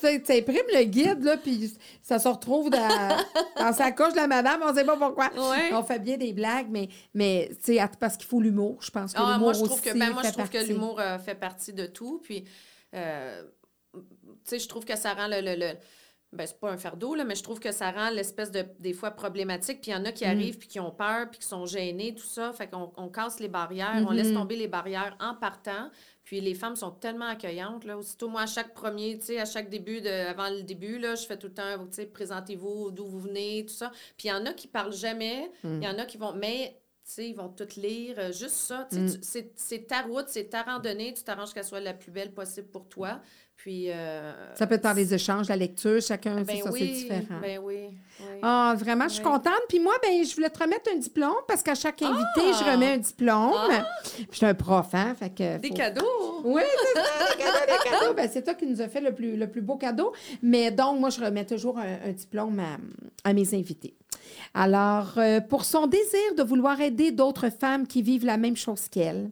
tu 0.00 0.32
imprimes 0.32 0.70
le 0.72 0.84
guide, 0.84 1.24
là, 1.24 1.36
puis 1.36 1.72
ça 2.02 2.18
se 2.18 2.28
retrouve 2.28 2.70
dans, 2.70 3.16
dans, 3.56 3.72
sa 3.72 3.92
coche 3.92 4.12
de 4.12 4.18
la 4.18 4.26
madame, 4.26 4.60
on 4.64 4.74
sait 4.74 4.84
pas 4.84 4.96
pourquoi. 4.96 5.30
On 5.72 5.82
fait 5.82 5.98
bien 5.98 6.16
des 6.16 6.32
blagues, 6.32 6.66
mais, 6.70 6.88
mais 7.14 7.50
tu 7.64 7.74
sais, 7.74 7.88
parce 7.98 8.16
qu'il 8.16 8.26
faut 8.26 8.40
l'humour. 8.40 8.78
Je 8.80 8.90
pense 8.90 9.12
que 9.12 9.18
ah, 9.20 9.32
l'humour 9.32 9.38
moi, 9.38 9.52
je 9.52 9.64
trouve 9.64 9.80
que, 9.80 9.98
ben, 9.98 10.12
moi, 10.12 10.22
je 10.24 10.32
trouve 10.32 10.48
que 10.48 10.64
l'humour 10.64 11.00
euh, 11.00 11.18
fait 11.18 11.34
partie 11.34 11.72
de 11.72 11.86
tout. 11.86 12.20
Puis. 12.22 12.44
Euh, 12.94 13.42
sais, 14.50 14.58
je 14.58 14.68
trouve 14.68 14.84
que 14.84 14.96
ça 14.96 15.14
rend 15.14 15.28
le. 15.28 15.40
le, 15.40 15.56
le 15.56 15.72
ben, 16.32 16.46
c'est 16.46 16.60
pas 16.60 16.70
un 16.70 16.76
fardeau, 16.76 17.16
là, 17.16 17.24
mais 17.24 17.34
je 17.34 17.42
trouve 17.42 17.58
que 17.58 17.72
ça 17.72 17.90
rend 17.90 18.10
l'espèce 18.10 18.52
de, 18.52 18.64
des 18.78 18.92
fois, 18.92 19.10
problématique. 19.10 19.80
Puis 19.80 19.90
il 19.90 19.94
y 19.94 19.96
en 19.96 20.04
a 20.04 20.12
qui 20.12 20.24
mm. 20.24 20.28
arrivent, 20.28 20.58
puis 20.58 20.68
qui 20.68 20.78
ont 20.78 20.92
peur, 20.92 21.28
puis 21.28 21.40
qui 21.40 21.46
sont 21.46 21.66
gênés, 21.66 22.14
tout 22.14 22.24
ça. 22.24 22.52
Fait 22.52 22.68
qu'on 22.68 22.92
on 22.96 23.08
casse 23.08 23.40
les 23.40 23.48
barrières, 23.48 24.04
on 24.06 24.12
laisse 24.12 24.28
mm-hmm. 24.28 24.34
tomber 24.34 24.54
les 24.54 24.68
barrières 24.68 25.16
en 25.18 25.34
partant. 25.34 25.90
Puis 26.22 26.40
les 26.40 26.54
femmes 26.54 26.76
sont 26.76 26.92
tellement 26.92 27.26
accueillantes, 27.26 27.84
là. 27.84 27.98
Aussitôt, 27.98 28.28
moi, 28.28 28.42
à 28.42 28.46
chaque 28.46 28.74
premier, 28.74 29.18
tu 29.18 29.26
sais, 29.26 29.40
à 29.40 29.44
chaque 29.44 29.68
début, 29.70 30.00
de, 30.00 30.28
avant 30.28 30.50
le 30.50 30.62
début, 30.62 30.98
là, 30.98 31.16
je 31.16 31.26
fais 31.26 31.36
tout 31.36 31.48
le 31.48 31.54
temps, 31.54 31.78
tu 31.78 31.96
sais, 31.96 32.06
présentez-vous, 32.06 32.92
d'où 32.92 33.06
vous 33.06 33.18
venez, 33.20 33.66
tout 33.66 33.74
ça. 33.74 33.90
Puis 34.16 34.28
il 34.28 34.30
y 34.30 34.32
en 34.32 34.46
a 34.46 34.52
qui 34.52 34.68
parlent 34.68 34.92
jamais, 34.92 35.50
il 35.64 35.82
y 35.82 35.86
mm. 35.86 35.96
en 35.96 35.98
a 35.98 36.04
qui 36.04 36.16
vont... 36.16 36.32
Mais 36.32 36.80
sais, 37.10 37.28
ils 37.28 37.34
vont 37.34 37.48
tout 37.48 37.66
lire. 37.76 38.16
euh, 38.18 38.32
juste 38.32 38.54
ça, 38.54 38.86
Mm. 38.92 39.08
c'est 39.56 39.86
ta 39.86 40.02
route, 40.02 40.26
c'est 40.28 40.48
ta 40.48 40.62
randonnée. 40.62 41.12
Tu 41.12 41.22
t'arranges 41.24 41.52
qu'elle 41.52 41.64
soit 41.64 41.80
la 41.80 41.94
plus 41.94 42.12
belle 42.12 42.32
possible 42.32 42.68
pour 42.68 42.88
toi. 42.88 43.20
Puis. 43.62 43.86
euh, 43.90 44.32
Ça 44.54 44.66
peut 44.66 44.74
être 44.76 44.82
par 44.82 44.94
les 44.94 45.12
échanges, 45.12 45.48
la 45.48 45.56
lecture, 45.56 46.00
chacun, 46.00 46.36
c'est 46.38 46.44
ben 46.44 46.62
ça, 46.62 46.70
c'est 46.72 46.86
différent. 46.86 47.40
Ben 47.42 47.60
oui. 47.62 47.76
oui. 48.20 48.26
Ah, 48.42 48.74
vraiment, 48.78 49.04
je 49.08 49.14
suis 49.14 49.22
contente. 49.22 49.60
Puis 49.68 49.78
moi, 49.80 49.92
ben, 50.02 50.24
je 50.24 50.34
voulais 50.34 50.48
te 50.50 50.58
remettre 50.62 50.90
un 50.94 50.98
diplôme 50.98 51.34
parce 51.46 51.62
qu'à 51.62 51.74
chaque 51.74 52.00
invité, 52.02 52.24
Ah! 52.36 52.52
je 52.58 52.70
remets 52.70 52.92
un 52.94 52.98
diplôme. 52.98 53.52
Ah! 53.54 53.86
Puis 54.14 54.26
je 54.30 54.36
suis 54.36 54.46
un 54.46 54.54
prof, 54.54 54.88
hein? 54.94 55.14
Fait 55.18 55.30
que 55.30 55.58
Des 55.58 55.68
faut- 55.68 55.74
cadeaux. 55.74 56.40
Oui, 56.44 56.62
c'est 56.94 57.00
ça, 57.00 57.34
des 57.36 57.42
cadeaux, 57.42 57.58
des 57.66 57.90
cadeaux. 57.90 58.14
Ben, 58.14 58.30
c'est 58.32 58.42
toi 58.42 58.54
qui 58.54 58.66
nous 58.66 58.80
a 58.80 58.88
fait 58.88 59.00
le 59.02 59.14
plus, 59.14 59.36
le 59.36 59.46
plus 59.50 59.60
beau 59.60 59.76
cadeau. 59.76 60.12
Mais 60.42 60.70
donc, 60.70 60.98
moi, 60.98 61.10
je 61.10 61.20
remets 61.22 61.44
toujours 61.44 61.78
un, 61.78 62.08
un 62.08 62.12
diplôme 62.12 62.58
à, 62.60 62.78
à 63.28 63.32
mes 63.34 63.54
invités. 63.54 63.94
Alors, 64.54 65.14
euh, 65.18 65.40
pour 65.40 65.64
son 65.64 65.86
désir 65.86 66.34
de 66.36 66.42
vouloir 66.42 66.80
aider 66.80 67.12
d'autres 67.12 67.50
femmes 67.50 67.86
qui 67.86 68.02
vivent 68.02 68.24
la 68.24 68.36
même 68.36 68.56
chose 68.56 68.88
qu'elle, 68.88 69.30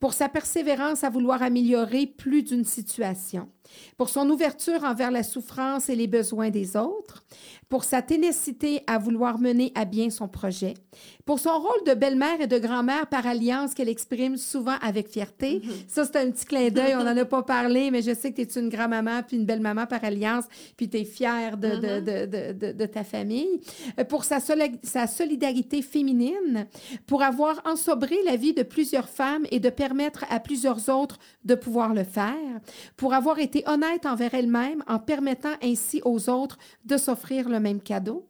pour 0.00 0.12
sa 0.14 0.28
persévérance 0.28 1.04
à 1.04 1.10
vouloir 1.10 1.42
améliorer 1.42 2.06
plus 2.06 2.42
d'une 2.42 2.64
situation, 2.64 3.48
pour 3.96 4.08
son 4.08 4.28
ouverture 4.30 4.84
envers 4.84 5.10
la 5.10 5.22
souffrance 5.22 5.88
et 5.88 5.94
les 5.96 6.06
besoins 6.06 6.50
des 6.50 6.76
autres, 6.76 7.24
pour 7.68 7.84
sa 7.84 8.00
ténacité 8.00 8.82
à 8.86 8.98
vouloir 8.98 9.38
mener 9.38 9.72
à 9.74 9.84
bien 9.84 10.08
son 10.10 10.26
projet, 10.28 10.74
pour 11.26 11.38
son 11.38 11.58
rôle 11.58 11.84
de 11.86 11.92
belle-mère 11.94 12.40
et 12.40 12.46
de 12.46 12.58
grand-mère 12.58 13.06
par 13.08 13.26
alliance 13.26 13.74
qu'elle 13.74 13.90
exprime 13.90 14.36
souvent 14.38 14.76
avec 14.80 15.08
fierté. 15.08 15.60
Ça, 15.86 16.04
c'est 16.06 16.16
un 16.16 16.30
petit 16.30 16.46
clin 16.46 16.70
d'œil, 16.70 16.94
on 16.96 17.04
n'en 17.04 17.16
a 17.16 17.24
pas 17.26 17.42
parlé, 17.42 17.90
mais 17.90 18.00
je 18.00 18.14
sais 18.14 18.32
que 18.32 18.40
tu 18.40 18.58
es 18.58 18.60
une 18.62 18.70
grand-maman 18.70 19.22
puis 19.26 19.36
une 19.36 19.44
belle-maman 19.44 19.86
par 19.86 20.02
alliance, 20.04 20.44
puis 20.76 20.88
tu 20.88 20.96
es 20.98 21.04
fière 21.04 21.56
de, 21.58 21.68
de, 21.68 22.00
de, 22.00 22.26
de, 22.26 22.52
de- 22.52 22.72
de 22.72 22.86
ta 22.86 23.04
famille. 23.04 23.60
Euh, 23.98 24.04
Pour 24.04 24.24
sa, 24.24 24.38
soli- 24.40 24.78
sa 24.82 25.06
solidarité 25.06 25.82
féminine, 25.82 26.66
pour 27.06 27.22
avoir 27.22 27.60
ensobré 27.66 28.16
la 28.24 28.36
vie 28.36 28.54
de 28.54 28.62
plusieurs 28.62 29.08
femmes 29.08 29.44
et 29.50 29.60
de 29.60 29.68
permettre 29.70 30.24
à 30.30 30.40
plusieurs 30.40 30.88
autres 30.88 31.18
de 31.44 31.54
pouvoir 31.54 31.92
le 31.92 32.04
faire, 32.04 32.34
pour 32.96 33.12
avoir 33.12 33.38
été 33.38 33.57
honnête 33.66 34.06
envers 34.06 34.34
elle-même 34.34 34.82
en 34.86 34.98
permettant 34.98 35.54
ainsi 35.62 36.00
aux 36.04 36.28
autres 36.28 36.58
de 36.84 36.96
s'offrir 36.96 37.48
le 37.48 37.60
même 37.60 37.80
cadeau, 37.80 38.28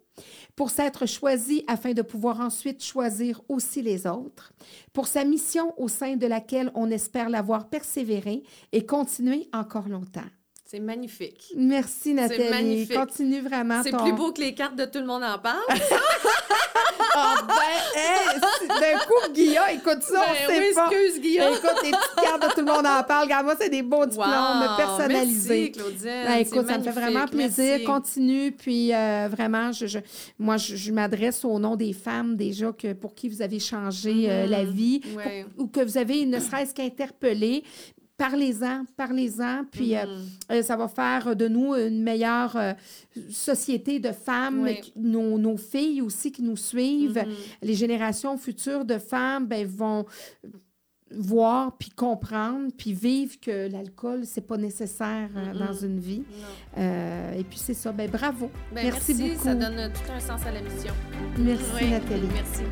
pour 0.57 0.71
s'être 0.71 1.07
choisie 1.07 1.65
afin 1.69 1.93
de 1.93 2.03
pouvoir 2.03 2.41
ensuite 2.41 2.83
choisir 2.83 3.41
aussi 3.49 3.83
les 3.83 4.07
autres, 4.07 4.53
pour 4.93 5.07
sa 5.07 5.25
mission 5.25 5.73
au 5.81 5.89
sein 5.89 6.17
de 6.17 6.27
laquelle 6.27 6.73
on 6.75 6.91
espère 6.91 7.29
l'avoir 7.29 7.69
persévéré 7.69 8.43
et 8.73 8.85
continuer 8.85 9.49
encore 9.53 9.89
longtemps. 9.89 10.29
C'est 10.71 10.81
magnifique. 10.81 11.51
Merci 11.57 12.13
Nathalie. 12.13 12.51
magnifique. 12.51 12.95
Continue 12.95 13.41
vraiment 13.41 13.83
C'est 13.83 13.91
ton... 13.91 14.05
plus 14.05 14.13
beau 14.13 14.33
que 14.33 14.41
les 14.43 14.53
cartes 14.55 14.77
de 14.77 14.85
tout 14.85 14.99
le 14.99 15.07
monde 15.07 15.25
en 15.25 15.39
parle. 15.39 15.63
Ah 17.21 17.35
ben, 17.49 18.01
hey, 18.01 18.39
d'un 18.69 18.99
coup, 19.01 19.33
Guillaume, 19.33 19.65
écoute 19.75 20.03
ça, 20.03 20.25
on 20.29 20.33
Ben 20.49 20.63
sait 20.65 20.73
pas. 20.75 20.89
excuse, 20.91 21.21
Guillaume. 21.21 21.53
Écoute, 21.55 21.83
les 21.83 21.91
petites 21.91 22.15
cartes 22.23 22.43
de 22.43 22.49
tout 22.55 22.61
le 22.67 22.73
monde 22.73 22.87
en 22.87 23.03
parle. 23.03 23.25
Regarde, 23.25 23.45
moi, 23.47 23.55
c'est 23.59 23.71
des 23.71 23.83
beaux 23.83 24.07
diplômes 24.07 24.29
Wow, 24.29 24.77
personnalisés. 24.77 25.49
Merci, 25.49 25.73
Claudine. 25.73 26.05
Ben, 26.05 26.33
C'est 26.35 26.41
écoute, 26.43 26.69
ça 26.69 26.79
me 26.79 26.85
fait 26.85 26.91
vraiment 26.93 27.27
plaisir. 27.27 27.65
Merci. 27.65 27.85
Continue. 27.85 28.53
Puis 28.53 28.95
euh, 28.95 29.29
vraiment, 29.31 29.73
je, 29.73 29.87
je- 29.87 29.99
moi, 30.39 30.59
je, 30.59 30.77
je 30.77 30.93
m'adresse 30.93 31.45
au 31.45 31.59
nom 31.59 31.75
des 31.77 31.93
femmes 31.93 32.37
déjà 32.37 32.73
que, 32.73 32.93
pour 32.93 33.15
qui 33.15 33.29
vous 33.29 33.43
avez 33.43 33.59
changé 33.59 34.31
euh, 34.31 34.47
la 34.47 34.65
vie 34.65 35.01
pour- 35.01 35.17
Ouais. 35.17 35.45
ou 35.57 35.67
que 35.67 35.81
vous 35.81 35.99
avez 35.99 36.25
ne 36.27 36.39
serait-ce 36.39 36.73
qu'interpellé. 36.75 37.65
Parlez-en, 38.19 38.85
parlez-en, 38.97 39.65
puis 39.71 39.97
euh, 39.97 40.05
Mhm. 40.05 40.27
euh, 40.53 40.63
ça 40.63 40.77
va 40.77 40.89
faire 40.89 41.37
de 41.37 41.47
nous 41.49 41.75
une 41.77 42.03
meilleure 42.03 42.57
euh, 42.57 42.73
société 43.31 44.01
de 44.01 44.11
femmes, 44.11 44.63
Oui. 44.65 44.81
qui- 44.81 44.93
nos, 44.97 45.39
nos 45.39 45.57
filles 45.57 46.03
aussi 46.03 46.33
qui 46.33 46.43
nous 46.43 46.57
suivent, 46.57 47.23
Mhm. 47.25 47.33
les 47.63 47.75
générations 47.75 48.37
futures 48.37 48.85
de 48.85 48.99
femmes 48.99 49.47
ben, 49.47 49.65
vont 49.67 50.05
voir, 51.13 51.77
puis 51.79 51.91
comprendre, 51.91 52.71
puis 52.77 52.93
vivre 52.93 53.39
que 53.41 53.71
l'alcool, 53.71 54.27
c'est 54.27 54.47
pas 54.47 54.57
nécessaire 54.59 55.31
dans 55.59 55.73
une 55.73 56.01
vie. 56.01 56.23
Euh, 56.77 57.33
et 57.33 57.45
puis 57.45 57.59
c'est 57.59 57.73
ça. 57.73 57.93
Ben 57.93 58.11
bravo. 58.11 58.51
Ben, 58.75 58.83
merci, 58.91 59.15
merci, 59.15 59.33
beaucoup. 59.33 59.45
ça 59.45 59.55
donne 59.55 59.93
tout 59.93 60.13
un 60.13 60.21
sens 60.21 60.45
à 60.45 60.51
la 60.51 60.61
mission. 60.61 60.93
Merci 61.39 61.65
Oui, 61.81 61.91
Nathalie. 61.91 62.29
Merci. 62.35 62.63